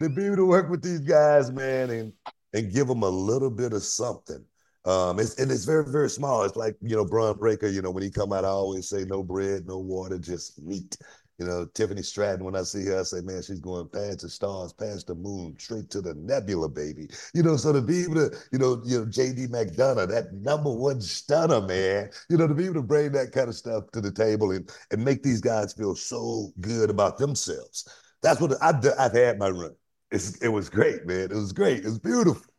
be, 0.00 0.04
to 0.04 0.08
be 0.10 0.26
able 0.26 0.36
to 0.36 0.44
work 0.44 0.68
with 0.70 0.82
these 0.82 0.98
guys, 1.00 1.52
man, 1.52 1.88
and 1.90 2.12
and 2.52 2.72
give 2.72 2.88
them 2.88 3.04
a 3.04 3.08
little 3.08 3.48
bit 3.50 3.72
of 3.72 3.82
something. 3.84 4.44
Um, 4.84 5.18
it's 5.20 5.38
and 5.38 5.50
it's 5.50 5.64
very 5.64 5.84
very 5.84 6.08
small. 6.08 6.42
It's 6.44 6.56
like 6.56 6.76
you 6.80 6.96
know, 6.96 7.04
Bron 7.04 7.36
Breakker. 7.36 7.68
You 7.68 7.82
know, 7.82 7.90
when 7.90 8.02
he 8.02 8.10
come 8.10 8.32
out, 8.32 8.44
I 8.44 8.48
always 8.48 8.88
say 8.88 9.04
no 9.04 9.22
bread, 9.22 9.66
no 9.66 9.78
water, 9.78 10.18
just 10.18 10.60
meat. 10.62 10.96
You 11.38 11.46
know, 11.46 11.64
Tiffany 11.64 12.02
Stratton, 12.02 12.44
when 12.44 12.54
I 12.54 12.62
see 12.64 12.84
her, 12.84 13.00
I 13.00 13.02
say, 13.02 13.22
man, 13.22 13.40
she's 13.42 13.60
going 13.60 13.88
past 13.88 14.20
the 14.20 14.28
stars, 14.28 14.74
past 14.74 15.06
the 15.06 15.14
moon, 15.14 15.56
straight 15.58 15.88
to 15.90 16.02
the 16.02 16.12
nebula, 16.14 16.68
baby. 16.68 17.08
You 17.32 17.42
know, 17.42 17.56
so 17.56 17.72
to 17.72 17.80
be 17.80 18.02
able 18.02 18.16
to, 18.16 18.30
you 18.52 18.58
know, 18.58 18.82
you 18.84 18.98
know, 19.00 19.06
JD 19.06 19.46
McDonagh, 19.46 20.08
that 20.08 20.34
number 20.34 20.70
one 20.70 21.00
stunner, 21.00 21.62
man, 21.62 22.10
you 22.28 22.36
know, 22.36 22.46
to 22.46 22.52
be 22.54 22.64
able 22.64 22.74
to 22.74 22.82
bring 22.82 23.12
that 23.12 23.32
kind 23.32 23.48
of 23.48 23.54
stuff 23.54 23.90
to 23.92 24.02
the 24.02 24.12
table 24.12 24.50
and, 24.50 24.70
and 24.90 25.02
make 25.02 25.22
these 25.22 25.40
guys 25.40 25.72
feel 25.72 25.94
so 25.94 26.52
good 26.60 26.90
about 26.90 27.16
themselves. 27.16 27.88
That's 28.22 28.38
what 28.40 28.52
I've, 28.62 28.84
I've 28.98 29.12
had 29.14 29.38
my 29.38 29.48
run. 29.48 29.74
It's, 30.10 30.36
it 30.42 30.48
was 30.48 30.68
great, 30.68 31.06
man. 31.06 31.30
It 31.30 31.34
was 31.34 31.52
great. 31.52 31.78
It 31.78 31.84
was 31.86 31.98
beautiful. 31.98 32.49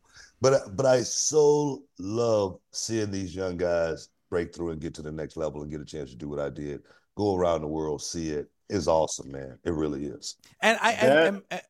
But 0.42 0.76
but 0.76 0.86
I 0.86 1.04
so 1.04 1.84
love 2.00 2.60
seeing 2.72 3.12
these 3.12 3.36
young 3.36 3.58
guys 3.58 4.10
break 4.30 4.56
through 4.56 4.72
and 4.72 4.82
get 4.82 4.96
to 4.96 5.02
the 5.02 5.12
next 5.12 5.38
level 5.38 5.62
and 5.62 5.72
get 5.72 5.82
a 5.82 5.86
chance 5.86 6.10
to 6.10 6.16
do 6.16 6.28
what 6.28 6.40
I 6.40 6.50
did. 6.50 6.82
Go 7.16 7.36
around 7.36 7.62
the 7.62 7.68
world, 7.68 8.02
see 8.02 8.30
it. 8.30 8.50
It's 8.70 8.88
awesome, 8.88 9.32
man. 9.32 9.60
It 9.64 9.74
really 9.74 10.06
is. 10.06 10.38
And 10.62 10.80
I 10.82 10.92
and, 10.94 11.44
and, 11.52 11.62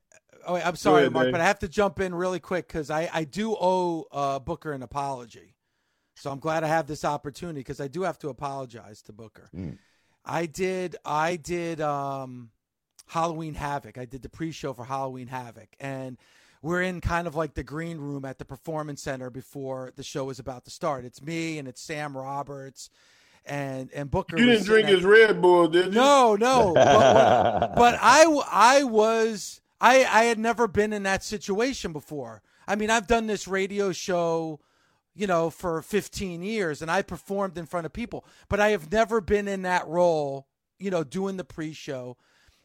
oh, 0.48 0.56
I'm 0.56 0.76
sorry, 0.76 1.02
ahead, 1.02 1.14
Mark, 1.14 1.26
Dave. 1.26 1.32
but 1.34 1.42
I 1.42 1.46
have 1.46 1.60
to 1.60 1.68
jump 1.68 2.00
in 2.00 2.16
really 2.16 2.40
quick 2.40 2.68
because 2.68 2.90
I 2.90 3.10
I 3.12 3.24
do 3.26 3.56
owe 3.60 4.06
uh, 4.12 4.40
Booker 4.40 4.72
an 4.72 4.84
apology. 4.84 5.56
So 6.16 6.32
I'm 6.32 6.40
glad 6.40 6.64
I 6.64 6.68
have 6.68 6.88
this 6.88 7.04
opportunity 7.04 7.62
because 7.62 7.82
I 7.82 7.88
do 7.88 8.04
have 8.04 8.20
to 8.20 8.30
apologize 8.30 9.02
to 9.04 9.14
Booker. 9.14 9.50
Mm. 9.56 9.80
I 10.24 10.46
did 10.46 10.96
I 11.04 11.36
did 11.36 11.82
um, 11.82 12.52
Halloween 13.08 13.56
Havoc. 13.56 13.98
I 13.98 14.06
did 14.06 14.22
the 14.22 14.30
pre-show 14.30 14.74
for 14.74 14.86
Halloween 14.86 15.28
Havoc 15.28 15.70
and 15.80 16.18
we're 16.62 16.82
in 16.82 17.02
kind 17.02 17.28
of 17.28 17.36
like 17.36 17.56
the 17.56 17.64
green 17.64 17.98
room 17.98 18.26
at 18.26 18.38
the 18.38 18.46
performance 18.46 19.02
center 19.02 19.30
before 19.30 19.92
the 19.96 20.04
show 20.04 20.30
is 20.30 20.40
about 20.40 20.66
to 20.66 20.72
start. 20.72 21.06
It's 21.06 21.22
me 21.22 21.58
and 21.58 21.68
it's 21.68 21.82
Sam 21.82 22.16
Roberts 22.16 22.90
and 23.46 23.90
and 23.94 24.12
Booker. 24.12 24.38
You 24.38 24.46
didn't 24.46 24.66
drink 24.66 24.88
his 24.88 25.04
Red 25.04 25.42
Bull, 25.42 25.68
did 25.68 25.88
you? 25.88 25.92
No, 25.92 26.36
no. 26.36 26.74
but, 26.76 27.74
but 27.76 27.98
I 28.00 28.26
I 28.52 28.84
was 28.84 29.62
I 29.80 30.06
I 30.06 30.24
had 30.26 30.38
never 30.38 30.68
been 30.68 30.94
in 30.94 31.04
that 31.04 31.24
situation 31.24 31.94
before. 31.94 32.42
I 32.68 32.76
mean, 32.76 32.90
I've 32.90 33.08
done 33.08 33.28
this 33.28 33.48
radio 33.48 33.92
show, 33.92 34.60
you 35.16 35.26
know, 35.26 35.50
for 35.50 35.82
15 35.82 36.44
years, 36.44 36.82
and 36.82 36.92
I 36.92 37.02
performed 37.02 37.58
in 37.58 37.66
front 37.66 37.88
of 37.88 37.94
people, 37.94 38.24
but 38.48 38.60
I 38.60 38.70
have 38.70 38.92
never 38.92 39.20
been 39.20 39.48
in 39.48 39.64
that 39.64 39.88
role, 39.88 40.48
you 40.78 40.92
know, 40.92 41.04
doing 41.04 41.38
the 41.38 41.44
pre-show 41.44 42.18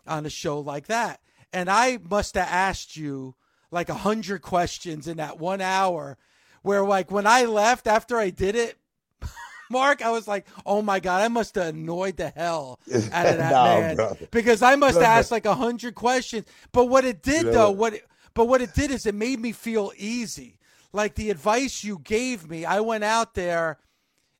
on 0.07 0.27
a 0.27 0.31
show 0.31 0.61
like 0.61 0.87
that. 0.87 1.21
And 1.53 1.71
I 1.71 1.99
must 2.09 2.35
have 2.35 2.49
asked 2.49 2.97
you 2.97 3.35
like 3.77 3.91
a 3.91 3.95
hundred 3.95 4.41
questions 4.41 5.07
in 5.07 5.19
that 5.19 5.39
one 5.39 5.61
hour 5.61 6.17
where 6.63 6.83
like 6.83 7.11
when 7.11 7.27
I 7.27 7.45
left 7.45 7.87
after 7.87 8.17
I 8.17 8.31
did 8.31 8.57
it, 8.57 8.79
Mark, 9.71 10.01
I 10.01 10.11
was 10.11 10.27
like, 10.27 10.47
oh 10.65 10.81
my 10.81 10.99
God, 10.99 11.23
I 11.23 11.29
must 11.29 11.55
have 11.57 11.75
annoyed 11.75 12.17
the 12.17 12.31
hell 12.31 12.81
out 13.13 13.27
of 13.27 13.37
that 13.37 13.51
no, 13.53 13.65
man. 13.65 13.97
Bro. 13.97 14.17
Because 14.31 14.63
I 14.63 14.77
must 14.77 14.95
have 14.95 15.05
asked 15.19 15.31
like 15.31 15.45
a 15.45 15.55
hundred 15.55 15.95
questions. 15.95 16.47
But 16.73 16.87
what 16.87 17.05
it 17.05 17.23
did 17.23 17.53
though, 17.53 17.71
what 17.71 17.93
it, 17.93 18.07
but 18.33 18.49
what 18.49 18.63
it 18.63 18.75
did 18.75 18.91
is 18.91 19.05
it 19.05 19.15
made 19.15 19.41
me 19.41 19.53
feel 19.53 19.93
easy. 19.99 20.59
Like 20.95 21.15
the 21.15 21.29
advice 21.29 21.85
you 21.85 22.01
gave 22.03 22.49
me, 22.49 22.65
I 22.65 22.81
went 22.81 23.05
out 23.05 23.35
there 23.35 23.79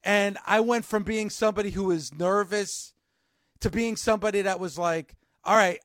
and 0.03 0.39
I 0.47 0.61
went 0.61 0.87
from 0.87 1.03
being 1.03 1.29
somebody 1.29 1.73
who 1.73 1.85
was 1.85 2.15
nervous 2.15 2.95
to 3.61 3.69
being 3.69 3.97
somebody 3.97 4.41
that 4.43 4.59
was 4.59 4.79
like, 4.79 5.15
all 5.45 5.57
right, 5.57 5.81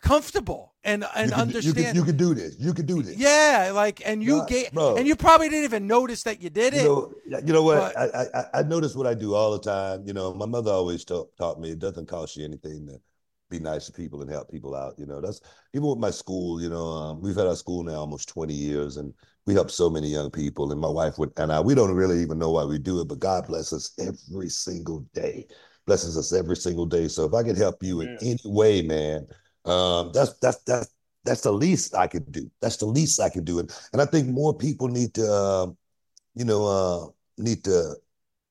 comfortable 0.00 0.69
and 0.84 1.04
and 1.14 1.30
you 1.30 1.36
could, 1.36 1.40
understand 1.40 1.76
you 1.76 1.84
could, 1.84 1.94
you 1.94 2.04
could 2.04 2.16
do 2.16 2.34
this. 2.34 2.56
You 2.58 2.74
could 2.74 2.86
do 2.86 3.02
this. 3.02 3.16
Yeah, 3.16 3.72
like 3.74 4.02
and 4.04 4.22
you 4.22 4.44
get 4.46 4.72
and 4.74 5.06
you 5.06 5.16
probably 5.16 5.48
didn't 5.48 5.64
even 5.64 5.86
notice 5.86 6.22
that 6.22 6.40
you 6.40 6.50
did 6.50 6.74
it. 6.74 6.82
You 6.82 6.88
know, 7.28 7.40
you 7.44 7.52
know 7.52 7.62
what? 7.62 7.94
But, 7.94 8.14
I, 8.14 8.24
I 8.34 8.44
I 8.60 8.62
notice 8.62 8.94
what 8.94 9.06
I 9.06 9.14
do 9.14 9.34
all 9.34 9.52
the 9.52 9.60
time. 9.60 10.06
You 10.06 10.12
know, 10.12 10.32
my 10.32 10.46
mother 10.46 10.70
always 10.70 11.04
taught 11.04 11.36
taught 11.36 11.60
me 11.60 11.70
it 11.70 11.78
doesn't 11.78 12.06
cost 12.06 12.36
you 12.36 12.44
anything 12.44 12.86
to 12.86 13.00
be 13.50 13.58
nice 13.58 13.86
to 13.86 13.92
people 13.92 14.22
and 14.22 14.30
help 14.30 14.50
people 14.50 14.74
out. 14.74 14.94
You 14.96 15.06
know, 15.06 15.20
that's 15.20 15.40
even 15.74 15.88
with 15.88 15.98
my 15.98 16.10
school. 16.10 16.62
You 16.62 16.70
know, 16.70 16.86
um, 16.86 17.20
we've 17.20 17.36
had 17.36 17.46
our 17.46 17.56
school 17.56 17.82
now 17.82 17.96
almost 17.96 18.28
twenty 18.28 18.54
years, 18.54 18.96
and 18.96 19.12
we 19.46 19.54
help 19.54 19.70
so 19.70 19.90
many 19.90 20.08
young 20.08 20.30
people. 20.30 20.72
And 20.72 20.80
my 20.80 20.88
wife 20.88 21.18
would, 21.18 21.32
and 21.36 21.52
I, 21.52 21.60
we 21.60 21.74
don't 21.74 21.94
really 21.94 22.20
even 22.22 22.38
know 22.38 22.52
why 22.52 22.64
we 22.64 22.78
do 22.78 23.00
it, 23.00 23.08
but 23.08 23.18
God 23.18 23.46
bless 23.46 23.72
us 23.72 23.92
every 23.98 24.48
single 24.48 25.00
day. 25.12 25.46
Blesses 25.86 26.16
us 26.16 26.32
every 26.32 26.56
single 26.56 26.86
day. 26.86 27.08
So 27.08 27.24
if 27.24 27.34
I 27.34 27.42
can 27.42 27.56
help 27.56 27.82
you 27.82 28.02
in 28.02 28.16
any 28.22 28.38
way, 28.44 28.82
man, 28.82 29.26
um, 29.64 30.10
that's 30.12 30.34
that's 30.38 30.58
that's 30.64 30.94
that's 31.24 31.42
the 31.42 31.52
least 31.52 31.94
I 31.94 32.06
could 32.06 32.30
do. 32.32 32.50
That's 32.60 32.76
the 32.78 32.86
least 32.86 33.20
I 33.20 33.28
can 33.28 33.44
do, 33.44 33.58
and 33.58 33.70
and 33.92 34.00
I 34.00 34.06
think 34.06 34.28
more 34.28 34.56
people 34.56 34.88
need 34.88 35.14
to, 35.14 35.32
uh, 35.32 35.66
you 36.34 36.44
know, 36.44 36.66
uh, 36.66 37.08
need 37.42 37.64
to 37.64 37.94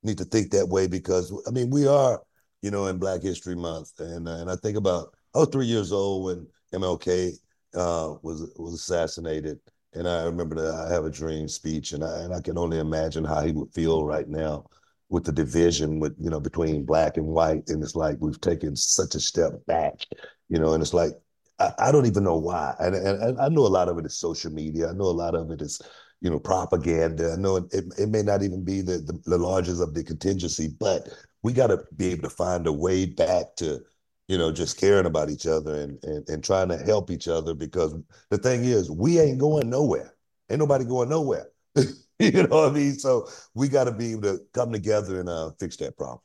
need 0.04 0.18
to 0.20 0.26
think 0.26 0.52
that 0.52 0.68
way 0.70 0.88
because 0.88 1.34
I 1.48 1.52
mean 1.52 1.70
we 1.70 1.88
are, 1.88 2.22
you 2.62 2.72
know, 2.72 2.88
in 2.88 3.00
Black 3.00 3.22
History 3.22 3.56
Month, 3.56 4.00
and 4.00 4.28
uh, 4.28 4.38
and 4.38 4.52
I 4.52 4.56
think 4.58 4.78
about 4.78 5.16
I 5.36 5.40
was 5.40 5.50
three 5.50 5.66
years 5.66 5.92
old 5.92 6.26
when 6.26 6.48
MLK 6.74 7.34
uh, 7.76 8.16
was 8.22 8.52
was 8.58 8.74
assassinated, 8.76 9.60
and 9.94 10.08
I 10.08 10.24
remember 10.24 10.56
the 10.56 10.74
I 10.74 10.94
Have 10.94 11.06
a 11.06 11.10
Dream 11.10 11.48
speech, 11.48 11.94
and 11.94 12.04
I 12.04 12.22
and 12.22 12.34
I 12.34 12.42
can 12.42 12.58
only 12.58 12.80
imagine 12.80 13.24
how 13.26 13.42
he 13.42 13.52
would 13.52 13.74
feel 13.74 14.06
right 14.06 14.28
now 14.28 14.66
with 15.10 15.26
the 15.26 15.32
division 15.32 16.00
with 16.00 16.16
you 16.20 16.30
know 16.30 16.40
between 16.40 16.86
black 16.86 17.18
and 17.18 17.26
white, 17.26 17.70
and 17.70 17.84
it's 17.84 17.96
like 17.96 18.18
we've 18.20 18.42
taken 18.42 18.76
such 18.76 19.16
a 19.16 19.20
step 19.20 19.66
back 19.66 20.06
you 20.50 20.58
know, 20.60 20.74
and 20.74 20.82
it's 20.82 20.94
like 20.94 21.14
I, 21.60 21.72
I 21.78 21.92
don't 21.92 22.08
even 22.08 22.24
know 22.24 22.38
why. 22.38 22.76
And, 22.80 22.96
and, 22.96 23.40
I 23.40 23.48
know 23.50 23.66
a 23.66 23.70
lot 23.70 23.88
of 23.88 23.98
it 23.98 24.06
is 24.06 24.18
social 24.18 24.52
media. 24.52 24.90
I 24.90 24.94
know 24.94 25.06
a 25.06 25.12
lot 25.12 25.36
of 25.36 25.52
it 25.52 25.62
is, 25.62 25.82
you 26.22 26.30
know, 26.30 26.40
propaganda. 26.40 27.34
I 27.34 27.36
know 27.38 27.58
it, 27.58 27.66
it, 27.72 27.86
it 27.98 28.10
may 28.10 28.24
not 28.24 28.44
even 28.44 28.66
be 28.66 28.82
the, 28.82 28.98
the, 28.98 29.20
the 29.26 29.38
largest 29.38 29.82
of 29.82 29.94
the 29.94 30.04
contingency, 30.04 30.68
but 30.80 31.08
we 31.44 31.54
got 31.54 31.68
to 31.68 31.84
be 31.96 32.12
able 32.12 32.24
to 32.24 32.36
find 32.36 32.68
a 32.68 32.74
way 32.74 33.06
back 33.06 33.56
to, 33.58 33.80
you 34.28 34.38
know, 34.38 34.52
just 34.52 34.80
caring 34.80 35.06
about 35.06 35.30
each 35.30 35.48
other 35.48 35.76
and, 35.76 36.04
and 36.04 36.28
and 36.30 36.44
trying 36.44 36.70
to 36.70 36.78
help 36.78 37.10
each 37.10 37.28
other 37.28 37.54
because 37.56 37.96
the 38.30 38.38
thing 38.38 38.64
is, 38.64 38.92
we 38.92 39.20
ain't 39.20 39.40
going 39.40 39.70
nowhere. 39.70 40.14
Ain't 40.50 40.60
nobody 40.60 40.86
going 40.86 41.10
nowhere. 41.10 41.48
you 42.34 42.44
know 42.44 42.48
what 42.50 42.70
I 42.70 42.74
mean? 42.74 43.00
So 43.00 43.30
we 43.54 43.70
got 43.70 43.86
to 43.86 43.92
be 43.92 44.12
able 44.12 44.24
to 44.24 44.42
come 44.54 44.74
together 44.74 45.20
and 45.22 45.30
uh, 45.30 45.52
fix 45.58 45.78
that 45.78 45.98
problem. 45.98 46.20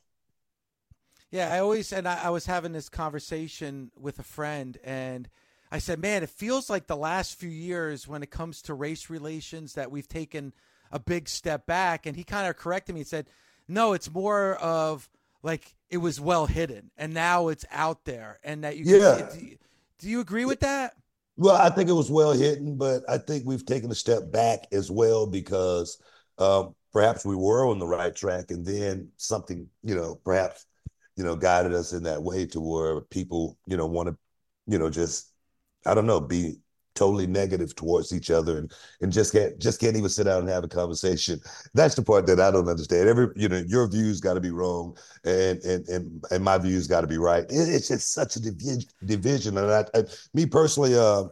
Yeah, 1.31 1.53
I 1.53 1.59
always 1.59 1.91
and 1.91 2.07
I, 2.07 2.25
I 2.25 2.29
was 2.29 2.45
having 2.45 2.73
this 2.73 2.89
conversation 2.89 3.91
with 3.97 4.19
a 4.19 4.23
friend, 4.23 4.77
and 4.83 5.29
I 5.71 5.79
said, 5.79 5.99
"Man, 5.99 6.21
it 6.21 6.29
feels 6.29 6.69
like 6.69 6.87
the 6.87 6.95
last 6.95 7.35
few 7.35 7.49
years 7.49 8.07
when 8.07 8.23
it 8.23 8.29
comes 8.29 8.61
to 8.63 8.73
race 8.73 9.09
relations 9.09 9.73
that 9.73 9.91
we've 9.91 10.07
taken 10.07 10.53
a 10.91 10.99
big 10.99 11.27
step 11.27 11.65
back." 11.65 12.05
And 12.05 12.15
he 12.15 12.23
kind 12.23 12.47
of 12.47 12.57
corrected 12.57 12.95
me 12.95 13.01
and 13.01 13.07
said, 13.07 13.27
"No, 13.67 13.93
it's 13.93 14.13
more 14.13 14.55
of 14.55 15.09
like 15.43 15.75
it 15.89 15.97
was 15.97 16.21
well 16.21 16.45
hidden, 16.45 16.91
and 16.97 17.13
now 17.13 17.47
it's 17.47 17.65
out 17.71 18.05
there, 18.05 18.39
and 18.43 18.63
that 18.63 18.77
you 18.77 18.85
yeah." 18.85 19.27
Can, 19.27 19.39
do, 19.39 19.55
do 19.99 20.09
you 20.09 20.19
agree 20.19 20.45
with 20.45 20.59
that? 20.59 20.95
Well, 21.37 21.55
I 21.55 21.69
think 21.69 21.89
it 21.89 21.93
was 21.93 22.09
well 22.09 22.31
hidden, 22.31 22.77
but 22.77 23.03
I 23.09 23.17
think 23.17 23.45
we've 23.45 23.65
taken 23.65 23.91
a 23.91 23.95
step 23.95 24.31
back 24.31 24.67
as 24.71 24.89
well 24.89 25.27
because 25.27 26.01
um, 26.37 26.75
perhaps 26.93 27.25
we 27.25 27.35
were 27.35 27.67
on 27.67 27.79
the 27.79 27.87
right 27.87 28.15
track, 28.15 28.51
and 28.51 28.65
then 28.65 29.09
something, 29.17 29.67
you 29.83 29.95
know, 29.95 30.15
perhaps 30.23 30.65
you 31.17 31.25
know, 31.25 31.35
guided 31.35 31.73
us 31.73 31.93
in 31.93 32.03
that 32.03 32.23
way 32.23 32.45
to 32.45 32.61
where 32.61 33.01
people, 33.01 33.57
you 33.67 33.77
know, 33.77 33.87
want 33.87 34.09
to, 34.09 34.17
you 34.67 34.79
know, 34.79 34.91
just, 34.91 35.33
I 35.87 35.95
don't 35.95 36.07
know, 36.07 36.21
be 36.21 36.57
totally 36.95 37.27
negative 37.27 37.75
towards 37.75 38.13
each 38.13 38.31
other 38.31 38.57
and 38.57 38.73
and 39.01 39.11
just 39.11 39.33
can't 39.33 39.59
just 39.59 39.79
can't 39.79 39.95
even 39.95 40.09
sit 40.09 40.23
down 40.23 40.39
and 40.39 40.49
have 40.49 40.63
a 40.63 40.67
conversation. 40.67 41.39
That's 41.73 41.95
the 41.95 42.01
part 42.01 42.25
that 42.27 42.39
I 42.39 42.49
don't 42.51 42.67
understand. 42.67 43.07
Every 43.07 43.27
you 43.35 43.49
know, 43.49 43.63
your 43.67 43.87
views 43.87 44.19
got 44.19 44.33
to 44.33 44.41
be 44.41 44.51
wrong, 44.51 44.97
and 45.23 45.59
and 45.63 45.87
and 45.87 46.23
and 46.31 46.43
my 46.43 46.57
views 46.57 46.87
got 46.87 47.01
to 47.01 47.07
be 47.07 47.17
right. 47.17 47.43
It, 47.43 47.69
it's 47.69 47.89
just 47.89 48.13
such 48.13 48.35
a 48.37 48.39
divi- 48.39 48.87
division, 49.05 49.57
and 49.57 49.71
I, 49.71 49.85
I, 49.93 50.03
me 50.33 50.45
personally, 50.45 50.97
uh, 50.97 51.25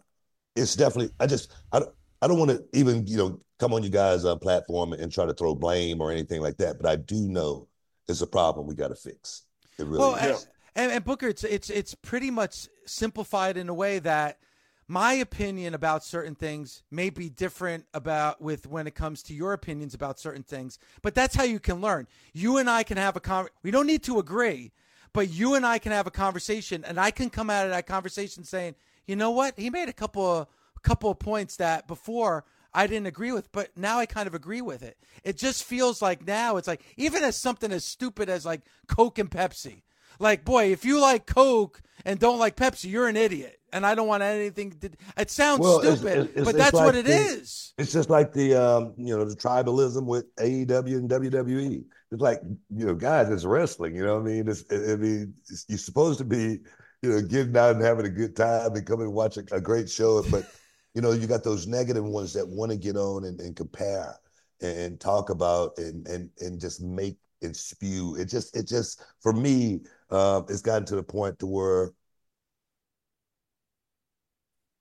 it's 0.55 0.75
definitely. 0.75 1.13
I 1.19 1.25
just 1.25 1.53
I 1.71 1.79
don't 1.79 1.95
I 2.21 2.27
don't 2.27 2.37
want 2.37 2.51
to 2.51 2.63
even 2.73 3.07
you 3.07 3.17
know 3.17 3.39
come 3.59 3.73
on 3.73 3.83
you 3.83 3.89
guys' 3.89 4.25
uh, 4.25 4.35
platform 4.35 4.93
and 4.93 5.11
try 5.11 5.25
to 5.25 5.33
throw 5.33 5.55
blame 5.55 6.01
or 6.01 6.11
anything 6.11 6.41
like 6.41 6.57
that, 6.57 6.77
but 6.77 6.89
I 6.89 6.97
do 6.97 7.15
know 7.29 7.67
it's 8.07 8.21
a 8.21 8.27
problem 8.27 8.67
we 8.67 8.75
got 8.75 8.89
to 8.89 8.95
fix. 8.95 9.43
It 9.79 9.85
really 9.85 9.99
well, 9.99 10.15
is. 10.15 10.47
And, 10.75 10.91
and 10.91 11.05
Booker, 11.05 11.27
it's 11.27 11.43
it's 11.43 11.69
it's 11.69 11.95
pretty 11.95 12.31
much 12.31 12.67
simplified 12.85 13.57
in 13.57 13.69
a 13.69 13.73
way 13.73 13.99
that 13.99 14.39
my 14.87 15.13
opinion 15.13 15.73
about 15.73 16.03
certain 16.03 16.35
things 16.35 16.83
may 16.91 17.09
be 17.09 17.29
different 17.29 17.85
about 17.93 18.41
with 18.41 18.67
when 18.67 18.87
it 18.87 18.95
comes 18.95 19.23
to 19.23 19.33
your 19.33 19.53
opinions 19.53 19.93
about 19.93 20.19
certain 20.19 20.43
things 20.43 20.77
but 21.01 21.15
that's 21.15 21.35
how 21.35 21.43
you 21.43 21.59
can 21.59 21.81
learn 21.81 22.07
you 22.33 22.57
and 22.57 22.69
i 22.69 22.83
can 22.83 22.97
have 22.97 23.15
a 23.15 23.19
con 23.19 23.47
we 23.63 23.71
don't 23.71 23.87
need 23.87 24.03
to 24.03 24.19
agree 24.19 24.71
but 25.13 25.29
you 25.29 25.55
and 25.55 25.65
i 25.65 25.77
can 25.77 25.91
have 25.91 26.07
a 26.07 26.11
conversation 26.11 26.83
and 26.85 26.99
i 26.99 27.11
can 27.11 27.29
come 27.29 27.49
out 27.49 27.65
of 27.65 27.71
that 27.71 27.87
conversation 27.87 28.43
saying 28.43 28.75
you 29.07 29.15
know 29.15 29.31
what 29.31 29.57
he 29.57 29.69
made 29.69 29.89
a 29.89 29.93
couple 29.93 30.25
of 30.25 30.47
a 30.75 30.79
couple 30.81 31.09
of 31.09 31.19
points 31.19 31.57
that 31.57 31.87
before 31.87 32.43
I 32.73 32.87
didn't 32.87 33.05
agree 33.05 33.31
with, 33.31 33.51
but 33.51 33.69
now 33.77 33.99
I 33.99 34.05
kind 34.05 34.27
of 34.27 34.33
agree 34.33 34.61
with 34.61 34.81
it. 34.81 34.97
It 35.23 35.37
just 35.37 35.63
feels 35.63 36.01
like 36.01 36.25
now 36.25 36.57
it's 36.57 36.67
like 36.67 36.81
even 36.97 37.23
as 37.23 37.37
something 37.37 37.71
as 37.71 37.85
stupid 37.85 38.29
as 38.29 38.45
like 38.45 38.61
Coke 38.87 39.19
and 39.19 39.29
Pepsi. 39.29 39.83
Like, 40.19 40.43
boy, 40.45 40.71
if 40.71 40.85
you 40.85 40.99
like 40.99 41.25
Coke 41.25 41.81
and 42.05 42.19
don't 42.19 42.39
like 42.39 42.55
Pepsi, 42.55 42.89
you're 42.89 43.07
an 43.07 43.17
idiot. 43.17 43.59
And 43.73 43.85
I 43.85 43.95
don't 43.95 44.07
want 44.07 44.23
anything 44.23 44.71
to. 44.81 44.91
It 45.17 45.31
sounds 45.31 45.59
well, 45.59 45.79
stupid, 45.79 46.29
it's, 46.29 46.35
it's, 46.35 46.45
but 46.45 46.55
that's 46.55 46.73
like 46.73 46.85
what 46.85 46.95
it 46.95 47.05
the, 47.05 47.11
is. 47.11 47.73
It's 47.77 47.91
just 47.91 48.09
like 48.09 48.31
the 48.31 48.53
um, 48.55 48.93
you 48.97 49.17
know 49.17 49.25
the 49.25 49.35
tribalism 49.35 50.05
with 50.05 50.33
AEW 50.35 50.97
and 50.97 51.09
WWE. 51.09 51.83
it's 52.11 52.21
like 52.21 52.39
you 52.69 52.85
know, 52.85 52.93
guys, 52.93 53.29
it's 53.29 53.45
wrestling. 53.45 53.95
You 53.95 54.05
know 54.05 54.19
what 54.19 54.29
I 54.29 54.31
mean? 54.31 54.47
It's, 54.47 54.63
I 54.71 54.95
mean, 54.95 55.33
you're 55.67 55.79
supposed 55.79 56.19
to 56.19 56.23
be, 56.23 56.59
you 57.01 57.09
know, 57.09 57.21
getting 57.21 57.57
out 57.57 57.75
and 57.75 57.83
having 57.83 58.05
a 58.05 58.09
good 58.09 58.35
time 58.35 58.75
and 58.75 58.85
coming 58.85 59.07
and 59.07 59.15
watch 59.15 59.37
a, 59.37 59.43
a 59.51 59.59
great 59.59 59.89
show, 59.89 60.23
but 60.29 60.45
you 60.93 61.01
know, 61.01 61.11
you 61.11 61.25
got 61.25 61.43
those 61.43 61.65
negative 61.65 62.05
ones 62.05 62.33
that 62.33 62.47
want 62.47 62.71
to 62.71 62.77
get 62.77 62.95
on 62.95 63.25
and, 63.25 63.39
and 63.41 63.55
compare 63.55 64.15
and, 64.61 64.77
and, 64.77 64.99
talk 64.99 65.29
about 65.29 65.77
and 65.77 66.07
and 66.07 66.29
and 66.39 66.59
just 66.59 66.81
make 66.81 67.17
and 67.41 67.55
spew. 67.55 68.15
It 68.15 68.25
just 68.25 68.55
it 68.55 68.67
just 68.67 69.03
for 69.19 69.33
me, 69.33 69.81
um, 70.11 70.45
it's 70.49 70.61
gotten 70.61 70.85
to 70.85 70.95
the 70.95 71.03
point 71.03 71.39
to 71.39 71.47
where 71.47 71.91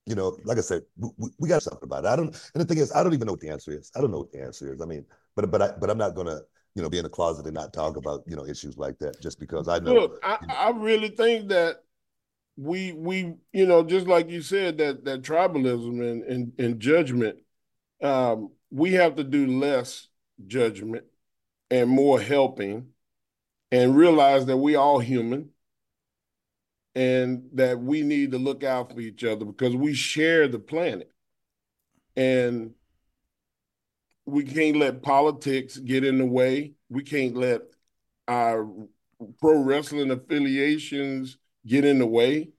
you 0.07 0.15
know, 0.15 0.37
like 0.45 0.59
I 0.59 0.63
said, 0.63 0.83
we, 0.97 1.31
we 1.39 1.49
got 1.49 1.63
something 1.63 1.85
about 1.85 2.05
it. 2.05 2.09
I 2.09 2.17
don't, 2.17 2.29
and 2.29 2.61
the 2.61 2.65
thing 2.65 2.79
is, 2.79 2.93
I 2.93 3.03
don't 3.03 3.15
even 3.15 3.27
know 3.27 3.35
what 3.35 3.41
the 3.41 3.51
answer 3.51 3.73
is. 3.73 3.91
I 3.95 4.01
don't 4.01 4.11
know 4.11 4.19
what 4.19 4.33
the 4.33 4.43
answer 4.43 4.73
is. 4.73 4.81
I 4.81 4.85
mean, 4.85 5.05
but 5.37 5.51
but 5.51 5.63
I 5.63 5.73
but 5.81 5.91
I'm 5.91 5.99
not 5.99 6.15
gonna, 6.15 6.41
you 6.75 6.83
know, 6.83 6.91
be 6.91 6.99
in 6.99 7.05
the 7.05 7.11
closet 7.11 7.47
and 7.47 7.55
not 7.55 7.73
talk 7.73 7.97
about 7.97 8.23
you 8.27 8.35
know 8.35 8.45
issues 8.45 8.77
like 8.77 8.99
that 8.99 9.21
just 9.21 9.39
because 9.39 9.69
I 9.69 9.79
know. 9.79 9.95
Look, 9.95 10.21
I, 10.25 10.39
I 10.49 10.71
really 10.71 11.09
think 11.09 11.49
that 11.51 11.85
we 12.57 12.93
we 12.93 13.35
you 13.53 13.67
know 13.67 13.85
just 13.85 14.07
like 14.07 14.29
you 14.29 14.43
said 14.43 14.79
that 14.79 15.05
that 15.05 15.23
tribalism 15.23 16.11
and 16.11 16.23
and, 16.25 16.53
and 16.59 16.81
judgment, 16.81 17.39
um, 18.03 18.51
we 18.71 18.95
have 18.95 19.15
to 19.17 19.25
do 19.25 19.47
less 19.47 20.09
judgment 20.49 21.05
and 21.71 21.89
more 21.89 22.21
helping, 22.21 22.89
and 23.71 23.97
realize 23.97 24.47
that 24.47 24.57
we 24.57 24.75
all 24.75 24.99
human 24.99 25.52
and 26.95 27.49
that 27.55 27.81
we 27.81 28.03
need 28.03 28.33
to 28.33 28.39
look 28.39 28.65
out 28.65 28.93
for 28.93 29.01
each 29.01 29.25
other 29.25 29.45
because 29.45 29.75
we 29.75 29.95
share 29.95 30.49
the 30.49 30.59
planet. 30.59 31.11
And 32.17 32.73
we 34.27 34.45
can't 34.45 34.77
let 34.77 35.03
politics 35.03 35.79
get 35.79 36.05
in 36.05 36.19
the 36.19 36.27
way. 36.27 36.75
We 36.89 37.03
can't 37.03 37.37
let 37.37 37.63
our 38.29 38.69
pro 39.41 39.59
wrestling 39.59 40.11
affiliations 40.11 41.39
get 41.67 41.85
in 41.85 41.99
the 41.99 42.07
way. 42.07 42.51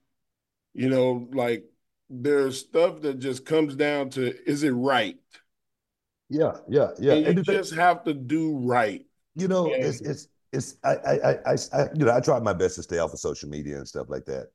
You 0.74 0.90
know, 0.90 1.30
like 1.32 1.66
there's 2.10 2.60
stuff 2.60 3.02
that 3.02 3.20
just 3.20 3.46
comes 3.46 3.76
down 3.76 4.10
to 4.12 4.34
is 4.50 4.64
it 4.64 4.72
right? 4.72 5.18
Yeah, 6.30 6.54
yeah, 6.68 6.90
yeah. 7.00 7.14
And 7.14 7.22
you 7.22 7.32
and 7.32 7.46
just 7.46 7.76
have 7.76 8.04
to 8.06 8.14
do 8.14 8.58
right. 8.58 9.06
You 9.36 9.48
know, 9.48 9.72
and, 9.72 9.84
it's 9.84 10.02
it's 10.02 10.28
it's 10.54 10.78
I, 10.84 10.96
I 10.96 11.32
I 11.46 11.56
I 11.74 11.90
you 11.96 12.06
know 12.06 12.16
I 12.16 12.20
try 12.20 12.40
my 12.40 12.54
best 12.54 12.76
to 12.76 12.84
stay 12.84 13.00
off 13.00 13.14
of 13.14 13.20
social 13.20 13.50
media 13.50 13.78
and 13.78 13.88
stuff 13.88 14.08
like 14.10 14.26
that. 14.26 14.50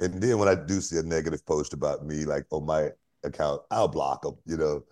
And 0.00 0.22
then 0.22 0.38
when 0.38 0.48
I 0.48 0.54
do 0.54 0.80
see 0.80 0.98
a 0.98 1.02
negative 1.02 1.44
post 1.44 1.72
about 1.72 2.06
me, 2.06 2.24
like 2.24 2.44
on 2.50 2.66
my 2.66 2.90
account, 3.24 3.62
I'll 3.70 3.88
block 3.88 4.22
them. 4.22 4.36
You 4.46 4.58
know, 4.58 4.84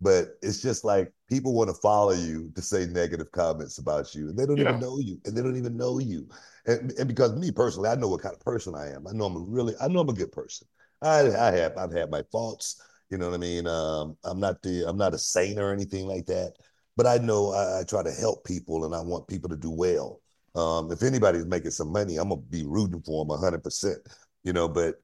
but 0.00 0.38
it's 0.42 0.62
just 0.62 0.84
like 0.84 1.12
people 1.28 1.52
want 1.52 1.68
to 1.68 1.74
follow 1.74 2.12
you 2.12 2.50
to 2.54 2.62
say 2.62 2.86
negative 2.86 3.30
comments 3.32 3.78
about 3.78 4.14
you, 4.14 4.28
and 4.28 4.38
they 4.38 4.46
don't 4.46 4.56
yeah. 4.56 4.70
even 4.70 4.80
know 4.80 4.98
you, 4.98 5.20
and 5.24 5.36
they 5.36 5.42
don't 5.42 5.56
even 5.56 5.76
know 5.76 5.98
you. 5.98 6.28
And, 6.66 6.92
and 6.92 7.08
because 7.08 7.34
me 7.34 7.50
personally, 7.50 7.90
I 7.90 7.94
know 7.94 8.08
what 8.08 8.22
kind 8.22 8.34
of 8.34 8.40
person 8.40 8.74
I 8.74 8.88
am. 8.90 9.06
I 9.06 9.12
know 9.12 9.26
I'm 9.26 9.36
a 9.36 9.40
really, 9.40 9.74
I 9.80 9.88
know 9.88 10.00
I'm 10.00 10.08
a 10.08 10.14
good 10.14 10.32
person. 10.32 10.66
I, 11.02 11.30
I 11.36 11.50
have, 11.56 11.76
I've 11.76 11.92
had 11.92 12.10
my 12.10 12.22
faults. 12.32 12.80
You 13.10 13.18
know 13.18 13.28
what 13.28 13.34
I 13.34 13.38
mean? 13.38 13.66
Um, 13.66 14.16
I'm 14.24 14.40
not 14.40 14.62
the, 14.62 14.84
I'm 14.88 14.96
not 14.96 15.12
a 15.12 15.18
saint 15.18 15.58
or 15.58 15.72
anything 15.72 16.06
like 16.06 16.24
that 16.26 16.54
but 16.96 17.06
I 17.06 17.18
know 17.18 17.52
I, 17.52 17.80
I, 17.80 17.84
try 17.84 18.02
to 18.02 18.12
help 18.12 18.44
people 18.44 18.84
and 18.84 18.94
I 18.94 19.00
want 19.00 19.28
people 19.28 19.48
to 19.50 19.56
do 19.56 19.70
well. 19.70 20.20
Um, 20.54 20.92
if 20.92 21.02
anybody's 21.02 21.46
making 21.46 21.72
some 21.72 21.90
money, 21.92 22.16
I'm 22.16 22.28
gonna 22.28 22.40
be 22.42 22.64
rooting 22.64 23.02
for 23.02 23.24
them 23.24 23.38
hundred 23.38 23.64
percent, 23.64 23.98
you 24.44 24.52
know. 24.52 24.68
But 24.68 24.96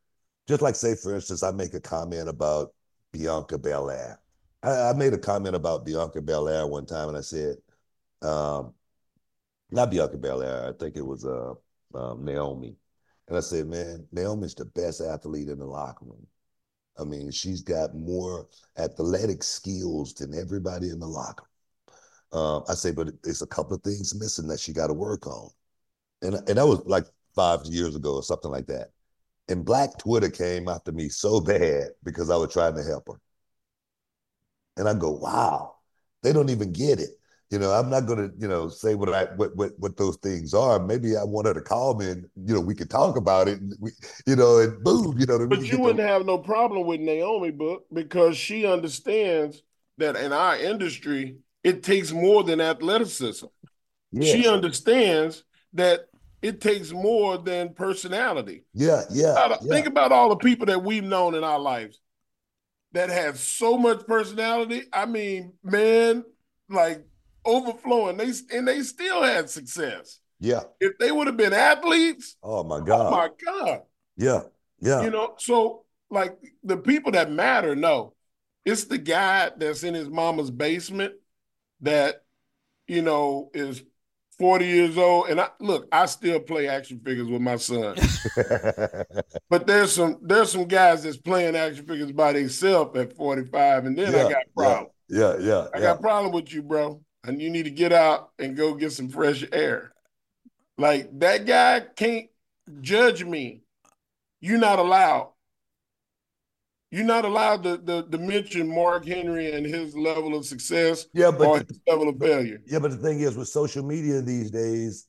just 0.47 0.63
like 0.63 0.77
say, 0.77 0.95
for 0.95 1.15
instance, 1.15 1.43
I 1.43 1.51
make 1.51 1.75
a 1.75 1.81
comment 1.81 2.29
about 2.29 2.73
Bianca 3.13 3.59
Belair. 3.59 4.21
I, 4.63 4.91
I 4.91 4.93
made 4.93 5.13
a 5.13 5.19
comment 5.19 5.57
about 5.57 5.85
Bianca 5.85 6.23
Belair 6.23 6.67
one 6.67 6.87
time, 6.87 7.09
and 7.09 7.19
I 7.19 7.23
said, 7.23 7.57
um, 8.23 8.75
not 9.73 9.91
Bianca 9.91 10.19
Belair. 10.19 10.69
I 10.69 10.73
think 10.79 10.97
it 10.97 11.07
was 11.07 11.25
uh, 11.25 11.55
um, 11.95 12.25
Naomi, 12.25 12.77
and 13.27 13.37
I 13.37 13.41
said, 13.41 13.67
man, 13.67 14.07
Naomi's 14.13 14.55
the 14.55 14.67
best 14.67 15.01
athlete 15.01 15.49
in 15.49 15.59
the 15.59 15.67
locker 15.67 16.05
room. 16.05 16.27
I 16.97 17.05
mean, 17.05 17.33
she's 17.33 17.63
got 17.63 17.95
more 17.95 18.47
athletic 18.79 19.43
skills 19.43 20.15
than 20.15 20.39
everybody 20.39 20.91
in 20.91 21.01
the 21.01 21.09
locker 21.09 21.47
um, 22.33 22.65
I 22.69 22.75
say, 22.75 22.93
but 22.93 23.09
there's 23.23 23.43
a 23.43 23.47
couple 23.47 23.75
of 23.75 23.83
things 23.83 24.15
missing 24.15 24.49
that 24.49 24.61
she 24.61 24.73
got 24.73 24.87
to 24.87 24.95
work 24.95 25.27
on. 25.27 25.51
And, 26.23 26.35
and 26.35 26.59
that 26.59 26.67
was 26.67 26.85
like 26.87 27.05
five 27.35 27.61
years 27.65 27.97
ago 27.97 28.15
or 28.17 28.23
something 28.23 28.51
like 28.51 28.67
that. 28.67 28.91
And 29.49 29.65
Black 29.65 29.99
Twitter 29.99 30.31
came 30.31 30.69
after 30.69 30.93
me 30.93 31.09
so 31.09 31.41
bad 31.41 31.89
because 32.05 32.31
I 32.31 32.37
was 32.37 32.53
trying 32.53 32.77
to 32.77 32.85
help 32.85 33.09
her. 33.09 33.21
And 34.77 34.89
I 34.89 34.95
go, 34.95 35.11
wow, 35.11 35.75
they 36.23 36.33
don't 36.33 36.51
even 36.51 36.73
get 36.73 37.01
it. 37.01 37.11
You 37.51 37.59
know, 37.59 37.73
I'm 37.73 37.91
not 37.91 38.07
gonna, 38.07 38.31
you 38.39 38.47
know, 38.47 38.69
say 38.69 38.95
what 38.95 39.13
I 39.13 39.25
what 39.35 39.57
what 39.57 39.73
what 39.79 39.97
those 39.97 40.17
things 40.19 40.55
are. 40.55 40.79
Maybe 40.79 41.17
I 41.17 41.25
want 41.25 41.49
her 41.49 41.55
to 41.55 41.61
call 41.61 41.97
me 41.97 42.09
and 42.09 42.25
you 42.37 42.55
know 42.55 42.61
we 42.61 42.77
could 42.77 42.89
talk 42.89 43.17
about 43.17 43.49
it. 43.49 43.61
And 43.61 43.75
we, 43.81 43.91
you 44.25 44.37
know, 44.37 44.59
and 44.59 44.81
boom, 44.85 45.19
you 45.19 45.27
know. 45.27 45.45
But 45.49 45.63
you 45.63 45.81
wouldn't 45.81 45.97
the... 45.97 46.07
have 46.07 46.25
no 46.25 46.39
problem 46.39 46.87
with 46.87 47.01
Naomi, 47.01 47.51
book 47.51 47.87
because 47.93 48.37
she 48.37 48.67
understands 48.67 49.65
that 49.99 50.15
in 50.15 50.33
our 50.33 50.57
industry, 50.59 51.39
it 51.63 51.83
takes 51.83 52.13
more 52.13 52.43
than 52.43 52.61
athleticism. 52.61 53.47
She 54.21 54.49
understands 54.49 55.45
that 55.75 56.07
it 56.43 56.61
takes 56.61 56.91
more 56.91 57.39
than 57.39 57.75
personality. 57.75 58.65
Yeah, 58.75 59.03
yeah, 59.11 59.49
yeah. 59.49 59.57
Think 59.69 59.87
about 59.87 60.11
all 60.11 60.31
the 60.31 60.37
people 60.37 60.67
that 60.67 60.83
we've 60.83 61.05
known 61.05 61.35
in 61.35 61.45
our 61.45 61.59
lives 61.59 62.01
that 62.93 63.11
have 63.11 63.39
so 63.39 63.77
much 63.77 64.07
personality. 64.07 64.85
I 64.93 65.07
mean, 65.07 65.53
man, 65.63 66.25
like 66.69 67.05
overflowing. 67.45 68.17
They 68.17 68.33
and 68.53 68.67
they 68.67 68.83
still 68.83 69.23
had 69.23 69.51
success. 69.51 70.21
Yeah. 70.41 70.63
If 70.81 70.99
they 70.99 71.13
would 71.13 71.27
have 71.27 71.37
been 71.37 71.53
athletes, 71.53 72.37
oh 72.43 72.65
my 72.65 72.77
oh, 72.77 72.81
god, 72.81 73.07
oh 73.07 73.11
my 73.11 73.29
god. 73.45 73.83
Yeah, 74.17 74.41
yeah. 74.81 75.03
You 75.03 75.11
know, 75.11 75.35
so 75.39 75.85
like 76.11 76.37
the 76.65 76.79
people 76.79 77.13
that 77.13 77.31
matter, 77.31 77.77
no, 77.77 78.15
it's 78.65 78.85
the 78.85 78.99
guy 78.99 79.51
that's 79.57 79.85
in 79.85 79.95
his 79.95 80.09
mama's 80.09 80.51
basement 80.51 81.15
that 81.83 82.23
you 82.87 83.03
know 83.03 83.51
is 83.55 83.83
40 84.41 84.67
years 84.67 84.97
old 84.97 85.29
and 85.29 85.39
I 85.39 85.49
look, 85.61 85.87
I 85.93 86.07
still 86.07 86.41
play 86.41 86.67
action 86.67 86.99
figures 87.05 87.29
with 87.29 87.43
my 87.43 87.57
son. 87.57 87.95
but 89.51 89.67
there's 89.67 89.93
some 89.93 90.19
there's 90.23 90.51
some 90.51 90.65
guys 90.65 91.03
that's 91.03 91.19
playing 91.19 91.55
action 91.55 91.87
figures 91.87 92.11
by 92.13 92.33
themselves 92.33 92.99
at 92.99 93.15
45 93.15 93.85
and 93.85 93.99
then 93.99 94.13
yeah, 94.13 94.27
I 94.27 94.33
got 94.33 94.43
problem. 94.57 94.87
Yeah, 95.11 95.37
yeah. 95.39 95.47
yeah 95.47 95.67
I 95.75 95.79
yeah. 95.79 95.85
got 95.85 96.01
problem 96.01 96.33
with 96.33 96.53
you, 96.55 96.63
bro. 96.63 97.03
And 97.25 97.41
you 97.41 97.51
need 97.51 97.65
to 97.65 97.71
get 97.71 97.93
out 97.93 98.31
and 98.39 98.57
go 98.57 98.75
get 98.75 98.93
some 98.93 99.11
fresh 99.11 99.45
air. 99.53 99.93
Like 100.79 101.11
that 101.21 101.45
guy 101.45 101.81
can't 101.95 102.31
judge 102.81 103.23
me. 103.23 103.61
You're 104.41 104.59
not 104.59 104.79
allowed. 104.79 105.33
You're 106.91 107.05
not 107.05 107.25
allowed 107.25 107.63
to, 107.63 107.79
to, 107.79 108.03
to, 108.11 108.19
mention 108.19 108.69
Mark 108.69 109.07
Henry 109.07 109.53
and 109.53 109.65
his 109.65 109.97
level 109.97 110.37
of 110.37 110.45
success 110.45 111.07
yeah, 111.13 111.31
but 111.31 111.47
or 111.47 111.59
the, 111.61 111.67
his 111.69 111.81
level 111.87 112.09
of 112.09 112.19
failure. 112.19 112.61
Yeah, 112.67 112.81
but 112.81 112.91
the 112.91 112.97
thing 112.97 113.21
is, 113.21 113.37
with 113.37 113.49
social 113.49 113.85
media 113.85 114.21
these 114.21 114.51
days, 114.51 115.07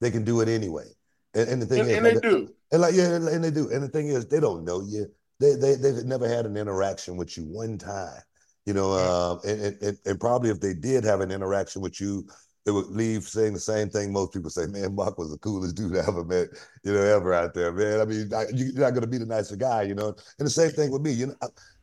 they 0.00 0.10
can 0.10 0.24
do 0.24 0.40
it 0.40 0.48
anyway. 0.48 0.86
And, 1.34 1.48
and 1.48 1.62
the 1.62 1.66
thing 1.66 1.80
and, 1.80 1.90
is, 1.90 1.96
and 1.96 2.06
they 2.06 2.14
do. 2.14 2.48
And 2.72 2.80
like 2.80 2.94
yeah, 2.94 3.14
and 3.14 3.44
they 3.44 3.50
do. 3.50 3.70
And 3.70 3.82
the 3.82 3.88
thing 3.88 4.08
is, 4.08 4.26
they 4.26 4.40
don't 4.40 4.64
know 4.64 4.80
you. 4.80 5.06
They 5.38 5.54
they 5.54 5.74
they've 5.74 6.04
never 6.04 6.26
had 6.26 6.46
an 6.46 6.56
interaction 6.56 7.16
with 7.16 7.36
you 7.36 7.44
one 7.44 7.76
time. 7.76 8.22
You 8.64 8.74
know, 8.74 8.92
um, 8.92 9.40
and, 9.44 9.76
and 9.82 9.98
and 10.04 10.20
probably 10.20 10.50
if 10.50 10.60
they 10.60 10.74
did 10.74 11.04
have 11.04 11.20
an 11.20 11.30
interaction 11.30 11.82
with 11.82 12.00
you, 12.00 12.26
they 12.68 12.72
would 12.72 12.88
leave 12.88 13.22
saying 13.22 13.54
the 13.54 13.60
same 13.60 13.88
thing 13.88 14.12
most 14.12 14.34
people 14.34 14.50
say, 14.50 14.66
man, 14.66 14.94
Mark 14.94 15.16
was 15.16 15.30
the 15.30 15.38
coolest 15.38 15.74
dude 15.74 15.96
I 15.96 16.00
ever 16.00 16.22
met, 16.22 16.48
you 16.84 16.92
know, 16.92 17.00
ever 17.00 17.32
out 17.32 17.54
there, 17.54 17.72
man. 17.72 17.98
I 17.98 18.04
mean, 18.04 18.30
I, 18.34 18.44
you're 18.52 18.74
not 18.74 18.90
going 18.90 19.00
to 19.00 19.06
be 19.06 19.16
the 19.16 19.24
nicer 19.24 19.56
guy, 19.56 19.84
you 19.84 19.94
know. 19.94 20.08
And 20.38 20.46
the 20.46 20.50
same 20.50 20.70
thing 20.72 20.90
with 20.90 21.00
me, 21.00 21.12
you 21.12 21.28
know, 21.28 21.34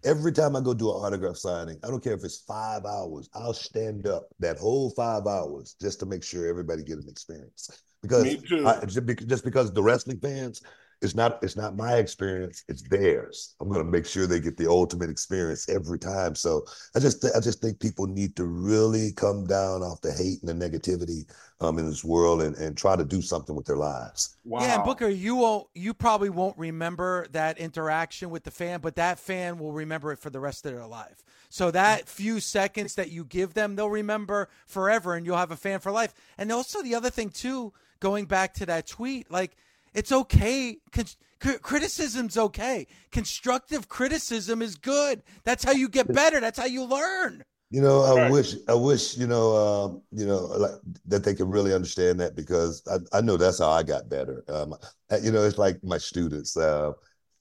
every 0.04 0.32
time 0.32 0.56
I 0.56 0.62
go 0.62 0.76
do 0.76 0.92
an 0.92 0.98
autograph 0.98 1.38
signing, 1.38 1.80
I 1.84 1.88
don't 1.88 2.04
care 2.04 2.14
if 2.14 2.24
it's 2.24 2.38
five 2.38 2.86
hours, 2.86 3.32
I'll 3.34 3.52
stand 3.52 4.06
up 4.06 4.28
that 4.38 4.60
whole 4.60 4.92
five 4.92 5.26
hours 5.26 5.76
just 5.82 6.00
to 6.02 6.06
make 6.06 6.24
sure 6.24 6.48
everybody 6.48 6.84
get 6.84 7.00
an 7.00 7.10
experience. 7.10 7.82
Because 8.04 8.36
I, 8.64 8.86
just 8.86 9.44
because 9.44 9.74
the 9.74 9.82
wrestling 9.82 10.20
fans, 10.20 10.62
it's 11.06 11.16
not 11.16 11.42
it's 11.42 11.56
not 11.56 11.78
my 11.78 11.96
experience 11.96 12.64
it's 12.68 12.82
theirs. 12.82 13.56
I'm 13.62 13.70
going 13.70 13.86
to 13.86 13.90
make 13.90 14.06
sure 14.06 14.28
they 14.28 14.40
get 14.40 14.58
the 14.58 14.70
ultimate 14.70 15.10
experience 15.10 15.70
every 15.70 16.00
time. 16.00 16.36
So 16.36 16.66
i 16.96 17.00
just 17.00 17.22
th- 17.22 17.34
i 17.36 17.40
just 17.40 17.62
think 17.62 17.80
people 17.80 18.08
need 18.08 18.36
to 18.36 18.46
really 18.46 19.14
come 19.14 19.46
down 19.46 19.82
off 19.82 20.02
the 20.02 20.12
hate 20.12 20.42
and 20.44 20.50
the 20.50 20.70
negativity 20.70 21.30
um, 21.62 21.80
in 21.80 21.86
this 21.86 22.04
world 22.04 22.42
and, 22.42 22.56
and 22.58 22.76
try 22.76 22.96
to 22.96 23.06
do 23.06 23.22
something 23.22 23.56
with 23.56 23.66
their 23.66 23.78
lives. 23.78 24.36
Wow. 24.44 24.62
yeah 24.62 24.76
and 24.76 24.84
booker 24.84 25.08
you 25.08 25.36
won't 25.36 25.68
you 25.74 25.94
probably 25.94 26.30
won't 26.30 26.58
remember 26.58 27.28
that 27.32 27.58
interaction 27.58 28.30
with 28.30 28.44
the 28.44 28.52
fan 28.52 28.82
but 28.82 28.96
that 28.96 29.20
fan 29.20 29.58
will 29.58 29.72
remember 29.72 30.12
it 30.12 30.20
for 30.20 30.30
the 30.30 30.40
rest 30.40 30.66
of 30.66 30.74
their 30.74 30.86
life. 30.86 31.24
So 31.50 31.72
that 31.72 32.10
few 32.10 32.40
seconds 32.40 32.96
that 32.96 33.12
you 33.12 33.24
give 33.24 33.54
them 33.54 33.76
they'll 33.76 33.90
remember 33.90 34.50
forever 34.66 35.14
and 35.14 35.26
you'll 35.26 35.38
have 35.38 35.52
a 35.52 35.56
fan 35.56 35.80
for 35.80 35.92
life. 35.92 36.14
And 36.38 36.52
also 36.52 36.82
the 36.82 36.96
other 36.96 37.10
thing 37.10 37.30
too 37.30 37.74
going 38.00 38.26
back 38.26 38.54
to 38.56 38.66
that 38.66 38.88
tweet 38.88 39.32
like 39.32 39.56
it's 39.96 40.12
okay. 40.12 40.78
Con- 40.92 41.60
criticism's 41.62 42.38
okay. 42.38 42.88
Constructive 43.12 43.90
criticism 43.90 44.62
is 44.62 44.76
good. 44.76 45.24
That's 45.44 45.64
how 45.64 45.72
you 45.72 45.90
get 45.90 46.12
better. 46.12 46.40
That's 46.40 46.60
how 46.60 46.66
you 46.66 46.84
learn. 46.84 47.44
You 47.72 47.82
know, 47.82 48.04
I 48.04 48.14
Right. 48.14 48.32
wish, 48.32 48.56
I 48.68 48.74
wish, 48.76 49.18
you 49.18 49.28
know, 49.28 49.56
um, 49.56 50.02
you 50.12 50.26
know, 50.26 50.38
like 50.46 50.72
that 51.08 51.24
they 51.24 51.34
could 51.34 51.50
really 51.52 51.74
understand 51.74 52.20
that 52.20 52.36
because 52.36 52.84
I, 52.88 53.18
I 53.18 53.22
know 53.22 53.38
that's 53.38 53.60
how 53.60 53.70
I 53.70 53.84
got 53.84 54.08
better. 54.08 54.44
Um, 54.48 54.76
you 55.22 55.32
know, 55.32 55.44
it's 55.44 55.58
like 55.58 55.84
my 55.84 55.98
students. 55.98 56.56
Uh, 56.56 56.92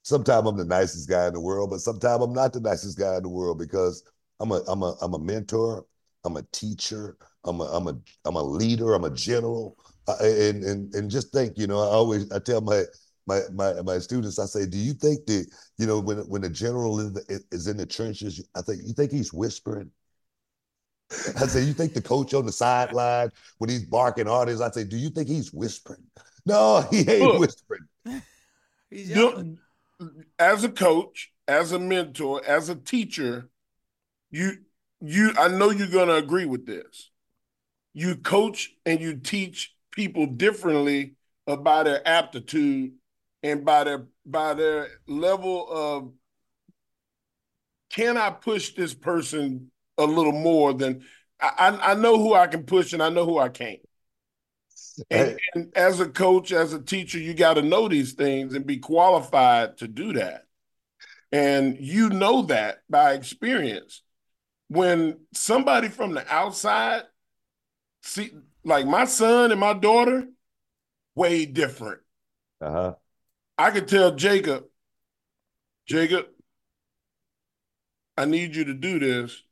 sometimes 0.03 0.49
I'm 0.49 0.57
the 0.57 0.65
nicest 0.65 1.09
guy 1.09 1.27
in 1.27 1.35
the 1.35 1.41
world, 1.41 1.71
but 1.71 1.81
sometimes 1.81 2.23
I'm 2.23 2.33
not 2.33 2.53
the 2.53 2.61
nicest 2.61 2.99
guy 2.99 3.17
in 3.17 3.23
the 3.23 3.29
world 3.29 3.59
because 3.59 4.03
I'm 4.41 4.51
a, 4.51 4.63
I'm 4.67 4.83
a, 4.83 4.97
I'm 5.03 5.15
a 5.15 5.19
mentor. 5.19 5.85
I'm 6.25 6.37
a 6.37 6.43
teacher. 6.53 7.17
I'm 7.45 7.61
a, 7.61 7.65
I'm 7.65 7.87
a, 7.87 7.99
I'm 8.25 8.37
a 8.37 8.43
leader. 8.43 8.95
I'm 8.95 9.05
a 9.05 9.11
general. 9.11 9.77
And 10.21 10.65
and 10.65 10.95
and 10.95 11.11
just 11.11 11.33
think, 11.33 11.57
you 11.59 11.67
know, 11.67 11.79
I 11.79 11.87
always, 11.87 12.31
I 12.31 12.39
tell 12.39 12.61
my 12.61 12.83
my 13.27 13.41
my 13.53 13.81
my 13.83 13.99
students, 13.99 14.39
I 14.39 14.47
say, 14.47 14.67
do 14.67 14.77
you 14.79 14.93
think 14.93 15.25
that, 15.27 15.47
you 15.79 15.87
know, 15.87 15.99
when 16.01 16.19
when 16.29 16.45
a 16.45 16.51
general 16.51 17.01
is, 17.01 17.45
is 17.51 17.67
in 17.69 17.77
the 17.79 17.87
trenches, 17.87 18.47
I 18.55 18.61
think 18.63 18.83
you 18.85 18.93
think 18.93 19.11
he's 19.13 19.33
whispering. 19.33 19.91
I 21.11 21.47
say, 21.47 21.63
you 21.63 21.73
think 21.73 21.95
the 21.95 22.03
coach 22.03 22.35
on 22.35 22.45
the 22.47 22.53
sideline 22.53 23.31
when 23.59 23.71
he's 23.71 23.85
barking 23.87 24.29
orders? 24.29 24.61
I 24.61 24.71
say, 24.71 24.85
do 24.85 24.97
you 24.97 25.11
think 25.11 25.29
he's 25.29 25.53
whispering? 25.53 26.03
No, 26.47 26.87
he 26.91 27.11
ain't 27.11 27.23
Look. 27.23 27.41
whispering. 27.41 27.89
He's 28.91 29.09
You- 29.09 29.31
yelling. 29.31 29.59
as 30.39 30.63
a 30.63 30.69
coach, 30.69 31.33
as 31.49 31.73
a 31.73 31.79
mentor, 31.79 32.43
as 32.47 32.69
a 32.69 32.75
teacher, 32.77 33.49
you 34.31 34.59
you 35.01 35.33
I 35.39 35.49
know 35.49 35.71
you're 35.71 35.87
going 35.89 36.09
to 36.09 36.17
agree 36.17 36.45
with 36.45 36.67
this. 36.67 37.11
You 37.95 38.17
coach 38.17 38.75
and 38.85 39.01
you 39.01 39.17
teach 39.17 39.74
people 39.95 40.27
differently 40.27 41.15
by 41.47 41.83
their 41.83 42.07
aptitude 42.07 42.93
and 43.43 43.65
by 43.65 43.85
their 43.85 44.07
by 44.27 44.55
their 44.55 44.89
level 45.07 45.69
of 45.71 46.13
can 47.91 48.17
I 48.17 48.31
push 48.31 48.75
this 48.75 48.95
person 48.95 49.71
a 49.99 50.05
little 50.05 50.33
more 50.33 50.73
than 50.75 51.05
I, 51.41 51.51
I 51.59 51.93
I 51.93 51.95
know 51.95 52.19
who 52.19 52.35
I 52.35 52.47
can 52.47 52.65
push 52.65 52.93
and 52.93 53.03
I 53.03 53.09
know 53.09 53.25
who 53.25 53.39
I 53.39 53.49
can't. 53.49 53.81
And, 55.11 55.31
Hey. 55.31 55.37
and 55.55 55.73
as 55.77 56.01
a 56.01 56.09
coach, 56.09 56.53
as 56.53 56.73
a 56.73 56.81
teacher, 56.81 57.19
you 57.19 57.35
got 57.35 57.55
to 57.55 57.63
know 57.63 57.89
these 57.89 58.13
things 58.13 58.55
and 58.55 58.65
be 58.67 58.79
qualified 58.79 59.79
to 59.79 59.89
do 59.89 60.13
that. 60.15 60.45
And 61.33 61.77
you 61.81 62.11
know 62.11 62.43
that 62.43 62.83
by 62.89 63.15
experience. 63.15 64.03
When 64.69 65.19
somebody 65.35 65.89
from 65.89 66.15
the 66.15 66.27
outside 66.33 67.03
see, 68.03 68.31
like 68.65 68.87
my 68.87 69.05
son 69.05 69.51
and 69.51 69.61
my 69.61 69.75
daughter, 69.75 70.27
way 71.15 71.47
different. 71.47 72.01
Uh-huh. 72.61 72.95
I 73.57 73.71
could 73.71 73.89
tell 73.89 74.15
Jacob, 74.15 74.65
Jacob, 75.87 76.27
I 78.17 78.25
need 78.25 78.57
you 78.57 78.65
to 78.65 78.75
do 78.75 78.99
this. 78.99 79.43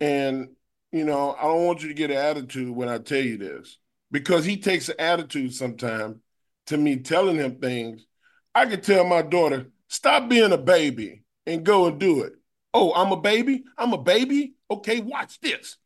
And, 0.00 0.50
you 0.90 1.04
know, 1.04 1.34
I 1.38 1.42
don't 1.42 1.66
want 1.66 1.82
you 1.82 1.88
to 1.88 1.94
get 1.94 2.10
an 2.10 2.16
attitude 2.16 2.70
when 2.70 2.88
I 2.88 2.98
tell 2.98 3.20
you 3.22 3.38
this 3.38 3.78
because 4.10 4.44
he 4.44 4.56
takes 4.56 4.88
an 4.88 4.96
attitude 4.98 5.54
sometimes 5.54 6.18
to 6.66 6.76
me 6.76 6.96
telling 6.96 7.36
him 7.36 7.56
things. 7.56 8.06
I 8.54 8.66
could 8.66 8.82
tell 8.82 9.04
my 9.04 9.22
daughter, 9.22 9.68
stop 9.88 10.28
being 10.28 10.52
a 10.52 10.58
baby 10.58 11.22
and 11.46 11.64
go 11.64 11.86
and 11.86 11.98
do 11.98 12.22
it. 12.22 12.34
Oh, 12.74 12.92
I'm 12.94 13.12
a 13.12 13.20
baby? 13.20 13.64
I'm 13.78 13.92
a 13.92 13.98
baby? 13.98 14.54
Okay, 14.70 15.00
watch 15.00 15.40
this. 15.40 15.76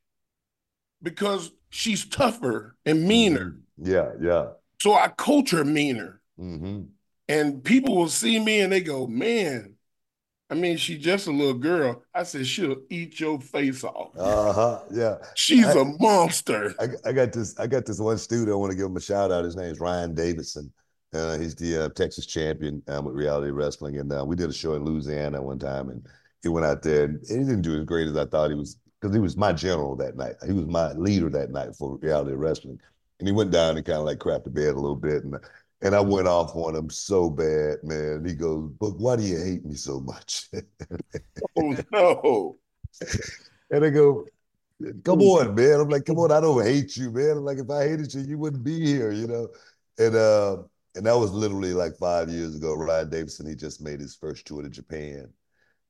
Because 1.02 1.50
she's 1.70 2.04
tougher 2.06 2.76
and 2.84 3.04
meaner. 3.06 3.56
Yeah, 3.78 4.10
yeah. 4.20 4.46
So 4.80 4.94
I 4.94 5.08
coach 5.08 5.50
her 5.50 5.64
meaner. 5.64 6.20
hmm 6.38 6.82
And 7.28 7.62
people 7.64 7.96
will 7.96 8.08
see 8.08 8.38
me 8.38 8.60
and 8.60 8.72
they 8.72 8.80
go, 8.80 9.06
man, 9.06 9.74
I 10.48 10.54
mean, 10.54 10.76
she's 10.76 11.02
just 11.02 11.26
a 11.26 11.32
little 11.32 11.54
girl. 11.54 12.02
I 12.14 12.22
said, 12.22 12.46
she'll 12.46 12.76
eat 12.88 13.18
your 13.18 13.40
face 13.40 13.82
off. 13.82 14.16
Uh-huh. 14.16 14.80
Yeah. 14.92 15.16
She's 15.34 15.66
I- 15.66 15.80
a 15.80 15.84
monster. 15.84 16.72
I, 16.78 16.88
I 17.08 17.12
got 17.12 17.32
this. 17.32 17.58
I 17.58 17.66
got 17.66 17.84
this 17.84 17.98
one 17.98 18.18
student. 18.18 18.50
I 18.52 18.54
want 18.54 18.70
to 18.70 18.76
give 18.76 18.86
him 18.86 18.96
a 18.96 19.00
shout 19.00 19.32
out. 19.32 19.44
His 19.44 19.56
name 19.56 19.72
is 19.72 19.80
Ryan 19.80 20.14
Davidson. 20.14 20.72
Uh, 21.12 21.38
he's 21.38 21.54
the 21.56 21.84
uh, 21.84 21.88
Texas 21.90 22.26
champion 22.26 22.82
um, 22.88 23.06
with 23.06 23.14
reality 23.14 23.50
wrestling, 23.50 23.96
and 23.98 24.12
uh, 24.12 24.24
we 24.24 24.36
did 24.36 24.50
a 24.50 24.52
show 24.52 24.74
in 24.74 24.84
Louisiana 24.84 25.40
one 25.42 25.58
time, 25.58 25.88
and 25.88 26.06
he 26.42 26.48
went 26.48 26.66
out 26.66 26.82
there 26.82 27.04
and 27.04 27.20
he 27.26 27.36
didn't 27.38 27.62
do 27.62 27.78
as 27.78 27.84
great 27.84 28.06
as 28.06 28.16
I 28.16 28.26
thought 28.26 28.50
he 28.50 28.56
was 28.56 28.76
because 29.01 29.14
he 29.14 29.20
was 29.20 29.36
my 29.36 29.53
general 29.53 29.97
that 29.97 30.16
night. 30.16 30.34
He 30.47 30.53
was 30.53 30.66
my 30.66 30.92
leader 30.92 31.30
that 31.30 31.51
night 31.51 31.74
for 31.76 31.97
reality 31.97 32.32
wrestling, 32.34 32.80
and 33.18 33.28
he 33.28 33.32
went 33.32 33.51
down 33.51 33.76
and 33.76 33.84
kind 33.86 33.99
of 33.99 34.05
like 34.05 34.18
crapped 34.18 34.44
the 34.44 34.51
bed 34.51 34.74
a 34.74 34.80
little 34.80 34.97
bit, 34.97 35.24
and 35.24 35.36
and 35.82 35.94
I 35.94 36.01
went 36.01 36.28
off 36.28 36.55
on 36.57 36.74
him 36.74 36.90
so 36.90 37.28
bad, 37.30 37.82
man. 37.84 38.24
He 38.24 38.34
goes, 38.34 38.70
"But 38.80 38.99
why 38.99 39.16
do 39.16 39.22
you 39.22 39.38
hate 39.38 39.64
me 39.64 39.74
so 39.74 40.01
much?" 40.01 40.51
Oh, 41.57 41.76
no. 41.92 42.59
And 43.70 43.84
I 43.84 43.90
go, 43.90 44.26
come 45.05 45.22
on, 45.22 45.55
man. 45.55 45.80
I'm 45.80 45.88
like, 45.88 46.05
come 46.05 46.18
on, 46.18 46.32
I 46.32 46.40
don't 46.40 46.64
hate 46.64 46.97
you, 46.97 47.11
man. 47.11 47.38
I'm 47.38 47.44
like, 47.44 47.59
if 47.59 47.70
I 47.70 47.84
hated 47.88 48.14
you, 48.14 48.22
you 48.22 48.38
wouldn't 48.38 48.64
be 48.64 48.84
here, 48.84 49.12
you 49.12 49.26
know? 49.26 49.49
And 49.99 50.14
uh, 50.14 50.59
and 50.94 51.07
that 51.07 51.16
was 51.18 51.32
literally 51.32 51.72
like 51.74 51.97
five 51.97 52.28
years 52.30 52.57
ago. 52.57 52.74
Ryan 52.74 53.11
Davidson, 53.11 53.49
he 53.49 53.55
just 53.55 53.82
made 53.82 54.01
his 54.01 54.16
first 54.16 54.47
tour 54.47 54.62
to 54.62 54.68
Japan. 54.68 55.32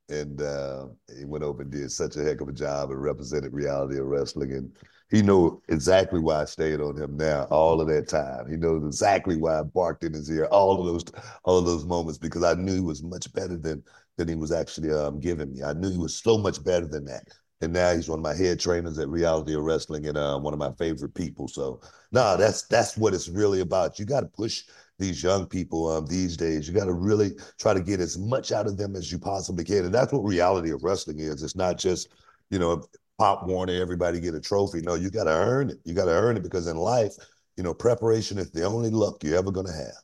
And 0.09 0.41
uh, 0.41 0.87
he 1.17 1.25
went 1.25 1.43
over 1.43 1.61
and 1.61 1.71
did 1.71 1.91
such 1.91 2.15
a 2.15 2.23
heck 2.23 2.39
of 2.41 2.47
a 2.47 2.53
job 2.53 2.91
and 2.91 3.01
represented 3.01 3.53
reality 3.53 3.99
of 3.99 4.05
wrestling. 4.05 4.53
And 4.53 4.71
he 5.09 5.21
know 5.21 5.61
exactly 5.69 6.19
why 6.19 6.41
I 6.41 6.45
stayed 6.45 6.81
on 6.81 6.97
him 6.97 7.17
now 7.17 7.43
all 7.45 7.81
of 7.81 7.87
that 7.87 8.07
time. 8.07 8.49
He 8.49 8.57
knows 8.57 8.83
exactly 8.85 9.37
why 9.37 9.59
I 9.59 9.63
barked 9.63 10.03
in 10.03 10.13
his 10.13 10.29
ear 10.29 10.45
all 10.45 10.79
of 10.79 10.85
those 10.85 11.03
all 11.43 11.57
of 11.57 11.65
those 11.65 11.85
moments 11.85 12.17
because 12.17 12.43
I 12.43 12.53
knew 12.53 12.75
he 12.75 12.79
was 12.81 13.03
much 13.03 13.31
better 13.33 13.57
than 13.57 13.83
than 14.17 14.27
he 14.27 14.35
was 14.35 14.51
actually 14.51 14.91
um, 14.91 15.19
giving 15.19 15.53
me. 15.53 15.63
I 15.63 15.73
knew 15.73 15.91
he 15.91 15.97
was 15.97 16.15
so 16.15 16.37
much 16.37 16.63
better 16.63 16.87
than 16.87 17.05
that. 17.05 17.27
And 17.61 17.73
now 17.73 17.93
he's 17.93 18.07
one 18.09 18.19
of 18.19 18.23
my 18.23 18.35
head 18.35 18.59
trainers 18.59 18.99
at 18.99 19.09
Reality 19.09 19.55
of 19.55 19.63
Wrestling 19.63 20.05
and 20.07 20.17
uh, 20.17 20.37
one 20.39 20.53
of 20.53 20.59
my 20.59 20.71
favorite 20.73 21.15
people. 21.15 21.47
So, 21.47 21.81
nah, 22.11 22.35
that's 22.35 22.63
that's 22.63 22.97
what 22.97 23.13
it's 23.13 23.29
really 23.29 23.61
about. 23.61 23.97
You 23.99 24.05
got 24.05 24.21
to 24.21 24.27
push 24.27 24.63
these 24.99 25.21
young 25.21 25.45
people 25.45 25.89
um, 25.91 26.05
these 26.05 26.37
days. 26.37 26.67
You 26.67 26.73
got 26.73 26.85
to 26.85 26.93
really 26.93 27.31
try 27.59 27.73
to 27.73 27.81
get 27.81 27.99
as 27.99 28.17
much 28.17 28.51
out 28.51 28.67
of 28.67 28.77
them 28.77 28.95
as 28.95 29.11
you 29.11 29.19
possibly 29.19 29.63
can. 29.63 29.85
And 29.85 29.93
that's 29.93 30.11
what 30.11 30.23
Reality 30.23 30.71
of 30.71 30.83
Wrestling 30.83 31.19
is. 31.19 31.43
It's 31.43 31.55
not 31.55 31.77
just, 31.77 32.09
you 32.49 32.59
know, 32.59 32.83
pop 33.17 33.45
Warner, 33.45 33.73
everybody 33.73 34.19
get 34.19 34.35
a 34.35 34.39
trophy. 34.39 34.81
No, 34.81 34.95
you 34.95 35.09
got 35.09 35.25
to 35.25 35.31
earn 35.31 35.69
it. 35.69 35.79
You 35.83 35.93
got 35.93 36.05
to 36.05 36.11
earn 36.11 36.37
it 36.37 36.43
because 36.43 36.67
in 36.67 36.77
life, 36.77 37.13
you 37.55 37.63
know, 37.63 37.73
preparation 37.73 38.37
is 38.37 38.51
the 38.51 38.63
only 38.63 38.89
luck 38.89 39.23
you're 39.23 39.37
ever 39.37 39.51
going 39.51 39.65
to 39.67 39.73
have. 39.73 40.03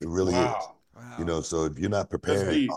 It 0.00 0.08
really 0.08 0.34
is. 0.34 0.38
Wow. 0.38 0.74
Wow. 0.94 1.16
You 1.18 1.24
know, 1.24 1.40
so 1.40 1.64
if 1.64 1.78
you're 1.78 1.90
not 1.90 2.10
preparing 2.10 2.68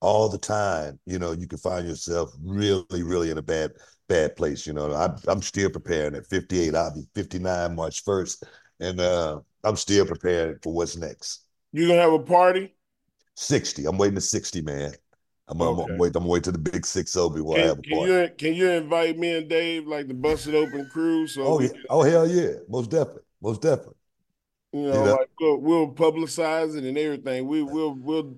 all 0.00 0.28
the 0.28 0.38
time, 0.38 0.98
you 1.06 1.18
know, 1.18 1.32
you 1.32 1.46
can 1.46 1.58
find 1.58 1.88
yourself 1.88 2.30
really, 2.42 3.02
really 3.02 3.30
in 3.30 3.38
a 3.38 3.42
bad, 3.42 3.72
bad 4.08 4.36
place. 4.36 4.66
You 4.66 4.74
know, 4.74 4.92
I'm, 4.92 5.16
I'm 5.26 5.42
still 5.42 5.70
preparing 5.70 6.14
at 6.14 6.26
58. 6.26 6.74
I'll 6.74 6.94
be 6.94 7.06
59 7.14 7.74
March 7.74 8.04
1st. 8.04 8.42
And 8.80 9.00
uh, 9.00 9.40
I'm 9.64 9.76
still 9.76 10.06
preparing 10.06 10.58
for 10.62 10.72
what's 10.72 10.96
next. 10.96 11.42
You 11.72 11.88
gonna 11.88 12.00
have 12.00 12.12
a 12.12 12.18
party? 12.18 12.74
60. 13.36 13.84
I'm 13.86 13.98
waiting 13.98 14.14
to 14.14 14.20
60, 14.20 14.62
man. 14.62 14.92
I'm, 15.48 15.60
I'm, 15.60 15.78
Okay. 15.80 15.92
I'm 15.92 15.98
waiting. 15.98 16.22
I'm 16.22 16.28
waiting 16.28 16.44
to 16.44 16.52
the 16.52 16.58
big 16.70 16.86
6 16.86 17.12
0 17.12 17.28
before 17.30 17.56
I 17.56 17.58
Can, 17.60 17.68
have 17.68 17.78
a 17.78 17.82
can 17.82 17.96
party. 17.98 18.12
you 18.12 18.28
can 18.38 18.54
you 18.54 18.70
invite 18.70 19.18
me 19.18 19.36
and 19.36 19.48
Dave 19.48 19.86
like 19.86 20.08
the 20.08 20.14
busted 20.14 20.54
open 20.54 20.88
crew? 20.92 21.26
So 21.26 21.42
Oh, 21.42 21.60
yeah. 21.60 21.68
oh, 21.90 22.02
hell 22.02 22.26
yeah. 22.28 22.52
Most 22.68 22.90
definitely. 22.90 23.22
Most 23.42 23.60
definitely. 23.62 23.94
you 24.72 24.82
know, 24.82 25.04
know. 25.04 25.12
like 25.16 25.28
we'll, 25.40 25.56
we'll 25.58 25.92
publicize 25.92 26.76
it 26.76 26.84
and 26.84 26.96
everything. 26.96 27.46
We 27.46 27.62
will 27.62 27.94
we'll 27.94 28.36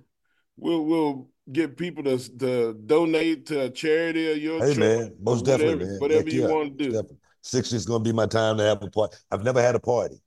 we'll 0.57 0.85
we'll 0.85 1.29
get 1.53 1.77
people 1.77 2.03
to 2.05 2.19
to 2.39 2.75
donate 2.87 3.47
to 3.47 3.63
a 3.63 3.71
charity 3.71 4.33
of 4.33 4.39
your 4.39 4.65
Hey, 4.67 4.75
man. 4.75 5.15
Most 5.21 5.43
whatever- 5.43 5.63
definitely, 5.63 5.87
man. 5.87 5.99
Whatever 6.01 6.23
Heck 6.25 6.33
you 6.33 6.43
yeah. 6.43 6.49
want 6.49 6.79
to 6.79 6.91
do. 6.91 7.09
60 7.43 7.77
is 7.77 7.87
going 7.87 8.03
to 8.03 8.09
be 8.11 8.13
my 8.13 8.27
time 8.27 8.57
to 8.59 8.65
have 8.65 8.83
a 8.83 8.91
party. 8.91 9.17
I've 9.31 9.45
never 9.45 9.63
had 9.63 9.77
a 9.77 9.81
party. 9.81 10.21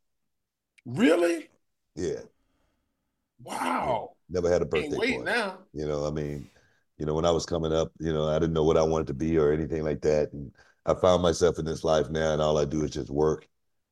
Really? 0.86 1.50
Yeah. 1.96 2.22
Wow. 3.44 4.12
Never 4.30 4.50
had 4.52 4.62
a 4.62 4.66
birthday 4.66 4.90
Can't 4.90 5.00
wait 5.00 5.16
party. 5.16 5.32
now. 5.32 5.58
You 5.74 5.86
know, 5.86 6.06
I 6.06 6.12
mean, 6.12 6.50
you 6.98 7.06
know, 7.06 7.14
when 7.14 7.26
I 7.26 7.32
was 7.32 7.46
coming 7.46 7.74
up, 7.74 7.92
you 8.00 8.14
know, 8.14 8.28
I 8.28 8.40
didn't 8.40 8.54
know 8.54 8.64
what 8.64 8.78
I 8.78 8.84
wanted 8.84 9.08
to 9.08 9.14
be 9.14 9.38
or 9.38 9.52
anything 9.52 9.84
like 9.84 10.02
that. 10.02 10.34
And 10.34 10.52
I 10.86 10.94
found 10.94 11.22
myself 11.22 11.60
in 11.60 11.66
this 11.66 11.84
life 11.84 12.10
now, 12.10 12.34
and 12.34 12.42
all 12.42 12.58
I 12.58 12.66
do 12.66 12.84
is 12.84 12.92
just 12.92 13.10
work 13.10 13.48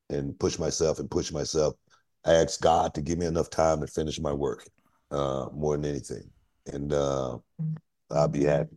and 0.09 0.38
push 0.39 0.59
myself 0.59 0.99
and 0.99 1.09
push 1.09 1.31
myself. 1.31 1.75
I 2.25 2.33
ask 2.33 2.59
God 2.61 2.93
to 2.95 3.01
give 3.01 3.17
me 3.17 3.25
enough 3.25 3.49
time 3.49 3.79
to 3.81 3.88
finish 3.88 4.19
my 4.19 4.33
work, 4.33 4.67
uh, 5.11 5.47
more 5.53 5.77
than 5.77 5.85
anything. 5.85 6.29
And 6.65 6.91
uh, 6.91 7.38
I'll 8.11 8.27
be 8.27 8.43
happy. 8.43 8.75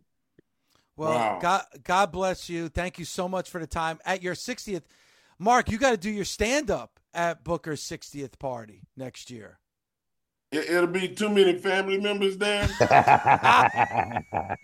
Well, 0.95 1.11
Wow. 1.11 1.39
God, 1.41 1.63
God 1.83 2.11
bless 2.11 2.49
you. 2.49 2.69
Thank 2.69 2.99
you 2.99 3.05
so 3.05 3.27
much 3.27 3.49
for 3.49 3.59
the 3.59 3.67
time. 3.67 3.99
At 4.05 4.21
your 4.21 4.35
60th, 4.35 4.83
Mark, 5.41 5.71
you 5.71 5.79
got 5.79 5.89
to 5.89 5.97
do 5.97 6.11
your 6.11 6.23
stand 6.23 6.69
up 6.69 6.99
at 7.15 7.43
Booker's 7.43 7.81
60th 7.81 8.37
party 8.37 8.83
next 8.95 9.31
year. 9.31 9.57
It, 10.51 10.69
it'll 10.69 10.85
be 10.85 11.07
too 11.07 11.29
many 11.29 11.57
family 11.57 11.99
members 11.99 12.37
there, 12.37 12.69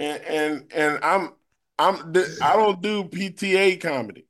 and 0.00 0.22
and 0.22 0.72
and 0.74 0.98
I'm 1.04 1.34
I'm 1.78 2.12
I 2.42 2.56
don't 2.56 2.82
do 2.82 3.04
PTA 3.04 3.80
comedy. 3.80 4.26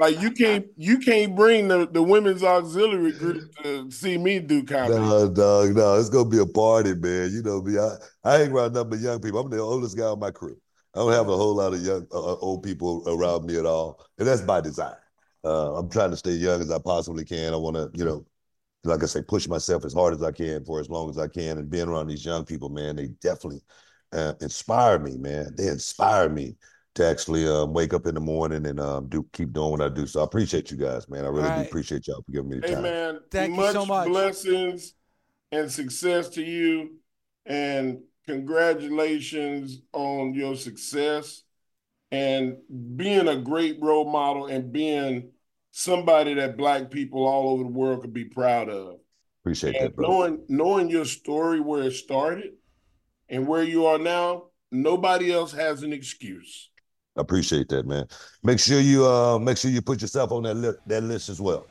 Like 0.00 0.18
you 0.20 0.30
can't 0.30 0.64
you 0.78 0.98
can't 0.98 1.36
bring 1.36 1.68
the, 1.68 1.86
the 1.86 2.02
women's 2.02 2.42
auxiliary 2.42 3.12
group 3.12 3.54
to 3.62 3.90
see 3.90 4.16
me 4.16 4.38
do 4.38 4.62
comedy. 4.64 4.98
No, 4.98 5.28
dog, 5.28 5.76
no, 5.76 5.98
it's 5.98 6.08
gonna 6.08 6.26
be 6.26 6.38
a 6.38 6.46
party, 6.46 6.94
man. 6.94 7.32
You 7.32 7.42
know 7.42 7.60
me, 7.60 7.78
I, 7.78 7.96
I 8.24 8.38
hang 8.38 8.52
around 8.52 8.72
nothing 8.72 8.90
but 8.90 9.00
young 9.00 9.20
people. 9.20 9.40
I'm 9.40 9.50
the 9.50 9.58
oldest 9.58 9.98
guy 9.98 10.04
on 10.04 10.20
my 10.20 10.30
crew. 10.30 10.56
I 10.94 10.98
don't 11.00 11.12
have 11.12 11.28
a 11.28 11.36
whole 11.36 11.54
lot 11.56 11.72
of 11.74 11.80
young 11.82 12.06
uh, 12.12 12.36
old 12.36 12.62
people 12.62 13.04
around 13.06 13.46
me 13.46 13.56
at 13.58 13.66
all, 13.66 14.04
and 14.18 14.26
that's 14.26 14.40
by 14.40 14.60
design. 14.60 14.94
Uh, 15.44 15.76
I'm 15.76 15.88
trying 15.88 16.10
to 16.10 16.16
stay 16.16 16.32
young 16.32 16.60
as 16.60 16.70
I 16.70 16.78
possibly 16.78 17.24
can. 17.24 17.52
I 17.54 17.56
want 17.56 17.76
to, 17.76 17.90
you 17.94 18.04
know, 18.04 18.26
like 18.84 19.02
I 19.02 19.06
say, 19.06 19.22
push 19.22 19.48
myself 19.48 19.84
as 19.84 19.94
hard 19.94 20.14
as 20.14 20.22
I 20.22 20.32
can 20.32 20.64
for 20.64 20.80
as 20.80 20.88
long 20.90 21.10
as 21.10 21.18
I 21.18 21.28
can. 21.28 21.58
And 21.58 21.70
being 21.70 21.88
around 21.88 22.08
these 22.08 22.24
young 22.24 22.44
people, 22.44 22.68
man, 22.70 22.96
they 22.96 23.08
definitely 23.22 23.62
uh, 24.12 24.34
inspire 24.40 24.98
me, 24.98 25.16
man. 25.18 25.54
They 25.56 25.68
inspire 25.68 26.28
me 26.28 26.56
to 26.96 27.06
actually 27.06 27.46
um, 27.48 27.72
wake 27.72 27.94
up 27.94 28.06
in 28.06 28.14
the 28.14 28.20
morning 28.20 28.66
and 28.66 28.80
um, 28.80 29.08
do 29.08 29.26
keep 29.32 29.52
doing 29.52 29.70
what 29.70 29.80
I 29.82 29.88
do. 29.88 30.06
So 30.06 30.20
I 30.20 30.24
appreciate 30.24 30.70
you 30.70 30.76
guys, 30.76 31.08
man. 31.08 31.24
I 31.24 31.28
really 31.28 31.50
Right. 31.50 31.54
do 31.54 31.62
appreciate 31.62 32.06
y'all 32.08 32.22
for 32.22 32.32
giving 32.32 32.50
me 32.50 32.56
the 32.58 32.62
Hey 32.62 32.74
time. 32.74 32.82
man, 32.82 33.20
Thank 33.30 33.56
you 33.56 33.64
so 33.64 33.86
much. 33.86 34.08
blessings 34.12 34.94
and 35.52 35.70
success 35.70 36.28
to 36.30 36.42
you, 36.42 36.98
and 37.46 38.00
congratulations 38.26 39.80
on 39.92 40.34
your 40.34 40.56
success 40.56 41.42
and 42.10 42.56
being 42.96 43.28
a 43.28 43.36
great 43.36 43.78
role 43.80 44.10
model 44.10 44.46
and 44.46 44.72
being 44.72 45.30
somebody 45.70 46.34
that 46.34 46.56
Black 46.56 46.90
people 46.90 47.26
all 47.26 47.50
over 47.50 47.62
the 47.62 47.70
world 47.70 48.00
could 48.00 48.12
be 48.12 48.24
proud 48.24 48.68
of. 48.68 48.96
Appreciate 49.42 49.76
And 49.76 49.86
that, 49.86 49.96
bro. 49.96 50.08
knowing 50.08 50.44
knowing 50.48 50.90
your 50.90 51.04
story 51.04 51.60
where 51.60 51.84
it 51.84 51.92
started 51.92 52.52
and 53.28 53.46
where 53.46 53.62
you 53.62 53.86
are 53.86 53.98
now, 53.98 54.44
nobody 54.70 55.32
else 55.32 55.52
has 55.52 55.82
an 55.82 55.92
excuse. 55.92 56.70
I 57.16 57.22
appreciate 57.22 57.68
that, 57.68 57.86
man. 57.86 58.06
Make 58.42 58.58
sure 58.58 58.80
you 58.80 59.06
uh 59.06 59.38
make 59.38 59.56
sure 59.56 59.70
you 59.70 59.82
put 59.82 60.00
yourself 60.00 60.32
on 60.32 60.42
that 60.44 60.54
li- 60.54 60.78
that 60.86 61.02
list 61.02 61.28
as 61.28 61.40
well. 61.40 61.66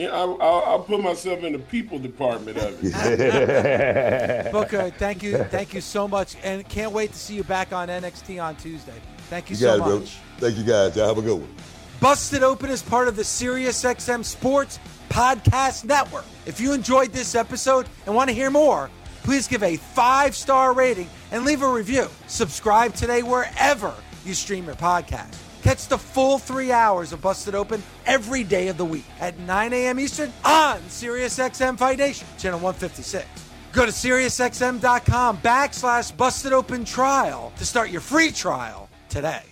Yeah, 0.00 0.08
I, 0.12 0.20
I'll, 0.22 0.62
I'll 0.66 0.78
put 0.82 1.02
myself 1.02 1.44
in 1.44 1.52
the 1.52 1.58
people 1.58 1.98
department 1.98 2.56
of 2.56 2.78
it. 2.82 4.50
Booker, 4.52 4.88
thank 4.96 5.22
you, 5.22 5.36
thank 5.44 5.74
you 5.74 5.82
so 5.82 6.08
much, 6.08 6.36
and 6.42 6.66
can't 6.66 6.92
wait 6.92 7.12
to 7.12 7.18
see 7.18 7.34
you 7.34 7.44
back 7.44 7.74
on 7.74 7.88
NXT 7.88 8.42
on 8.42 8.56
Tuesday. 8.56 8.94
Thank 9.28 9.50
you, 9.50 9.54
You 9.56 9.60
so 9.60 9.78
got 9.78 9.90
it, 9.90 9.94
much. 10.00 10.18
bro. 10.38 10.48
Thank 10.48 10.58
you 10.58 10.64
guys. 10.64 10.96
Y'all 10.96 11.06
have 11.08 11.18
a 11.18 11.22
good 11.22 11.38
one. 11.38 11.54
Busted 12.00 12.42
Open 12.42 12.70
is 12.70 12.80
part 12.82 13.08
of 13.08 13.16
the 13.16 13.22
SiriusXM 13.22 14.24
Sports 14.24 14.78
Podcast 15.10 15.84
Network. 15.84 16.24
If 16.46 16.60
you 16.62 16.72
enjoyed 16.72 17.12
this 17.12 17.34
episode 17.34 17.86
and 18.06 18.14
want 18.14 18.30
to 18.30 18.34
hear 18.34 18.48
more, 18.50 18.88
please 19.22 19.46
give 19.46 19.62
a 19.62 19.76
five 19.76 20.34
star 20.34 20.72
rating 20.72 21.10
and 21.30 21.44
leave 21.44 21.60
a 21.60 21.68
review. 21.68 22.08
Subscribe 22.26 22.94
today 22.94 23.22
wherever 23.22 23.92
you 24.24 24.32
stream 24.32 24.64
your 24.64 24.76
podcast. 24.76 25.36
Catch 25.62 25.88
the 25.88 25.98
full 25.98 26.38
three 26.38 26.72
hours 26.72 27.12
of 27.12 27.20
Busted 27.20 27.54
Open 27.54 27.82
every 28.06 28.44
day 28.44 28.68
of 28.68 28.76
the 28.78 28.84
week 28.84 29.04
at 29.20 29.38
9 29.40 29.72
a.m. 29.72 30.00
Eastern 30.00 30.32
on 30.44 30.78
SiriusXM 30.82 31.78
Fight 31.78 31.98
Nation, 31.98 32.26
channel 32.38 32.60
156. 32.60 33.26
Go 33.72 33.86
to 33.86 33.92
SiriusXM.com 33.92 35.38
backslash 35.38 36.16
Busted 36.16 36.52
Open 36.52 36.84
Trial 36.84 37.52
to 37.56 37.64
start 37.64 37.90
your 37.90 38.00
free 38.00 38.30
trial 38.32 38.88
today. 39.08 39.42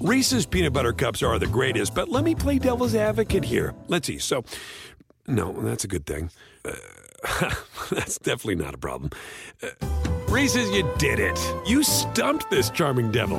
Reese's 0.00 0.46
peanut 0.46 0.72
butter 0.72 0.92
cups 0.92 1.22
are 1.22 1.38
the 1.38 1.46
greatest, 1.46 1.94
but 1.94 2.08
let 2.08 2.24
me 2.24 2.34
play 2.34 2.58
devil's 2.58 2.96
advocate 2.96 3.44
here. 3.44 3.72
Let's 3.86 4.08
see. 4.08 4.18
So, 4.18 4.44
no, 5.28 5.52
that's 5.62 5.84
a 5.84 5.88
good 5.88 6.06
thing. 6.06 6.30
Uh, 6.64 6.72
that's 7.90 8.18
definitely 8.18 8.56
not 8.56 8.74
a 8.74 8.78
problem. 8.78 9.10
Uh, 9.62 9.68
Reese's, 10.28 10.68
you 10.70 10.90
did 10.98 11.20
it. 11.20 11.38
You 11.66 11.84
stumped 11.84 12.50
this 12.50 12.68
charming 12.70 13.12
devil. 13.12 13.38